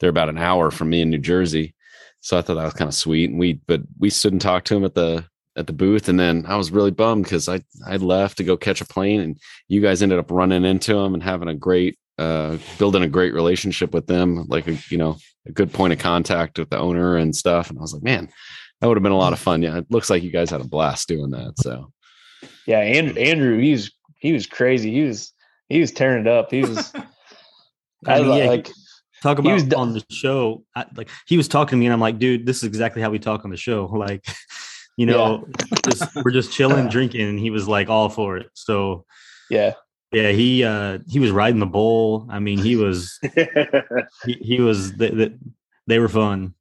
they're 0.00 0.10
about 0.10 0.30
an 0.30 0.38
hour 0.38 0.70
from 0.70 0.90
me 0.90 1.02
in 1.02 1.10
New 1.10 1.18
Jersey, 1.18 1.74
so 2.20 2.38
I 2.38 2.42
thought 2.42 2.54
that 2.54 2.64
was 2.64 2.74
kind 2.74 2.88
of 2.88 2.94
sweet. 2.94 3.30
And 3.30 3.38
we 3.38 3.54
but 3.66 3.82
we 3.98 4.08
stood 4.08 4.32
and 4.32 4.40
talked 4.40 4.66
to 4.68 4.76
him 4.76 4.84
at 4.84 4.94
the 4.94 5.26
at 5.56 5.66
the 5.66 5.72
booth, 5.74 6.08
and 6.08 6.18
then 6.18 6.44
I 6.46 6.56
was 6.56 6.70
really 6.70 6.90
bummed 6.90 7.24
because 7.24 7.48
I 7.48 7.60
I 7.86 7.96
left 7.96 8.38
to 8.38 8.44
go 8.44 8.56
catch 8.56 8.80
a 8.80 8.86
plane, 8.86 9.20
and 9.20 9.38
you 9.68 9.82
guys 9.82 10.02
ended 10.02 10.18
up 10.18 10.30
running 10.30 10.64
into 10.64 10.96
him 10.96 11.12
and 11.12 11.22
having 11.22 11.48
a 11.48 11.54
great 11.54 11.98
uh 12.18 12.56
building 12.78 13.02
a 13.02 13.08
great 13.08 13.34
relationship 13.34 13.92
with 13.92 14.06
them, 14.06 14.46
like 14.48 14.66
a 14.68 14.78
you 14.88 14.96
know 14.96 15.18
a 15.46 15.52
good 15.52 15.72
point 15.72 15.92
of 15.92 15.98
contact 15.98 16.58
with 16.58 16.70
the 16.70 16.78
owner 16.78 17.16
and 17.16 17.36
stuff. 17.36 17.68
And 17.68 17.78
I 17.78 17.82
was 17.82 17.92
like, 17.92 18.02
man, 18.02 18.30
that 18.82 18.88
would 18.88 18.96
have 18.96 19.02
been 19.02 19.12
a 19.12 19.16
lot 19.16 19.32
of 19.32 19.38
fun. 19.38 19.62
Yeah, 19.62 19.78
it 19.78 19.86
looks 19.90 20.10
like 20.10 20.24
you 20.24 20.30
guys 20.32 20.50
had 20.50 20.60
a 20.60 20.64
blast 20.64 21.06
doing 21.06 21.30
that. 21.30 21.54
So 21.58 21.92
Yeah, 22.66 22.80
and 22.80 23.16
Andrew, 23.16 23.58
he 23.58 23.70
was 23.70 23.92
he 24.18 24.32
was 24.32 24.44
crazy. 24.44 24.90
He 24.90 25.04
was 25.04 25.32
he 25.68 25.80
was 25.80 25.92
tearing 25.92 26.22
it 26.22 26.26
up. 26.26 26.50
He 26.50 26.62
was. 26.62 26.92
I, 28.06 28.16
I 28.16 28.20
mean, 28.22 28.36
yeah, 28.36 28.46
like 28.46 28.68
Talk 29.22 29.38
He 29.38 29.42
about 29.42 29.54
was 29.54 29.72
on 29.74 29.92
the 29.92 30.04
show. 30.10 30.64
I, 30.74 30.84
like 30.96 31.08
he 31.26 31.36
was 31.36 31.46
talking 31.46 31.76
to 31.76 31.76
me, 31.76 31.86
and 31.86 31.92
I'm 31.92 32.00
like, 32.00 32.18
dude, 32.18 32.44
this 32.44 32.56
is 32.56 32.64
exactly 32.64 33.00
how 33.00 33.10
we 33.10 33.20
talk 33.20 33.44
on 33.44 33.52
the 33.52 33.56
show. 33.56 33.86
Like, 33.96 34.26
you 34.96 35.06
know, 35.06 35.46
just, 35.84 36.04
we're 36.16 36.32
just 36.32 36.52
chilling, 36.52 36.88
drinking, 36.90 37.20
and 37.28 37.38
he 37.38 37.50
was 37.50 37.68
like 37.68 37.88
all 37.88 38.08
for 38.08 38.36
it. 38.36 38.50
So 38.54 39.06
Yeah. 39.48 39.74
yeah, 40.10 40.32
he 40.32 40.64
uh 40.64 40.98
he 41.08 41.20
was 41.20 41.30
riding 41.30 41.60
the 41.60 41.66
bull. 41.66 42.26
I 42.30 42.40
mean, 42.40 42.58
he 42.58 42.74
was 42.74 43.16
he, 44.26 44.32
he 44.40 44.60
was 44.60 44.92
they, 44.94 45.10
they, 45.10 45.30
they 45.86 45.98
were 46.00 46.08
fun. 46.08 46.54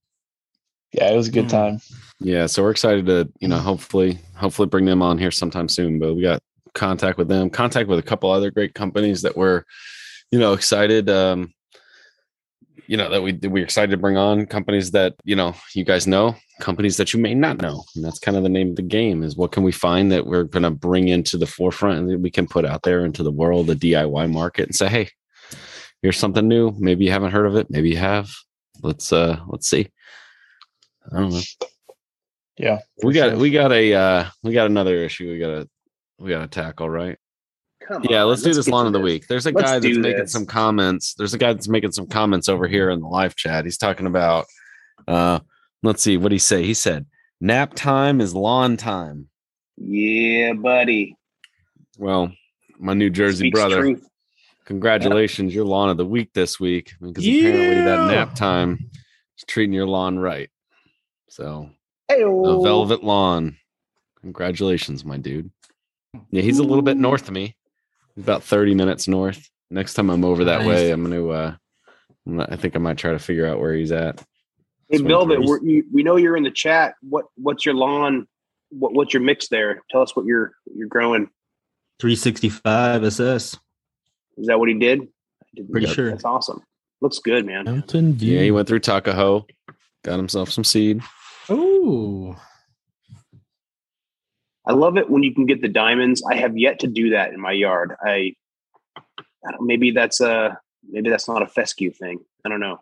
Yeah, 0.93 1.11
it 1.11 1.15
was 1.15 1.27
a 1.27 1.31
good 1.31 1.49
time. 1.49 1.79
Yeah, 2.19 2.45
so 2.45 2.63
we're 2.63 2.71
excited 2.71 3.05
to, 3.05 3.31
you 3.39 3.47
know, 3.47 3.57
hopefully, 3.57 4.19
hopefully 4.35 4.67
bring 4.67 4.85
them 4.85 5.01
on 5.01 5.17
here 5.17 5.31
sometime 5.31 5.69
soon. 5.69 5.99
But 5.99 6.15
we 6.15 6.21
got 6.21 6.41
contact 6.73 7.17
with 7.17 7.27
them, 7.27 7.49
contact 7.49 7.87
with 7.87 7.99
a 7.99 8.03
couple 8.03 8.29
other 8.29 8.51
great 8.51 8.73
companies 8.73 9.21
that 9.21 9.37
we're, 9.37 9.63
you 10.31 10.39
know, 10.39 10.53
excited. 10.53 11.09
Um, 11.09 11.53
you 12.91 12.97
know 12.97 13.09
that 13.09 13.23
we 13.23 13.31
we're 13.43 13.63
excited 13.63 13.91
to 13.91 13.97
bring 13.97 14.17
on 14.17 14.45
companies 14.45 14.91
that 14.91 15.15
you 15.23 15.33
know 15.33 15.55
you 15.73 15.85
guys 15.85 16.07
know, 16.07 16.35
companies 16.59 16.97
that 16.97 17.13
you 17.13 17.21
may 17.21 17.33
not 17.33 17.61
know, 17.61 17.85
and 17.95 18.03
that's 18.03 18.19
kind 18.19 18.35
of 18.35 18.43
the 18.43 18.49
name 18.49 18.71
of 18.71 18.75
the 18.75 18.81
game. 18.81 19.23
Is 19.23 19.37
what 19.37 19.53
can 19.53 19.63
we 19.63 19.71
find 19.71 20.11
that 20.11 20.25
we're 20.25 20.43
going 20.43 20.63
to 20.63 20.71
bring 20.71 21.07
into 21.07 21.37
the 21.37 21.47
forefront 21.47 21.99
and 21.99 22.09
that 22.09 22.19
we 22.19 22.29
can 22.29 22.47
put 22.47 22.65
out 22.65 22.83
there 22.83 23.05
into 23.05 23.23
the 23.23 23.31
world, 23.31 23.67
the 23.67 23.75
DIY 23.75 24.29
market, 24.29 24.65
and 24.65 24.75
say, 24.75 24.89
hey, 24.89 25.09
here's 26.01 26.17
something 26.17 26.45
new. 26.45 26.73
Maybe 26.79 27.05
you 27.05 27.11
haven't 27.11 27.31
heard 27.31 27.45
of 27.45 27.55
it. 27.55 27.67
Maybe 27.69 27.91
you 27.91 27.97
have. 27.97 28.29
Let's 28.83 29.13
uh 29.13 29.39
let's 29.47 29.69
see. 29.69 29.89
I 31.11 31.19
don't 31.19 31.29
know 31.31 31.39
Yeah. 32.57 32.79
we 33.03 33.13
got 33.13 33.31
sure. 33.31 33.39
we 33.39 33.49
got 33.51 33.71
a 33.71 33.93
uh 33.93 34.25
we 34.43 34.53
got 34.53 34.67
another 34.67 34.95
issue 34.97 35.31
we 35.31 35.39
gotta 35.39 35.67
we 36.19 36.29
gotta 36.29 36.47
tackle 36.47 36.89
right 36.89 37.17
Come 37.87 38.03
yeah 38.09 38.21
on, 38.23 38.29
let's 38.29 38.43
do 38.43 38.53
this 38.53 38.67
lawn 38.67 38.85
of 38.85 38.93
the 38.93 38.99
this. 38.99 39.05
week 39.05 39.27
there's 39.27 39.45
a 39.47 39.51
Let's 39.51 39.71
guy 39.71 39.79
that's 39.79 39.85
do 39.95 39.99
making 39.99 40.27
some 40.27 40.45
comments 40.45 41.13
there's 41.15 41.33
a 41.33 41.37
guy 41.37 41.53
that's 41.53 41.67
making 41.67 41.91
some 41.93 42.07
comments 42.07 42.47
over 42.49 42.67
here 42.67 42.89
in 42.91 42.99
the 43.01 43.07
live 43.07 43.35
chat 43.35 43.65
he's 43.65 43.77
talking 43.77 44.05
about 44.05 44.45
uh 45.07 45.39
let's 45.83 46.03
see 46.03 46.17
what 46.17 46.31
he 46.31 46.37
say 46.37 46.63
he 46.63 46.73
said 46.75 47.05
nap 47.39 47.73
time 47.73 48.21
is 48.21 48.35
lawn 48.35 48.77
time 48.77 49.27
Yeah, 49.77 50.53
buddy. 50.53 51.15
well 51.97 52.31
my 52.77 52.93
new 52.93 53.09
jersey 53.09 53.45
Speaks 53.47 53.59
brother 53.59 53.81
truth. 53.81 54.07
congratulations 54.65 55.53
your 55.55 55.65
lawn 55.65 55.89
of 55.89 55.97
the 55.97 56.05
week 56.05 56.31
this 56.33 56.59
week 56.59 56.93
because 57.01 57.25
apparently 57.25 57.81
that 57.83 58.07
nap 58.11 58.35
time 58.35 58.77
is 59.37 59.43
treating 59.47 59.73
your 59.73 59.87
lawn 59.87 60.19
right 60.19 60.49
so 61.31 61.69
Hey, 62.09 62.21
a 62.23 62.27
velvet 62.61 63.03
lawn. 63.05 63.55
Congratulations, 64.19 65.05
my 65.05 65.15
dude. 65.17 65.49
Yeah, 66.29 66.41
he's 66.41 66.59
a 66.59 66.63
little 66.63 66.81
bit 66.81 66.97
north 66.97 67.27
of 67.29 67.33
me. 67.33 67.55
He's 68.15 68.23
about 68.25 68.43
30 68.43 68.75
minutes 68.75 69.07
north. 69.07 69.49
Next 69.69 69.93
time 69.93 70.09
I'm 70.09 70.25
over 70.25 70.43
that 70.45 70.59
Nice. 70.59 70.67
way, 70.67 70.91
I'm 70.91 71.01
gonna 71.03 71.27
uh 71.29 71.55
I'm 72.27 72.35
not- 72.35 72.51
I 72.51 72.57
think 72.57 72.75
I 72.75 72.79
might 72.79 72.97
try 72.97 73.11
to 73.13 73.19
figure 73.19 73.47
out 73.47 73.59
where 73.61 73.73
he's 73.73 73.91
at. 73.93 74.19
Hey, 74.89 74.97
Swing 74.97 75.07
Velvet, 75.07 75.39
we're, 75.41 75.63
you, 75.63 75.85
we 75.93 76.03
know 76.03 76.17
you're 76.17 76.35
in 76.35 76.43
the 76.43 76.51
chat. 76.51 76.95
What 77.01 77.25
what's 77.35 77.65
your 77.65 77.75
lawn? 77.75 78.27
What 78.69 78.93
what's 78.93 79.13
your 79.13 79.23
mix 79.23 79.47
there? 79.47 79.81
Tell 79.89 80.01
us 80.01 80.13
what 80.15 80.25
you're 80.25 80.51
you're 80.75 80.89
growing. 80.89 81.29
365 82.01 83.03
SS. 83.05 83.57
Is 84.37 84.47
that 84.47 84.59
what 84.59 84.67
he 84.67 84.77
did? 84.77 85.01
I 85.01 85.45
didn't- 85.55 85.71
Pretty 85.71 85.87
Yep, 85.87 85.95
sure. 85.95 86.09
That's 86.09 86.25
awesome. 86.25 86.61
Looks 86.99 87.19
good, 87.19 87.45
man. 87.45 87.65
Mountain 87.65 88.13
View. 88.15 88.35
Yeah, 88.37 88.43
he 88.43 88.51
went 88.51 88.67
through 88.67 88.79
Tuckahoe, 88.79 89.45
got 90.03 90.17
himself 90.17 90.51
some 90.51 90.63
seed. 90.65 91.01
Ooh. 91.49 92.35
I 94.65 94.73
love 94.73 94.97
it 94.97 95.09
when 95.09 95.23
you 95.23 95.33
can 95.33 95.45
get 95.45 95.61
the 95.61 95.67
diamonds. 95.67 96.23
I 96.29 96.35
have 96.35 96.57
yet 96.57 96.79
to 96.79 96.87
do 96.87 97.11
that 97.11 97.33
in 97.33 97.39
my 97.39 97.51
yard. 97.51 97.95
I, 98.03 98.35
I 98.97 99.51
don't, 99.51 99.65
maybe 99.65 99.91
that's 99.91 100.21
a 100.21 100.59
maybe 100.87 101.09
that's 101.09 101.27
not 101.27 101.41
a 101.41 101.47
fescue 101.47 101.91
thing. 101.91 102.19
I 102.45 102.49
don't 102.49 102.59
know. 102.59 102.79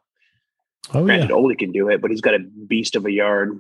oh 0.94 1.00
yeah. 1.00 1.06
Granted, 1.06 1.32
Oli 1.32 1.56
can 1.56 1.72
do 1.72 1.90
it, 1.90 2.02
but 2.02 2.12
he's 2.12 2.22
got 2.22 2.36
a 2.36 2.40
beast 2.40 2.96
of 2.96 3.06
a 3.06 3.12
yard. 3.12 3.60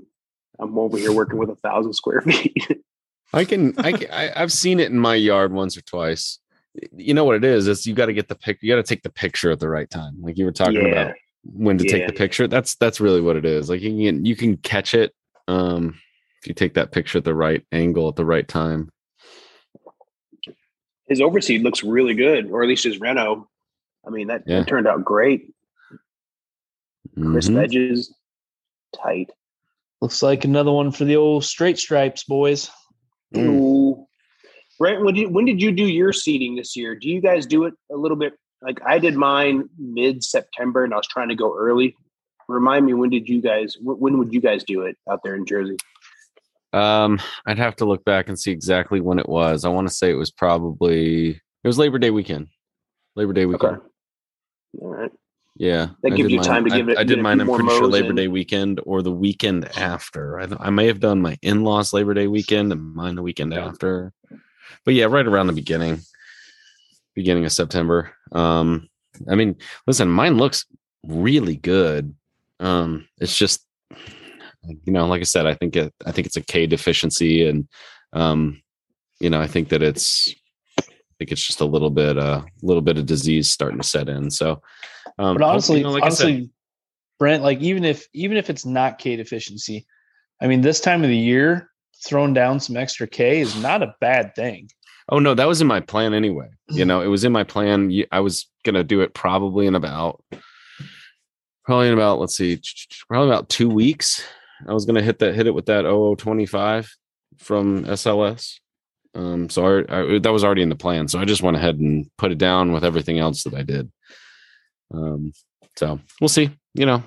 I'm 0.59 0.77
over 0.77 0.97
here 0.97 1.13
working 1.13 1.37
with 1.39 1.49
a 1.49 1.55
thousand 1.55 1.93
square 1.93 2.21
feet. 2.27 2.67
I 3.31 3.45
can 3.45 3.73
I, 3.79 3.91
can- 3.93 4.11
I 4.11 4.31
I've 4.35 4.51
seen 4.51 4.79
it 4.81 4.91
in 4.91 4.99
my 4.99 5.15
yard 5.15 5.53
once 5.53 5.77
or 5.77 5.81
twice. 5.81 6.39
You 6.95 7.13
know 7.13 7.23
what 7.23 7.35
it 7.37 7.43
is? 7.45 7.67
Is 7.67 7.87
you 7.87 7.93
got 7.95 8.07
to 8.07 8.13
get 8.13 8.27
the 8.27 8.35
pic. 8.35 8.59
You 8.61 8.69
got 8.73 8.83
to 8.85 8.87
take 8.87 9.03
the 9.03 9.09
picture 9.09 9.49
at 9.51 9.59
the 9.59 9.69
right 9.69 9.89
time, 9.89 10.17
like 10.21 10.37
you 10.37 10.45
were 10.45 10.51
talking 10.51 10.75
Yeah. 10.75 10.87
about 10.87 11.13
when 11.43 11.77
to 11.77 11.85
take 11.85 12.07
the 12.07 12.13
picture. 12.13 12.47
That's 12.47 12.75
that's 12.75 12.99
really 12.99 13.21
what 13.21 13.35
it 13.35 13.45
is. 13.45 13.69
Like 13.69 13.81
you 13.81 14.11
can 14.11 14.25
you 14.25 14.35
can 14.35 14.57
catch 14.57 14.93
it 14.93 15.13
um, 15.47 15.99
if 16.41 16.47
you 16.47 16.53
take 16.53 16.73
that 16.75 16.91
picture 16.91 17.17
at 17.17 17.23
the 17.23 17.33
right 17.35 17.65
angle 17.71 18.07
at 18.09 18.15
the 18.15 18.25
right 18.25 18.47
time. 18.47 18.89
his 21.07 21.21
overseed 21.21 21.63
looks 21.63 21.83
really 21.83 22.13
good, 22.13 22.51
or 22.51 22.61
at 22.61 22.69
least 22.69 22.83
his 22.83 22.99
Reno. 22.99 23.49
I 24.05 24.11
mean, 24.11 24.27
that, 24.27 24.43
Yeah. 24.45 24.59
that 24.59 24.67
turned 24.67 24.87
out 24.87 25.03
great. 25.03 25.53
Crisp 27.19 27.51
Mhm. 27.51 27.63
edges, 27.63 28.15
tight. 28.95 29.31
Looks 30.01 30.21
like 30.21 30.45
another 30.45 30.71
one 30.71 30.91
for 30.91 31.05
the 31.05 31.15
old 31.15 31.43
straight 31.43 31.79
stripes, 31.79 32.23
boys. 32.23 32.69
Mm. 33.33 33.59
Ooh. 33.59 34.07
Brent, 34.77 35.03
when 35.03 35.15
did, 35.15 35.31
when 35.33 35.45
did 35.45 35.59
you 35.61 35.71
do 35.71 35.83
your 35.85 36.13
seeding 36.13 36.55
this 36.55 36.75
year? 36.75 36.95
Do 36.95 37.09
you 37.09 37.19
guys 37.21 37.45
do 37.47 37.65
it 37.65 37.73
a 37.91 37.95
little 37.97 38.15
bit? 38.15 38.33
Like 38.61 38.79
I 38.85 38.99
did 38.99 39.15
mine 39.15 39.69
mid 39.77 40.23
September, 40.23 40.83
and 40.83 40.93
I 40.93 40.97
was 40.97 41.07
trying 41.07 41.29
to 41.29 41.35
go 41.35 41.55
early. 41.57 41.95
Remind 42.47 42.85
me, 42.85 42.93
when 42.93 43.09
did 43.09 43.29
you 43.29 43.41
guys? 43.41 43.77
When 43.81 44.17
would 44.17 44.33
you 44.33 44.41
guys 44.41 44.63
do 44.63 44.81
it 44.81 44.97
out 45.09 45.21
there 45.23 45.35
in 45.35 45.45
Jersey? 45.45 45.77
Um, 46.73 47.19
I'd 47.45 47.57
have 47.57 47.75
to 47.77 47.85
look 47.85 48.03
back 48.05 48.27
and 48.27 48.37
see 48.39 48.51
exactly 48.51 49.01
when 49.01 49.17
it 49.19 49.27
was. 49.29 49.65
I 49.65 49.69
want 49.69 49.87
to 49.87 49.93
say 49.93 50.09
it 50.11 50.15
was 50.15 50.31
probably 50.31 51.29
it 51.29 51.67
was 51.67 51.77
Labor 51.79 51.99
Day 51.99 52.09
weekend. 52.11 52.47
Labor 53.15 53.33
Day 53.33 53.45
weekend. 53.45 53.75
Okay. 53.77 53.83
All 54.81 54.89
right. 54.89 55.11
Yeah, 55.55 55.87
That 56.03 56.13
I 56.13 56.15
gives 56.15 56.29
you 56.31 56.37
mine- 56.37 56.45
time 56.45 56.63
to 56.65 56.69
give 56.69 56.87
it- 56.89 56.97
I, 56.97 57.03
did 57.03 57.19
mine. 57.21 57.41
I'm 57.41 57.47
pretty 57.47 57.67
sure 57.69 57.87
Labor 57.87 58.11
in. 58.11 58.15
Day 58.15 58.27
weekend 58.29 58.79
or 58.85 59.01
the 59.01 59.11
weekend 59.11 59.65
after. 59.77 60.39
I, 60.39 60.47
I 60.57 60.69
may 60.69 60.87
have 60.87 61.01
done 61.01 61.21
my 61.21 61.37
in-laws 61.41 61.91
Labor 61.91 62.13
Day 62.13 62.27
weekend 62.27 62.71
and 62.71 62.93
mine 62.95 63.15
the 63.15 63.21
weekend 63.23 63.51
Yeah. 63.51 63.65
after. 63.67 64.13
But 64.85 64.93
yeah, 64.93 65.05
right 65.05 65.27
around 65.27 65.47
the 65.47 65.53
beginning, 65.53 65.99
beginning 67.19 67.43
of 67.43 67.51
September. 67.51 68.13
Um, 68.31 68.87
I 69.29 69.35
mean, 69.35 69.57
listen, 69.85 70.07
mine 70.07 70.37
looks 70.37 70.65
really 71.05 71.57
good. 71.57 72.15
Um, 72.61 73.09
it's 73.17 73.37
just, 73.37 73.65
you 73.91 74.93
know, 74.93 75.05
like 75.05 75.19
I 75.19 75.25
said, 75.25 75.45
I 75.45 75.53
think 75.53 75.75
it, 75.75 75.93
I 76.05 76.13
think 76.13 76.27
it's 76.27 76.37
a 76.37 76.41
K 76.41 76.65
deficiency, 76.65 77.45
and 77.45 77.67
um, 78.13 78.61
you 79.19 79.29
know, 79.29 79.41
I 79.41 79.47
think 79.47 79.67
that 79.69 79.83
it's, 79.83 80.33
I 80.79 80.83
think 81.17 81.33
it's 81.33 81.45
just 81.45 81.59
a 81.59 81.65
little 81.65 81.89
bit, 81.89 82.15
a 82.15 82.21
uh, 82.21 82.41
little 82.61 82.81
bit 82.81 82.97
of 82.97 83.05
disease 83.05 83.51
starting 83.51 83.79
to 83.79 83.87
set 83.87 84.07
in. 84.07 84.31
So, 84.31 84.61
um, 85.17 85.35
But 85.35 85.43
honestly, 85.43 85.79
you 85.79 85.83
know, 85.83 85.91
like 85.91 86.03
I 86.03 86.09
said, 86.09 86.25
honestly, 86.27 86.49
Brent, 87.19 87.43
like 87.43 87.59
even 87.59 87.83
if 87.83 88.07
even 88.13 88.37
if 88.37 88.49
it's 88.49 88.65
not 88.65 88.97
K 88.97 89.17
deficiency, 89.17 89.85
I 90.41 90.47
mean, 90.47 90.61
this 90.61 90.79
time 90.79 91.03
of 91.03 91.09
the 91.09 91.17
year, 91.17 91.69
throwing 92.05 92.33
down 92.33 92.61
some 92.61 92.77
extra 92.77 93.07
K 93.07 93.41
is 93.41 93.61
not 93.61 93.83
a 93.83 93.95
bad 93.99 94.35
thing. 94.35 94.69
Oh 95.11 95.19
no, 95.19 95.33
that 95.33 95.47
was 95.47 95.61
in 95.61 95.67
my 95.67 95.79
plan 95.79 96.13
anyway. 96.13 96.49
You 96.69 96.85
know, 96.85 97.01
it 97.01 97.07
was 97.07 97.23
in 97.23 97.31
my 97.31 97.43
plan. 97.43 97.91
I 98.11 98.19
was 98.19 98.47
gonna 98.63 98.83
do 98.83 99.01
it 99.01 99.13
probably 99.13 99.65
in 99.65 99.75
about, 99.75 100.23
probably 101.65 101.87
in 101.87 101.93
about 101.93 102.19
let's 102.19 102.37
see, 102.37 102.61
probably 103.07 103.29
about 103.29 103.49
two 103.49 103.69
weeks. 103.69 104.23
I 104.67 104.73
was 104.73 104.85
gonna 104.85 105.01
hit 105.01 105.19
that, 105.19 105.33
hit 105.33 105.47
it 105.47 105.53
with 105.53 105.65
that 105.65 105.83
0025 105.83 106.95
from 107.37 107.85
SLS. 107.85 108.59
Um, 109.15 109.49
so 109.49 109.65
I, 109.65 110.15
I, 110.15 110.19
that 110.19 110.31
was 110.31 110.43
already 110.43 110.61
in 110.61 110.69
the 110.69 110.75
plan. 110.75 111.07
So 111.07 111.19
I 111.19 111.25
just 111.25 111.41
went 111.41 111.57
ahead 111.57 111.79
and 111.79 112.09
put 112.17 112.31
it 112.31 112.37
down 112.37 112.71
with 112.71 112.83
everything 112.83 113.17
else 113.17 113.43
that 113.43 113.55
I 113.55 113.63
did. 113.63 113.91
Um, 114.93 115.33
so 115.75 115.99
we'll 116.21 116.27
see. 116.27 116.51
You 116.75 116.85
know, 116.85 117.03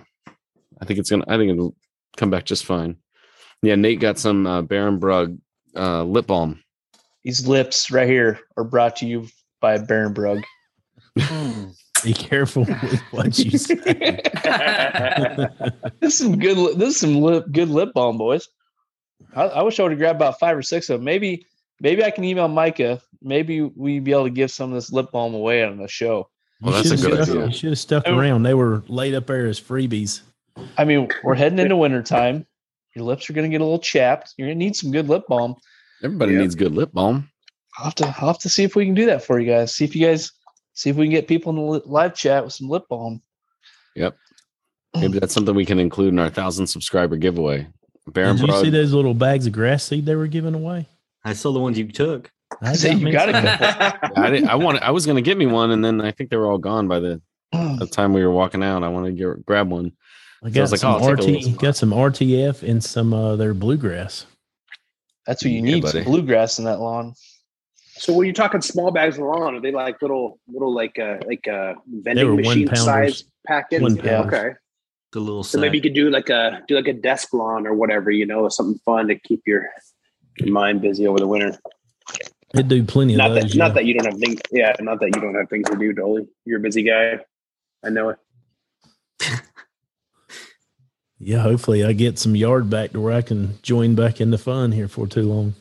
I 0.80 0.84
think 0.84 0.98
it's 0.98 1.10
gonna. 1.10 1.24
I 1.28 1.36
think 1.36 1.52
it'll 1.52 1.76
come 2.16 2.30
back 2.30 2.44
just 2.44 2.64
fine. 2.64 2.96
Yeah, 3.62 3.76
Nate 3.76 4.00
got 4.00 4.18
some 4.18 4.46
uh, 4.46 4.62
Barenbrug 4.62 5.38
uh, 5.76 6.02
lip 6.02 6.26
balm. 6.26 6.62
These 7.24 7.46
lips 7.46 7.90
right 7.90 8.08
here 8.08 8.40
are 8.56 8.64
brought 8.64 8.96
to 8.96 9.06
you 9.06 9.28
by 9.60 9.78
Barenbrug. 9.78 10.42
Hmm. 11.18 11.68
Be 12.02 12.12
careful 12.14 12.64
with 12.64 13.00
what 13.12 13.38
you 13.38 13.56
say. 13.58 13.74
this 16.00 16.14
is 16.14 16.18
some 16.18 16.38
good. 16.38 16.56
li- 16.58 16.74
This 16.74 16.90
is 16.94 17.00
some 17.00 17.20
lip, 17.20 17.46
good 17.52 17.68
lip 17.68 17.90
balm, 17.94 18.18
boys. 18.18 18.48
I, 19.36 19.42
I 19.44 19.62
wish 19.62 19.78
I 19.78 19.84
would 19.84 19.92
have 19.92 19.98
grabbed 19.98 20.16
about 20.16 20.38
five 20.40 20.56
or 20.56 20.62
six 20.62 20.90
of 20.90 20.98
them. 20.98 21.04
Maybe, 21.04 21.46
maybe 21.80 22.02
I 22.04 22.10
can 22.10 22.24
email 22.24 22.48
Micah. 22.48 23.00
Maybe 23.22 23.60
we'd 23.62 24.02
be 24.04 24.10
able 24.12 24.24
to 24.24 24.30
give 24.30 24.50
some 24.50 24.70
of 24.70 24.74
this 24.74 24.90
lip 24.92 25.12
balm 25.12 25.32
away 25.34 25.62
on 25.62 25.76
the 25.78 25.86
show. 25.86 26.28
Well, 26.60 26.76
You 26.76 26.82
that's 26.82 26.90
a 26.90 26.96
should've 27.04 27.16
good 27.18 27.24
stuck- 27.24 27.36
idea. 27.36 27.46
You 27.46 27.52
should 27.52 27.70
have 27.70 27.78
stuck 27.78 28.02
Oh. 28.06 28.18
around. 28.18 28.42
They 28.42 28.54
were 28.54 28.82
laid 28.88 29.14
up 29.14 29.26
there 29.28 29.46
as 29.46 29.60
freebies. 29.60 30.22
I 30.76 30.84
mean, 30.84 31.08
we're 31.22 31.34
heading 31.36 31.58
into 31.60 31.76
wintertime. 31.76 32.46
Your 32.96 33.04
lips 33.04 33.30
are 33.30 33.32
going 33.32 33.48
to 33.48 33.54
get 33.54 33.60
a 33.60 33.64
little 33.64 33.78
chapped. 33.78 34.34
You're 34.36 34.48
going 34.48 34.58
to 34.58 34.64
need 34.64 34.76
some 34.76 34.90
good 34.90 35.08
lip 35.08 35.22
balm. 35.28 35.54
Everybody 36.02 36.32
Yeah. 36.32 36.40
needs 36.40 36.54
good 36.54 36.72
lip 36.72 36.90
balm. 36.92 37.28
I'll 37.78 37.84
have 37.86 37.94
to, 37.96 38.06
I'll 38.06 38.28
have 38.28 38.38
to 38.40 38.48
see 38.48 38.64
if 38.64 38.76
we 38.76 38.84
can 38.84 38.94
do 38.94 39.06
that 39.06 39.24
for 39.24 39.40
you 39.40 39.50
guys. 39.50 39.74
See 39.74 39.84
if 39.84 39.96
you 39.96 40.06
guys, 40.06 40.30
see 40.74 40.90
if 40.90 40.96
we 40.96 41.06
can 41.06 41.12
get 41.12 41.28
people 41.28 41.50
in 41.50 41.56
the 41.56 41.88
live 41.88 42.14
chat 42.14 42.44
with 42.44 42.52
some 42.52 42.68
lip 42.68 42.84
balm. 42.88 43.22
Yep. 43.96 44.16
Maybe 44.94 45.18
that's 45.18 45.32
something 45.32 45.54
we 45.54 45.64
can 45.64 45.78
include 45.78 46.12
in 46.12 46.18
our 46.18 46.30
thousand 46.30 46.66
subscriber 46.66 47.16
giveaway. 47.16 47.66
Baron 48.08 48.36
Did 48.36 48.48
you 48.48 48.60
see 48.60 48.70
those 48.70 48.92
little 48.92 49.14
bags 49.14 49.46
of 49.46 49.52
grass 49.52 49.84
seed 49.84 50.04
they 50.06 50.16
were 50.16 50.26
giving 50.26 50.54
away? 50.54 50.88
I 51.24 51.34
saw 51.34 51.52
the 51.52 51.60
ones 51.60 51.78
you 51.78 51.86
took. 51.86 52.30
I 52.60 52.74
say 52.74 52.94
you 52.94 53.12
got 53.12 53.28
a 53.28 53.32
some. 53.32 53.44
couple. 53.44 54.08
I 54.22 54.30
didn't. 54.30 54.48
I 54.48 54.56
wanted. 54.56 54.82
I 54.82 54.90
was 54.90 55.06
going 55.06 55.16
to 55.16 55.22
get 55.22 55.38
me 55.38 55.46
one, 55.46 55.70
and 55.70 55.84
then 55.84 56.00
I 56.00 56.10
think 56.10 56.30
they 56.30 56.36
were 56.36 56.50
all 56.50 56.58
gone 56.58 56.88
by 56.88 56.98
the, 56.98 57.22
the 57.52 57.88
time 57.90 58.12
we 58.12 58.24
were 58.24 58.32
walking 58.32 58.62
out. 58.62 58.82
I 58.82 58.88
wanted 58.88 59.16
to 59.16 59.34
get, 59.36 59.46
grab 59.46 59.70
one. 59.70 59.92
I 60.42 60.46
So 60.46 60.48
I 60.48 60.50
got 60.50 60.60
was 60.62 60.70
like, 60.72 60.80
some 60.80 60.90
oh, 60.90 60.94
I'll 60.96 61.16
take 61.16 61.26
a 61.26 61.30
little 61.30 61.52
RT, 61.52 61.60
got 61.60 61.76
some 61.76 61.90
RTF 61.90 62.68
and 62.68 62.82
some 62.82 63.14
uh, 63.14 63.36
their 63.36 63.54
bluegrass. 63.54 64.26
That's 65.26 65.44
what 65.44 65.50
you 65.52 65.58
Yeah, 65.62 65.74
need. 65.76 65.86
Some 65.88 66.04
bluegrass 66.04 66.58
in 66.58 66.64
that 66.64 66.80
lawn. 66.80 67.14
So 67.94 68.12
when 68.12 68.26
you're 68.26 68.34
talking 68.34 68.60
small 68.60 68.90
bags 68.90 69.18
of 69.18 69.24
lawn, 69.24 69.54
are 69.54 69.60
they 69.60 69.70
like 69.70 70.00
little 70.02 70.40
little 70.48 70.74
like 70.74 70.98
uh 70.98 71.18
like 71.26 71.46
uh 71.46 71.74
vending 71.86 72.36
machine 72.36 72.66
pounders. 72.66 72.84
size 72.84 73.24
packets? 73.46 73.82
One 73.82 73.96
Yeah, 73.96 74.22
okay. 74.22 74.50
The 75.12 75.20
little 75.20 75.44
So 75.44 75.58
maybe 75.60 75.76
you 75.76 75.82
sack. 75.82 75.90
could 75.90 75.94
do 75.94 76.10
like 76.10 76.28
a 76.30 76.62
do 76.66 76.74
like 76.74 76.88
a 76.88 76.94
desk 76.94 77.32
lawn 77.34 77.66
or 77.66 77.74
whatever, 77.74 78.10
you 78.10 78.26
know, 78.26 78.48
something 78.48 78.80
fun 78.84 79.08
to 79.08 79.14
keep 79.16 79.42
your, 79.46 79.68
your 80.38 80.50
mind 80.52 80.80
busy 80.80 81.06
over 81.06 81.18
the 81.18 81.26
winter. 81.28 81.56
They 82.54 82.62
do 82.62 82.82
plenty 82.84 83.14
of 83.14 83.18
Not 83.18 83.28
those. 83.30 83.42
that 83.42 83.54
yeah. 83.54 83.64
not 83.66 83.74
that 83.74 83.84
you 83.84 83.94
don't 83.94 84.06
have 84.10 84.18
things 84.18 84.40
yeah, 84.50 84.74
not 84.80 85.00
that 85.00 85.14
you 85.14 85.20
don't 85.20 85.34
have 85.34 85.48
things 85.50 85.68
to 85.68 85.76
do, 85.76 85.92
Dolly. 85.92 86.26
You're 86.44 86.58
a 86.58 86.62
busy 86.62 86.82
guy. 86.82 87.18
I 87.84 87.90
know 87.90 88.08
it. 88.10 88.18
Yeah, 91.24 91.38
hopefully 91.38 91.84
I 91.84 91.92
get 91.92 92.18
some 92.18 92.34
yard 92.34 92.68
back 92.68 92.90
to 92.92 93.00
where 93.00 93.12
I 93.12 93.22
can 93.22 93.56
join 93.62 93.94
back 93.94 94.20
in 94.20 94.30
the 94.32 94.38
fun 94.38 94.72
here 94.72 94.88
for 94.88 95.06
too 95.06 95.22
long. 95.22 95.54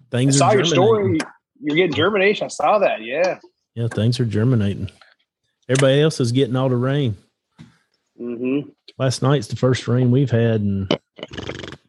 I 0.00 0.16
Things 0.16 0.38
saw 0.38 0.48
are 0.50 0.54
your 0.56 0.64
story. 0.64 1.02
germinating. 1.02 1.28
You're 1.60 1.76
getting 1.76 1.94
germination. 1.94 2.44
I 2.44 2.48
saw 2.48 2.78
that. 2.78 3.02
Yeah. 3.02 3.38
Yeah, 3.74 3.88
things 3.88 4.20
are 4.20 4.24
germinating. 4.24 4.90
Everybody 5.68 6.00
else 6.02 6.20
is 6.20 6.30
getting 6.30 6.54
all 6.54 6.68
the 6.68 6.76
rain. 6.76 7.16
Mm-hmm. 8.20 8.68
Last 8.98 9.22
night's 9.22 9.48
the 9.48 9.56
first 9.56 9.88
rain 9.88 10.10
we've 10.10 10.30
had 10.30 10.60
in 10.60 10.88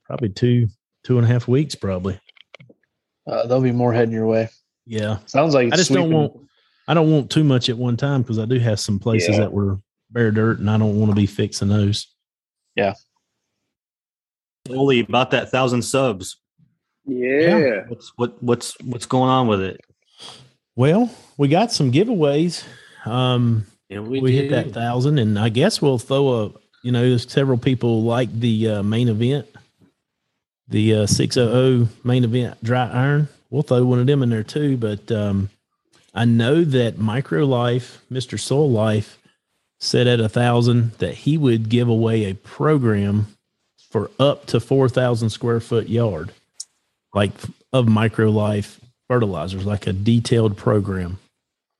probably 0.05 0.29
two, 0.29 0.69
two 1.03 1.17
and 1.17 1.25
a 1.25 1.29
half 1.29 1.47
weeks, 1.47 1.75
probably. 1.75 2.19
Uh, 3.27 3.45
there'll 3.45 3.61
be 3.63 3.71
more 3.71 3.93
heading 3.93 4.13
your 4.13 4.25
way. 4.27 4.49
Yeah. 4.85 5.19
Sounds 5.27 5.53
like 5.53 5.65
I 5.65 5.67
it's 5.67 5.77
just 5.77 5.91
don't 5.93 6.11
want 6.11 6.33
I 6.87 6.93
don't 6.93 7.11
want 7.11 7.29
too 7.29 7.43
much 7.43 7.69
at 7.69 7.77
one 7.77 7.95
time 7.95 8.21
because 8.21 8.39
I 8.39 8.45
do 8.45 8.57
have 8.59 8.79
some 8.79 8.99
places 8.99 9.35
Yeah. 9.35 9.41
that 9.41 9.53
were 9.53 9.79
bare 10.11 10.31
dirt 10.31 10.59
and 10.59 10.69
I 10.69 10.77
don't 10.77 10.99
want 10.99 11.11
to 11.11 11.15
be 11.15 11.25
fixing 11.25 11.67
those. 11.69 12.07
Only 14.69 15.01
about 15.01 15.31
that 15.31 15.51
thousand 15.51 15.81
subs. 15.81 16.37
Yeah. 17.05 17.83
What's 17.87 18.13
what 18.15 18.41
what's 18.41 18.79
what's 18.81 19.05
going 19.05 19.29
on 19.29 19.47
with 19.47 19.61
it? 19.61 19.81
Well, 20.75 21.11
we 21.37 21.49
got 21.49 21.71
some 21.71 21.91
giveaways. 21.91 22.63
Um 23.05 23.65
Yeah, 23.89 23.99
we, 23.99 24.21
we, 24.21 24.35
hit 24.35 24.51
that 24.51 24.71
thousand 24.71 25.19
and 25.19 25.37
I 25.37 25.49
guess 25.49 25.81
we'll 25.81 25.99
throw 25.99 26.45
a 26.45 26.51
you 26.83 26.91
know, 26.91 27.17
several 27.17 27.57
people 27.57 28.03
like 28.03 28.31
the 28.31 28.69
uh, 28.69 28.83
main 28.83 29.07
event, 29.07 29.47
the 30.67 30.95
uh, 30.95 31.05
600 31.07 31.87
main 32.05 32.25
event 32.25 32.61
dry 32.61 32.87
iron. 32.89 33.29
We'll 33.49 33.63
throw 33.63 33.83
one 33.85 33.99
of 33.99 34.07
them 34.07 34.21
in 34.21 34.29
there 34.29 34.43
too. 34.43 34.77
But 34.77 35.11
um, 35.11 35.49
I 36.13 36.25
know 36.25 36.63
that 36.63 36.97
Micro 36.97 37.45
Life, 37.45 38.03
Mr. 38.11 38.39
Soul 38.39 38.69
Life, 38.69 39.17
said 39.83 40.07
at 40.07 40.19
a 40.19 40.29
thousand 40.29 40.93
that 40.93 41.13
he 41.13 41.37
would 41.37 41.67
give 41.69 41.89
away 41.89 42.23
a 42.23 42.35
program 42.35 43.27
for 43.91 44.09
up 44.19 44.45
to 44.47 44.59
4,000 44.59 45.29
square 45.29 45.59
foot 45.59 45.89
yard, 45.89 46.31
like 47.13 47.31
of 47.71 47.87
Micro 47.87 48.29
Life 48.29 48.79
fertilizers, 49.07 49.65
like 49.65 49.85
a 49.85 49.93
detailed 49.93 50.57
program. 50.57 51.19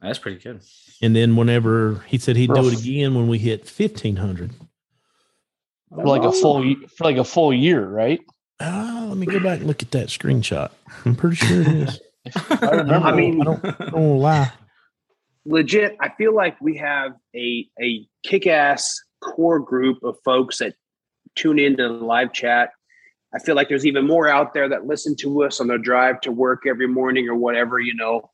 That's 0.01 0.19
pretty 0.19 0.39
good. 0.39 0.59
And 1.01 1.15
then 1.15 1.35
whenever 1.35 2.03
he 2.07 2.17
said 2.17 2.35
he'd 2.35 2.53
do 2.53 2.67
it 2.67 2.79
again 2.79 3.15
when 3.15 3.27
we 3.27 3.37
hit 3.37 3.61
1,500. 3.61 4.51
for 5.89 6.05
like 6.05 6.23
a 6.23 6.31
full 6.31 6.75
for 6.95 7.03
like 7.05 7.17
a 7.17 7.23
full 7.23 7.53
year, 7.53 7.87
right? 7.87 8.19
Ah, 8.59 9.05
let 9.07 9.17
me 9.17 9.25
go 9.25 9.39
back 9.39 9.59
and 9.59 9.67
look 9.67 9.81
at 9.81 9.91
that 9.91 10.07
screenshot. 10.07 10.71
I'm 11.05 11.15
pretty 11.15 11.37
sure 11.37 11.61
it 11.61 11.67
is. 11.67 11.99
I 12.49 12.69
remember. 12.71 13.07
I 13.07 13.15
mean, 13.15 13.41
I 13.41 13.43
don't, 13.45 13.65
I 13.65 13.89
don't 13.89 14.17
lie. 14.19 14.51
Legit, 15.45 15.95
I 15.99 16.09
feel 16.09 16.33
like 16.33 16.59
we 16.61 16.77
have 16.77 17.13
a 17.35 17.67
a 17.81 18.07
kick 18.23 18.47
ass 18.47 18.99
core 19.21 19.59
group 19.59 20.03
of 20.03 20.17
folks 20.23 20.59
that 20.59 20.75
tune 21.35 21.59
into 21.59 21.83
the 21.83 21.93
live 21.93 22.33
chat. 22.33 22.71
I 23.33 23.39
feel 23.39 23.55
like 23.55 23.67
there's 23.67 23.85
even 23.85 24.05
more 24.05 24.27
out 24.27 24.53
there 24.53 24.69
that 24.69 24.85
listen 24.85 25.15
to 25.17 25.43
us 25.43 25.59
on 25.59 25.67
their 25.67 25.79
drive 25.79 26.21
to 26.21 26.31
work 26.31 26.63
every 26.67 26.87
morning 26.87 27.27
or 27.27 27.35
whatever, 27.35 27.79
you 27.79 27.95
know. 27.95 28.29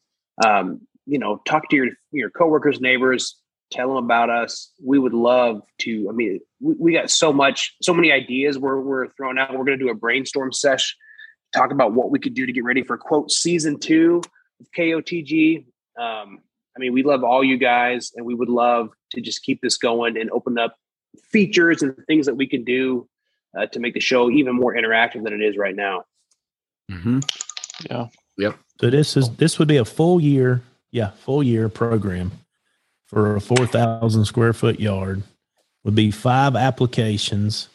Um, 0.46 0.82
you 1.06 1.20
know, 1.20 1.42
talk 1.46 1.70
to 1.70 1.76
your 1.76 1.88
your 2.12 2.30
coworkers, 2.30 2.80
neighbors, 2.80 3.40
tell 3.72 3.88
them 3.88 4.04
about 4.04 4.30
us. 4.30 4.72
We 4.84 5.00
would 5.00 5.14
love 5.14 5.62
to. 5.80 6.08
I 6.10 6.14
mean, 6.14 6.40
we, 6.60 6.76
we 6.80 6.94
got 6.94 7.10
so 7.10 7.32
much, 7.32 7.76
so 7.82 7.94
many 7.94 8.12
ideas 8.12 8.58
we're 8.58 8.80
we're 8.80 9.08
throwing 9.10 9.38
out. 9.38 9.58
We're 9.58 9.66
gonna 9.66 9.78
do 9.78 9.90
a 9.90 9.96
brainstorm 9.96 10.52
sesh, 10.52 10.96
talk 11.56 11.72
about 11.72 11.94
what 11.94 12.12
we 12.12 12.20
could 12.20 12.34
do 12.34 12.46
to 12.46 12.52
get 12.52 12.64
ready 12.64 12.84
for 12.84 12.98
quote 12.98 13.32
season 13.32 13.80
two 13.80 14.22
of 14.60 14.68
KOTG. 14.78 15.66
Um, 16.00 16.40
I 16.76 16.80
mean, 16.80 16.94
we 16.94 17.04
love 17.04 17.24
all 17.24 17.44
you 17.44 17.58
guys, 17.58 18.12
and 18.16 18.26
we 18.26 18.36
would 18.36 18.50
love 18.50 18.90
to 19.12 19.22
just 19.22 19.44
keep 19.44 19.62
this 19.62 19.78
going 19.78 20.18
and 20.18 20.30
open 20.32 20.58
up 20.58 20.76
features 21.32 21.82
and 21.82 21.96
things 22.08 22.26
that 22.26 22.36
we 22.36 22.48
can 22.48 22.64
do 22.64 23.08
uh, 23.58 23.66
to 23.68 23.80
make 23.80 23.94
the 23.94 24.00
show 24.00 24.30
even 24.30 24.56
more 24.56 24.76
interactive 24.76 25.24
than 25.24 25.34
it 25.34 25.42
is 25.42 25.58
right 25.58 25.76
now. 25.76 26.04
Mm-hmm. 26.92 27.20
yeah. 27.90 28.08
Yep. 28.38 28.58
So 28.80 28.90
this 28.90 29.18
is 29.18 29.30
this 29.32 29.60
would 29.60 29.68
be 29.68 29.78
a 29.78 29.86
full 29.86 30.22
year, 30.22 30.64
yeah, 30.92 31.12
full 31.12 31.44
year 31.44 31.68
program 31.68 32.32
for 33.06 33.36
a 33.36 33.42
four 33.42 33.68
thousand 33.68 34.26
square 34.26 34.54
foot 34.54 34.80
yard. 34.80 35.24
Would 35.84 35.96
be 35.96 36.10
five 36.10 36.56
applications. 36.56 37.68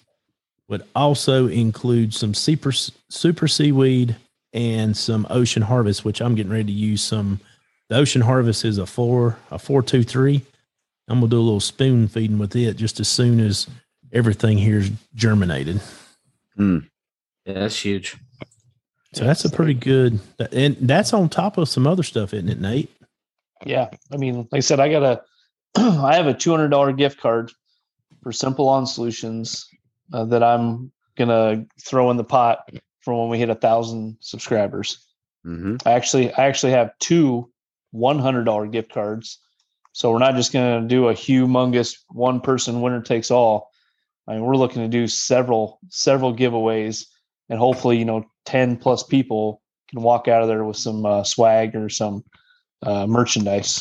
Would 0.69 0.85
also 0.95 1.47
include 1.49 2.15
some 2.15 2.33
super 2.33 2.73
super 2.73 3.47
seaweed 3.47 4.17
and 4.55 4.97
some 4.97 5.27
ocean 5.29 5.63
harvest, 5.63 6.05
which 6.05 6.23
I'm 6.23 6.35
getting 6.35 6.53
ready 6.53 6.65
to 6.65 6.73
use 6.73 7.03
some. 7.03 7.41
The 7.89 7.97
ocean 7.97 8.23
harvest 8.23 8.65
is 8.65 8.79
a 8.79 8.87
four 8.87 9.39
a 9.51 9.59
four 9.59 9.83
two 9.83 10.03
three. 10.03 10.43
I'm 11.09 11.21
gonna 11.21 11.29
do 11.29 11.39
a 11.39 11.41
little 11.41 11.61
spoon 11.61 12.09
feeding 12.09 12.39
with 12.39 12.57
it 12.57 12.77
just 12.77 12.99
as 13.01 13.09
soon 13.09 13.41
as 13.41 13.67
everything 14.13 14.57
here's 14.59 14.91
germinated. 15.15 15.81
Yeah, 17.45 17.55
that's 17.55 17.79
huge. 17.79 18.17
So 19.13 19.25
that's 19.25 19.45
a 19.45 19.51
pretty 19.51 19.75
good, 19.75 20.19
and 20.51 20.77
that's 20.81 21.13
on 21.13 21.29
top 21.29 21.57
of 21.57 21.69
some 21.69 21.87
other 21.87 22.03
stuff, 22.03 22.35
isn't 22.35 22.49
it, 22.49 22.61
Nate? 22.61 22.91
Yeah, 23.65 23.91
I 24.13 24.17
mean, 24.17 24.49
like 24.51 24.59
I 24.59 24.61
said, 24.61 24.81
I 24.81 24.91
got 24.91 25.03
a, 25.03 25.23
I 25.77 26.17
have 26.17 26.27
a 26.27 26.35
two 26.35 26.51
hundred 26.51 26.69
dollar 26.69 26.93
gift 26.93 27.21
card 27.21 27.53
for 28.23 28.33
Simple 28.33 28.65
Lawn 28.65 28.87
Solutions 28.87 29.69
uh, 30.13 30.25
that 30.25 30.43
I'm 30.43 30.91
gonna 31.17 31.65
throw 31.81 32.11
in 32.11 32.17
the 32.17 32.25
pot 32.25 32.69
for 33.03 33.21
when 33.21 33.29
we 33.29 33.39
hit 33.39 33.51
a 33.51 33.55
thousand 33.55 34.17
subscribers. 34.21 35.07
Mm-hmm. 35.47 35.77
I 35.87 35.93
actually, 35.93 36.33
I 36.33 36.47
actually 36.47 36.73
have 36.73 36.99
two 36.99 37.51
one 37.95 38.19
hundred 38.19 38.43
dollar 38.45 38.67
gift 38.67 38.93
cards, 38.93 39.39
so 39.93 40.11
we're 40.11 40.19
not 40.19 40.35
just 40.35 40.53
gonna 40.53 40.87
do 40.87 41.09
a 41.09 41.15
humongous 41.15 41.95
one 42.09 42.41
person 42.41 42.81
winner 42.81 43.01
takes 43.01 43.31
all. 43.31 43.71
I 44.27 44.33
mean, 44.33 44.43
we're 44.43 44.57
looking 44.57 44.83
to 44.83 44.89
do 44.89 45.07
several, 45.07 45.79
several 45.91 46.35
giveaways, 46.35 47.07
and 47.49 47.59
hopefully, 47.59 47.99
you 47.99 48.05
know, 48.05 48.25
ten 48.45 48.77
plus 48.77 49.05
people 49.05 49.63
can 49.91 50.03
walk 50.03 50.27
out 50.27 50.43
of 50.43 50.49
there 50.49 50.65
with 50.65 50.77
some 50.77 51.07
uh, 51.07 51.23
swag 51.23 51.77
or 51.77 51.89
some 51.89 52.25
uh, 52.83 53.07
merchandise. 53.07 53.81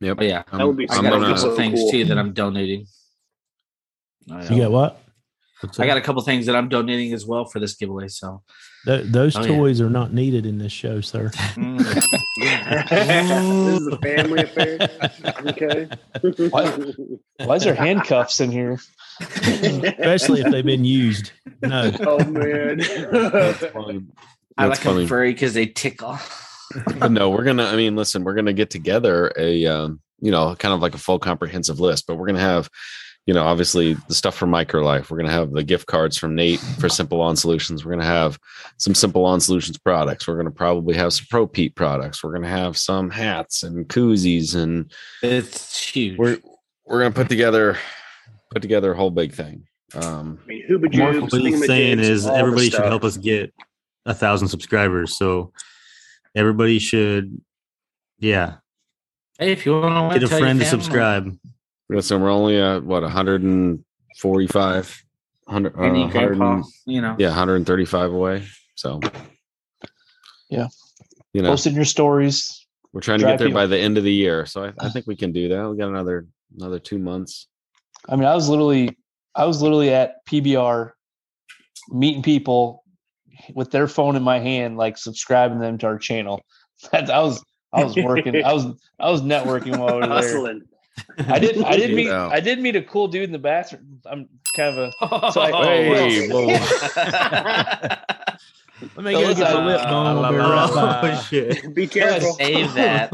Yep. 0.00 0.16
But 0.16 0.26
yeah, 0.26 0.42
That 0.52 0.66
would 0.66 0.76
be 0.76 0.88
I 0.88 0.94
I'm 0.96 1.02
got 1.02 1.08
a 1.14 1.16
gonna- 1.20 1.34
couple 1.34 1.50
so 1.50 1.56
things 1.56 1.80
cool. 1.80 1.90
too 1.90 2.04
that 2.06 2.18
I'm 2.18 2.32
donating. 2.32 2.86
I, 4.30 4.42
You 4.52 4.62
got 4.62 4.70
what? 4.70 5.02
I 5.78 5.86
got 5.86 5.96
a 5.96 6.00
couple 6.02 6.22
things 6.22 6.46
that 6.46 6.54
I'm 6.56 6.68
donating 6.68 7.12
as 7.12 7.24
well 7.26 7.44
for 7.46 7.58
this 7.60 7.74
giveaway. 7.76 8.08
So 8.08 8.42
Th- 8.86 9.04
those 9.04 9.36
Oh, 9.36 9.40
yeah. 9.42 9.46
toys 9.48 9.80
are 9.80 9.90
not 9.90 10.12
needed 10.12 10.46
in 10.46 10.58
this 10.58 10.72
show, 10.72 11.00
sir. 11.00 11.30
mm, 11.56 11.78
this 12.88 13.80
is 13.80 13.86
a 13.88 13.98
family 13.98 14.42
affair. 14.42 14.78
Okay. 15.46 15.88
Why 17.44 17.54
is 17.56 17.64
there 17.64 17.74
handcuffs 17.74 18.40
in 18.40 18.50
here? 18.52 18.78
Especially 19.20 20.40
if 20.42 20.50
they've 20.50 20.64
been 20.64 20.84
used. 20.84 21.32
No. 21.62 21.90
oh 22.00 22.24
man. 22.24 22.78
That's 22.78 23.66
funny. 23.66 24.02
I 24.58 24.68
That's 24.68 24.78
like 24.78 24.84
funny. 24.86 24.98
them 25.00 25.08
furry 25.08 25.32
because 25.32 25.54
they 25.54 25.66
tickle. 25.66 26.18
but 26.98 27.10
no, 27.12 27.30
we're 27.30 27.44
gonna. 27.44 27.64
I 27.64 27.76
mean, 27.76 27.96
listen, 27.96 28.24
we're 28.24 28.34
gonna 28.34 28.52
get 28.52 28.70
together 28.70 29.32
a, 29.38 29.66
um, 29.66 30.00
you 30.20 30.30
know, 30.30 30.54
kind 30.56 30.74
of 30.74 30.80
like 30.80 30.94
a 30.94 30.98
full 30.98 31.18
comprehensive 31.18 31.78
list. 31.80 32.06
But 32.06 32.16
we're 32.16 32.26
gonna 32.26 32.40
have, 32.40 32.68
you 33.26 33.34
know, 33.34 33.42
obviously 33.42 33.94
the 34.06 34.14
stuff 34.14 34.36
from 34.36 34.50
Microlife. 34.50 35.10
We're 35.10 35.18
gonna 35.18 35.32
have 35.32 35.50
the 35.50 35.64
gift 35.64 35.86
cards 35.86 36.16
from 36.16 36.36
Nate 36.36 36.60
for 36.60 36.88
Simple 36.88 37.18
Lawn 37.18 37.34
Solutions. 37.34 37.84
We're 37.84 37.92
gonna 37.92 38.04
have 38.04 38.38
some 38.78 38.94
Simple 38.94 39.22
Lawn 39.22 39.40
Solutions 39.40 39.76
products. 39.78 40.28
We're 40.28 40.36
gonna 40.36 40.52
probably 40.52 40.94
have 40.94 41.12
some 41.12 41.26
Pro 41.28 41.46
Pete 41.46 41.74
products. 41.74 42.22
We're 42.22 42.32
gonna 42.32 42.48
have 42.48 42.76
some 42.76 43.10
hats 43.10 43.64
and 43.64 43.88
koozies, 43.88 44.54
and 44.54 44.92
It's 45.22 45.88
huge. 45.88 46.16
we're 46.16 46.38
we're 46.84 47.00
gonna 47.00 47.14
put 47.14 47.28
together 47.28 47.76
put 48.52 48.62
together 48.62 48.92
a 48.92 48.96
whole 48.96 49.10
big 49.10 49.32
thing. 49.32 49.64
Um, 49.94 50.38
I 50.44 50.46
mean, 50.46 50.68
Hooba 50.68 50.96
More 50.96 51.12
Jubes, 51.12 51.32
what 51.32 51.40
he's 51.40 51.66
saying 51.66 51.98
is 51.98 52.26
everybody 52.26 52.70
should 52.70 52.84
help 52.84 53.02
us 53.02 53.16
get 53.16 53.52
a 54.04 54.14
thousand 54.14 54.48
subscribers. 54.48 55.16
So 55.18 55.52
everybody 56.34 56.78
should, 56.78 57.40
yeah, 58.20 58.56
hey, 59.38 59.50
if 59.50 59.66
you 59.66 59.72
want 59.72 60.12
to 60.12 60.20
get 60.20 60.32
a 60.32 60.38
friend 60.38 60.60
to 60.60 60.66
subscribe. 60.66 61.36
Listen, 61.88 62.20
we're 62.22 62.30
only 62.30 62.60
at 62.60 62.82
what 62.84 63.02
145, 63.02 65.04
100, 65.44 65.74
uh, 65.74 65.78
100 65.78 66.10
grandpa, 66.12 66.62
you 66.86 67.00
know. 67.00 67.16
yeah, 67.18 67.28
135 67.28 68.12
away. 68.12 68.46
So, 68.74 69.00
Yeah. 70.50 70.68
you 71.32 71.42
know, 71.42 71.50
Post 71.50 71.66
in 71.66 71.74
your 71.74 71.84
stories. 71.84 72.66
we're 72.92 73.00
trying 73.00 73.18
to 73.20 73.24
get 73.26 73.38
there 73.38 73.48
people- 73.48 73.60
by 73.60 73.66
the 73.66 73.78
end 73.78 73.98
of 73.98 74.04
the 74.04 74.12
year. 74.12 74.46
So 74.46 74.64
I, 74.64 74.72
I 74.80 74.88
think 74.90 75.06
we 75.06 75.16
can 75.16 75.32
do 75.32 75.48
that. 75.48 75.70
We 75.70 75.76
got 75.76 75.88
another 75.88 76.26
another 76.56 76.78
two 76.78 76.98
months. 76.98 77.48
I 78.08 78.16
mean, 78.16 78.24
I 78.26 78.34
was 78.34 78.48
literally, 78.48 78.96
I 79.34 79.44
was 79.46 79.60
literally 79.62 79.92
at 79.92 80.24
PBR 80.26 80.92
meeting 81.90 82.22
people, 82.22 82.82
with 83.54 83.70
their 83.70 83.86
phone 83.86 84.16
in 84.16 84.22
my 84.22 84.38
hand, 84.38 84.76
like 84.78 84.96
subscribing 84.96 85.58
them 85.60 85.76
to 85.78 85.86
our 85.86 85.98
channel. 85.98 86.42
That 86.92 87.08
I 87.10 87.20
was 87.22 87.42
I 87.72 87.84
was 87.84 87.96
working. 87.96 88.44
I 88.44 88.52
was 88.52 88.66
I 89.00 89.10
was 89.10 89.22
networking 89.22 89.78
while 89.78 89.94
we 89.94 90.00
were 90.02 90.06
there. 90.08 90.16
Hustling. 90.16 90.60
I 91.18 91.38
did 91.38 91.62
I 91.62 91.76
did 91.76 91.94
meet 91.94 92.06
Yeah. 92.06 92.28
I 92.28 92.40
did 92.40 92.60
meet 92.60 92.76
a 92.76 92.82
cool 92.82 93.08
dude 93.08 93.24
in 93.24 93.32
the 93.32 93.38
bathroom. 93.38 94.00
I'm 94.06 94.28
kind 94.54 94.78
of 94.78 94.92
a 95.00 95.32
so 95.32 95.40
I, 95.40 95.50
Hey, 95.64 96.28
whoa. 96.28 96.46
Let 98.96 99.04
me 99.06 99.12
get 99.12 99.36
the 99.38 99.60
lip 99.60 99.82
balm. 99.84 100.18
I'll 100.24 100.30
be 100.32 100.36
right. 100.38 100.70
Oh 100.74 101.26
shit! 101.30 101.74
Be 101.74 101.86
careful. 101.86 102.32
Save 102.34 102.74
that. 102.74 103.10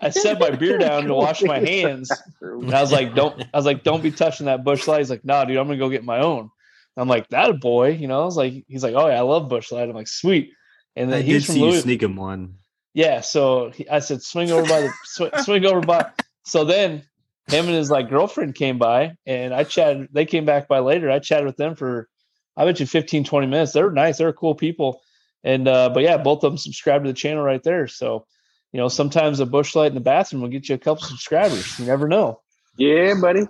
I 0.00 0.10
set 0.10 0.40
my 0.40 0.50
beer 0.50 0.76
down 0.76 1.04
to 1.04 1.14
wash 1.14 1.40
my 1.42 1.60
hands. 1.60 2.10
And 2.40 2.74
I 2.74 2.80
was 2.80 2.90
like, 2.90 3.14
don't 3.14 3.40
I 3.54 3.56
was 3.56 3.64
like, 3.64 3.84
don't 3.84 4.02
be 4.02 4.10
touching 4.10 4.46
that 4.46 4.64
Busch 4.64 4.88
Light. 4.88 4.98
He's 4.98 5.10
like, 5.10 5.24
nah, 5.24 5.44
dude, 5.44 5.56
I'm 5.56 5.66
gonna 5.68 5.78
go 5.78 5.88
get 5.88 6.02
my 6.04 6.18
own. 6.18 6.50
I'm 6.96 7.06
like, 7.08 7.28
that 7.28 7.48
a 7.50 7.54
boy, 7.54 7.90
you 7.90 8.08
know. 8.08 8.22
I 8.22 8.24
was 8.24 8.36
like, 8.36 8.64
he's 8.66 8.82
like, 8.82 8.94
oh 8.94 9.06
yeah, 9.06 9.18
I 9.18 9.20
love 9.20 9.48
Busch 9.48 9.70
Light. 9.70 9.88
I'm 9.88 9.94
like, 9.94 10.08
sweet. 10.08 10.52
And 10.96 11.08
I 11.10 11.18
then 11.18 11.26
did 11.26 11.32
he's 11.32 11.46
from 11.46 11.54
see 11.54 11.60
you 11.60 11.66
Louis. 11.70 11.80
sneak 11.82 12.02
him 12.02 12.16
one. 12.16 12.54
Yeah, 12.92 13.20
so 13.20 13.70
he, 13.70 13.88
I 13.88 14.00
said, 14.00 14.20
swing 14.22 14.50
over 14.50 14.68
by 14.68 14.80
the 14.82 14.92
sw- 15.04 15.44
swing 15.44 15.64
over 15.64 15.80
by. 15.80 16.10
So 16.44 16.64
then 16.64 17.04
him 17.48 17.66
and 17.66 17.74
his 17.74 17.90
like 17.90 18.08
girlfriend 18.08 18.54
came 18.54 18.78
by, 18.78 19.16
and 19.26 19.52
I 19.52 19.64
chatted. 19.64 20.08
They 20.12 20.24
came 20.24 20.44
back 20.44 20.68
by 20.68 20.78
later. 20.78 21.10
I 21.10 21.18
chatted 21.18 21.46
with 21.46 21.56
them 21.56 21.74
for, 21.76 22.08
I 22.56 22.64
bet 22.64 22.80
you 22.80 22.86
15, 22.86 23.24
20 23.24 23.46
minutes. 23.46 23.72
They 23.72 23.82
were 23.82 23.92
nice. 23.92 24.18
They 24.18 24.24
were 24.24 24.32
cool 24.32 24.54
people. 24.54 25.02
And 25.42 25.68
uh, 25.68 25.90
but 25.90 26.02
yeah, 26.02 26.16
both 26.16 26.42
of 26.42 26.52
them 26.52 26.58
subscribed 26.58 27.04
to 27.04 27.12
the 27.12 27.16
channel 27.16 27.42
right 27.42 27.62
there. 27.62 27.86
So, 27.86 28.26
you 28.72 28.80
know, 28.80 28.88
sometimes 28.88 29.40
a 29.40 29.46
Busch 29.46 29.74
Light 29.74 29.88
in 29.88 29.94
the 29.94 30.00
bathroom 30.00 30.40
will 30.40 30.48
get 30.48 30.68
you 30.68 30.74
a 30.74 30.78
couple 30.78 31.04
subscribers. 31.04 31.78
You 31.78 31.84
never 31.84 32.08
know. 32.08 32.40
Yeah, 32.76 33.14
buddy. 33.20 33.46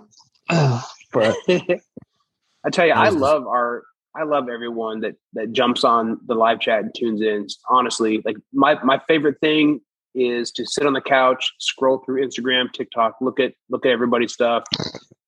But 1.13 1.37
I 1.47 2.69
tell 2.73 2.85
you, 2.85 2.91
I 2.91 3.07
love 3.07 3.47
our 3.47 3.83
I 4.13 4.23
love 4.23 4.49
everyone 4.49 4.99
that 5.01 5.13
that 5.33 5.53
jumps 5.53 5.85
on 5.85 6.19
the 6.25 6.35
live 6.35 6.59
chat 6.59 6.79
and 6.79 6.93
tunes 6.93 7.21
in. 7.21 7.47
Honestly, 7.69 8.21
like 8.25 8.35
my 8.51 8.81
my 8.83 8.99
favorite 9.07 9.39
thing 9.39 9.79
is 10.15 10.51
to 10.53 10.65
sit 10.65 10.87
on 10.87 10.93
the 10.93 11.01
couch, 11.01 11.51
scroll 11.59 11.99
through 12.05 12.25
Instagram, 12.25 12.71
TikTok, 12.73 13.17
look 13.21 13.39
at 13.39 13.53
look 13.69 13.85
at 13.85 13.91
everybody's 13.91 14.33
stuff 14.33 14.63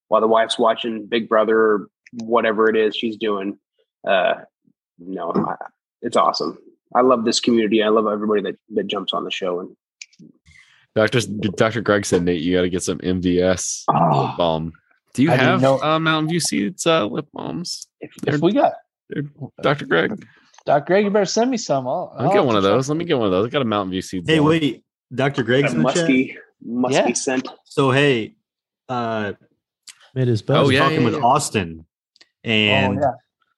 while 0.08 0.22
the 0.22 0.28
wife's 0.28 0.58
watching 0.58 1.06
Big 1.06 1.28
Brother 1.30 1.60
or 1.60 1.88
whatever 2.24 2.70
it 2.70 2.76
is 2.78 2.96
she's 2.96 3.18
doing. 3.18 3.58
Uh, 4.08 4.36
no, 5.00 5.32
I, 5.36 5.56
it's 6.02 6.16
awesome. 6.18 6.58
I 6.96 7.02
love 7.02 7.26
this 7.26 7.40
community. 7.42 7.84
I 7.84 7.90
love 7.90 8.08
everybody 8.08 8.42
that 8.44 8.56
that 8.76 8.88
jumps 8.88 9.14
on 9.14 9.24
the 9.26 9.32
show 9.32 9.60
and 9.60 9.76
Doctor 10.96 11.20
Dr. 11.56 11.82
Greg 11.82 12.06
said, 12.06 12.24
Nate, 12.24 12.42
you 12.42 12.56
got 12.56 12.62
to 12.64 12.70
get 12.70 12.82
some 12.82 12.98
MVS 13.00 13.84
Oh. 13.94 14.22
lip 14.28 14.38
balm. 14.38 14.74
Do 15.14 15.22
you 15.24 15.32
I 15.32 15.36
have 15.36 15.62
know- 15.62 15.80
uh, 15.82 16.00
Mountain 16.00 16.30
View 16.30 16.40
Seeds 16.40 16.88
uh, 16.88 17.06
lip 17.06 17.28
balms, 17.34 17.88
if, 18.02 18.12
if 18.26 18.42
we 18.42 18.54
got 18.54 18.74
Dr. 19.62 19.86
Greg? 19.86 20.26
Doc 20.68 20.86
Greg, 20.86 21.06
you 21.06 21.10
better 21.12 21.26
send 21.26 21.50
me 21.50 21.56
some. 21.56 21.88
I'll, 21.88 22.14
I'll 22.20 22.34
get 22.34 22.44
one 22.46 22.58
of 22.58 22.62
those. 22.62 22.90
Let 22.90 22.98
me 22.98 23.06
get 23.06 23.18
one 23.18 23.28
of 23.28 23.32
those. 23.32 23.48
I 23.48 23.50
got 23.50 23.62
a 23.62 23.66
Mountain 23.66 23.92
View 23.92 24.02
Seeds. 24.02 24.30
Hey, 24.30 24.42
wait, 24.42 24.84
Doctor 25.16 25.42
Greg's 25.42 25.72
that 25.72 25.78
in 25.78 25.84
the 25.84 25.90
chat. 25.94 26.02
musky 26.04 26.38
musky 26.62 26.96
Yeah. 27.10 27.14
scent. 27.14 27.48
So 27.64 27.90
hey, 27.92 28.36
uh, 28.90 29.32
It 30.14 30.28
is 30.28 30.44
I 30.50 30.60
was 30.60 30.68
Oh, 30.68 30.70
yeah, 30.70 30.80
talking 30.82 31.00
yeah, 31.00 31.06
with 31.06 31.14
yeah. 31.14 31.20
Austin, 31.22 31.86
and 32.44 32.98
Oh, 32.98 33.02
yeah. 33.02 33.12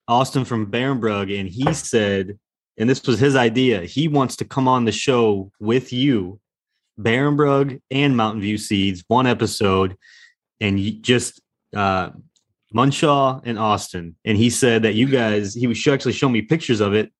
Austin 0.07 0.45
from 0.45 0.69
Barenbrug, 0.71 1.35
and 1.37 1.49
he 1.49 1.73
said, 1.73 2.37
and 2.77 2.87
this 2.87 3.05
was 3.07 3.19
his 3.19 3.35
idea. 3.35 3.81
He 3.81 4.07
wants 4.07 4.35
to 4.37 4.45
come 4.45 4.67
on 4.67 4.85
the 4.85 4.91
show 4.91 5.51
with 5.59 5.91
you, 5.91 6.39
Barenbrug 6.99 7.81
and 7.89 8.15
Mountain 8.15 8.41
View 8.41 8.59
Seeds, 8.59 9.03
one 9.07 9.25
episode, 9.25 9.97
and 10.61 10.79
you 10.79 10.91
just 10.91 11.41
uh, 11.75 12.09
Munshaw 12.73 13.41
and 13.45 13.57
Austin. 13.59 14.15
And 14.25 14.37
he 14.37 14.49
said 14.49 14.83
that 14.83 14.93
you 14.95 15.07
guys, 15.11 15.53
he 15.53 15.67
was 15.67 15.85
actually 15.87 16.13
showing 16.13 16.33
me 16.33 16.41
pictures 16.41 16.79
of 16.81 16.93
it. 16.93 17.11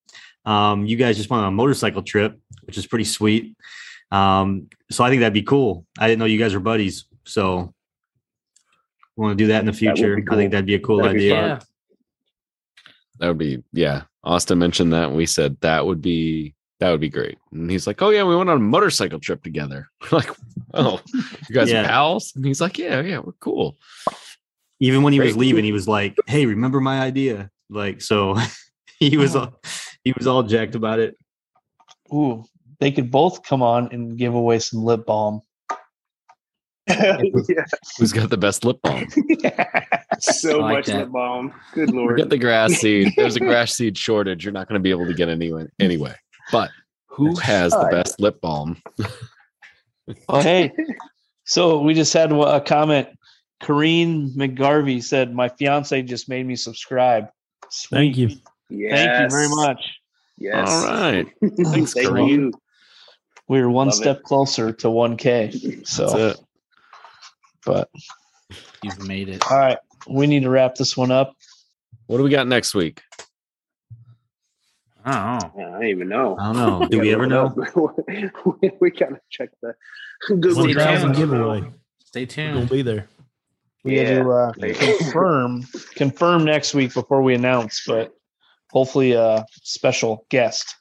Um, 0.45 0.86
you 0.86 0.95
guys 0.95 1.18
just 1.18 1.30
went 1.30 1.41
on 1.43 1.50
a 1.50 1.52
motorcycle 1.52 2.02
trip, 2.02 2.39
which 2.64 2.78
is 2.78 2.88
pretty 2.88 3.06
sweet. 3.06 3.56
Um, 4.12 4.70
so 4.89 5.04
I 5.04 5.10
think 5.10 5.20
that'd 5.20 5.34
be 5.34 5.43
cool. 5.43 5.86
I 6.00 6.08
didn't 6.08 6.20
know 6.20 6.26
you 6.26 6.39
guys 6.39 6.54
were 6.54 6.60
buddies, 6.60 7.06
so 7.26 7.74
want 9.16 9.38
to 9.38 9.43
do 9.43 9.47
that 9.50 9.60
in 9.60 9.66
the 9.66 9.72
That 9.72 9.82
would 9.82 9.95
be 9.95 10.02
future. 10.02 10.24
I 10.32 10.36
think 10.36 10.52
that'd 10.52 10.66
be 10.66 10.76
a 10.76 10.80
cool 10.80 10.97
That'd 10.97 11.18
idea. 11.18 11.34
Yeah. 11.36 11.60
That 13.20 13.28
would 13.28 13.38
be 13.38 13.64
yeah. 13.74 14.04
Austin 14.24 14.60
mentioned 14.60 14.93
that 14.93 15.08
and 15.10 15.16
we 15.18 15.26
said 15.26 15.58
that 15.62 15.86
would 15.86 16.02
be 16.02 16.56
that 16.80 16.91
would 16.91 17.02
be 17.02 17.10
great. 17.10 17.38
And 17.52 17.70
he's 17.70 17.86
like, 17.86 18.02
Oh 18.02 18.10
yeah, 18.10 18.24
we 18.24 18.36
went 18.36 18.50
on 18.50 18.58
a 18.58 18.62
motorcycle 18.62 19.20
trip 19.20 19.43
together. 19.43 19.89
We're 20.02 20.20
like, 20.20 20.32
oh, 20.74 21.02
you 21.14 21.54
guys 21.56 21.70
Yeah. 21.70 21.84
are 21.84 21.88
pals? 21.88 22.32
And 22.36 22.45
he's 22.45 22.62
like, 22.62 22.78
Yeah, 22.78 23.02
yeah, 23.02 23.20
we're 23.20 23.34
cool. 23.34 23.78
Even 24.80 25.04
when 25.04 25.14
he 25.14 25.20
was 25.20 25.36
leaving, 25.36 25.64
he 25.64 25.72
was 25.72 25.88
like, 25.88 26.16
"Hey, 26.28 26.46
remember 26.46 26.80
my 26.80 27.02
idea?" 27.02 27.50
Like, 27.70 28.02
so 28.02 28.38
he 29.00 29.18
was 29.18 29.36
uh-huh. 29.36 29.46
all, 29.46 29.62
he 30.04 30.14
was 30.18 30.28
all 30.28 30.44
jacked 30.44 30.76
about 30.76 31.00
it. 31.00 31.16
Ooh, 32.14 32.44
they 32.80 32.92
could 32.92 33.12
both 33.12 33.44
come 33.44 33.62
on 33.62 33.90
and 33.92 34.18
give 34.18 34.34
away 34.34 34.60
some 34.60 34.84
lip 34.84 35.06
balm. 35.06 35.42
yeah. 36.88 37.18
Who's 37.98 38.14
got 38.14 38.30
the 38.30 38.38
best 38.38 38.66
lip 38.66 38.80
balm? 38.82 39.06
so 40.20 40.60
I 40.60 40.64
like 40.64 40.74
much 40.78 40.86
that. 40.88 40.98
lip 40.98 41.12
balm. 41.12 41.54
Good 41.74 41.92
lord. 41.92 42.18
Get 42.18 42.30
the 42.30 42.38
grass 42.38 42.74
seed. 42.80 43.14
There's 43.16 43.36
a 43.36 43.42
grass 43.42 43.76
seed 43.76 43.98
shortage. 43.98 44.44
You're 44.44 44.54
not 44.54 44.68
going 44.68 44.80
to 44.80 44.84
be 44.84 44.90
able 44.90 45.06
to 45.06 45.14
get 45.14 45.30
any 45.30 45.54
anyway. 45.80 46.16
But 46.52 46.72
who 47.08 47.36
has 47.36 47.74
the 47.74 47.90
best 47.92 48.20
lip 48.20 48.42
balm? 48.42 48.82
Oh, 50.28 50.42
hey. 50.42 50.72
So 51.46 51.80
we 51.82 51.94
just 51.94 52.14
had 52.14 52.32
a 52.32 52.62
comment. 52.62 53.10
Corrine 53.62 54.34
McGarvey 54.36 55.03
said, 55.03 55.34
My 55.34 55.49
fiance 55.49 56.01
just 56.03 56.30
made 56.30 56.45
me 56.45 56.55
subscribe. 56.55 57.28
Sweet. 57.70 57.97
Thank 57.97 58.18
you. 58.18 58.30
Yes. 58.70 58.93
Thank 58.97 59.24
you 59.32 59.38
very 59.38 59.49
much. 59.49 59.86
Yes. 60.38 60.70
All 60.70 60.86
right. 60.86 61.28
Thanks, 61.41 61.93
Thank 61.93 62.07
Kareem. 62.07 62.30
you. 62.30 62.53
We 63.47 63.60
are 63.60 63.70
one 63.70 63.88
Love 63.88 63.95
it. 63.95 63.97
step 63.97 64.24
closer 64.24 64.72
to 64.72 64.88
1K. 64.88 65.78
That's 65.78 65.91
So, 65.91 66.18
it. 66.30 66.39
but 67.66 67.89
You've 68.84 69.05
made 69.07 69.28
it. 69.30 69.43
all 69.51 69.57
right, 69.57 69.78
we 70.07 70.28
need 70.28 70.43
to 70.43 70.49
wrap 70.49 70.76
this 70.76 70.95
one 70.95 71.12
up. 71.12 71.34
What 72.07 72.18
do 72.18 72.24
we 72.24 72.30
got 72.30 72.47
next 72.47 72.74
week? 72.76 73.01
I 75.03 75.39
don't 75.39 75.55
know. 75.55 75.62
Yeah, 75.62 75.68
I 75.70 75.72
don't 75.74 75.86
even 75.88 76.10
know. 76.10 76.38
I 76.39 76.53
don't 76.53 76.57
know. 76.82 76.88
Do 76.91 76.99
we 76.99 77.14
ever 77.14 77.26
know? 77.26 77.55
we, 78.62 78.72
we 78.82 78.91
gotta 78.91 79.20
check 79.30 79.49
the 79.62 79.74
Google 80.28 80.64
Stay 80.64 80.74
Drive. 80.74 80.86
Thousand 80.86 81.14
tuned. 81.16 81.32
giveaway. 81.32 81.64
Stay 82.05 82.26
tuned. 82.26 82.60
We're 82.60 82.66
be 82.68 82.82
there. 82.82 83.07
We 83.84 83.96
got 83.96 84.04
to 84.04 84.32
uh, 84.32 84.52
confirm 84.74 85.66
confirm 85.96 86.46
next 86.46 86.74
week 86.74 86.94
before 86.94 87.22
we 87.22 87.34
announce, 87.34 87.84
but 87.88 88.12
hopefully 88.72 89.14
a 89.14 89.46
special 89.64 90.26
guest. 90.30 90.76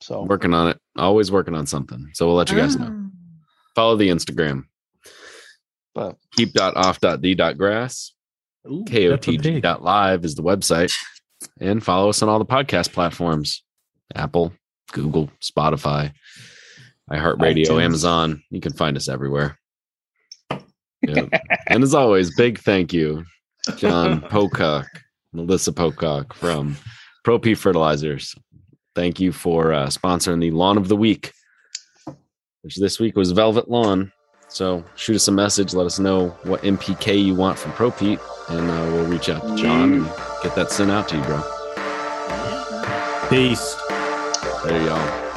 So 0.00 0.22
Working 0.22 0.54
on 0.54 0.68
it. 0.68 0.80
Always 0.96 1.30
working 1.30 1.54
on 1.54 1.66
something. 1.66 2.10
So 2.14 2.26
we'll 2.26 2.36
let 2.36 2.50
you 2.50 2.56
guys 2.56 2.76
know. 2.76 3.10
Follow 3.74 3.96
the 3.96 4.08
Instagram. 4.08 4.64
But- 5.94 6.16
keep.off.d.grass. 6.36 8.12
Ooh, 8.70 8.84
Peppa 8.84 9.18
Pig. 9.18 9.42
KOTG.live 9.42 10.24
is 10.24 10.34
the 10.34 10.42
website. 10.42 10.94
And 11.60 11.84
follow 11.84 12.08
us 12.08 12.22
on 12.22 12.28
all 12.28 12.38
the 12.38 12.46
podcast 12.46 12.92
platforms 12.92 13.62
Apple, 14.14 14.52
Google, 14.92 15.30
Spotify, 15.42 16.12
iHeartRadio, 17.10 17.66
iTunes. 17.66 17.82
Amazon. 17.82 18.42
You 18.50 18.60
can 18.60 18.72
find 18.72 18.96
us 18.96 19.08
everywhere. 19.08 19.58
Yep. 21.02 21.28
and 21.68 21.82
as 21.82 21.94
always, 21.94 22.34
big 22.36 22.58
thank 22.58 22.92
you, 22.92 23.24
John 23.76 24.20
Pocock, 24.30 24.86
Melissa 25.32 25.72
Pocock 25.72 26.34
from 26.34 26.76
Pro 27.24 27.38
P 27.38 27.54
Fertilizers. 27.54 28.34
Thank 28.94 29.20
you 29.20 29.32
for 29.32 29.72
uh, 29.72 29.86
sponsoring 29.86 30.40
the 30.40 30.50
Lawn 30.50 30.76
of 30.76 30.88
the 30.88 30.96
Week, 30.96 31.32
which 32.62 32.76
this 32.76 32.98
week 32.98 33.16
was 33.16 33.30
Velvet 33.32 33.70
Lawn. 33.70 34.12
So 34.48 34.82
shoot 34.96 35.16
us 35.16 35.28
a 35.28 35.32
message. 35.32 35.74
Let 35.74 35.86
us 35.86 35.98
know 35.98 36.30
what 36.42 36.62
NPK 36.62 37.22
you 37.22 37.34
want 37.34 37.58
from 37.58 37.72
Pro 37.72 37.90
Pete, 37.90 38.18
and 38.48 38.70
uh, 38.70 38.92
we'll 38.92 39.06
reach 39.06 39.28
out 39.28 39.46
to 39.46 39.56
John 39.56 39.92
and 39.92 40.04
get 40.42 40.54
that 40.56 40.70
sent 40.70 40.90
out 40.90 41.08
to 41.10 41.16
you, 41.16 41.22
bro. 41.24 41.42
Peace. 43.28 43.76
There 44.64 44.82
y'all. 44.86 45.27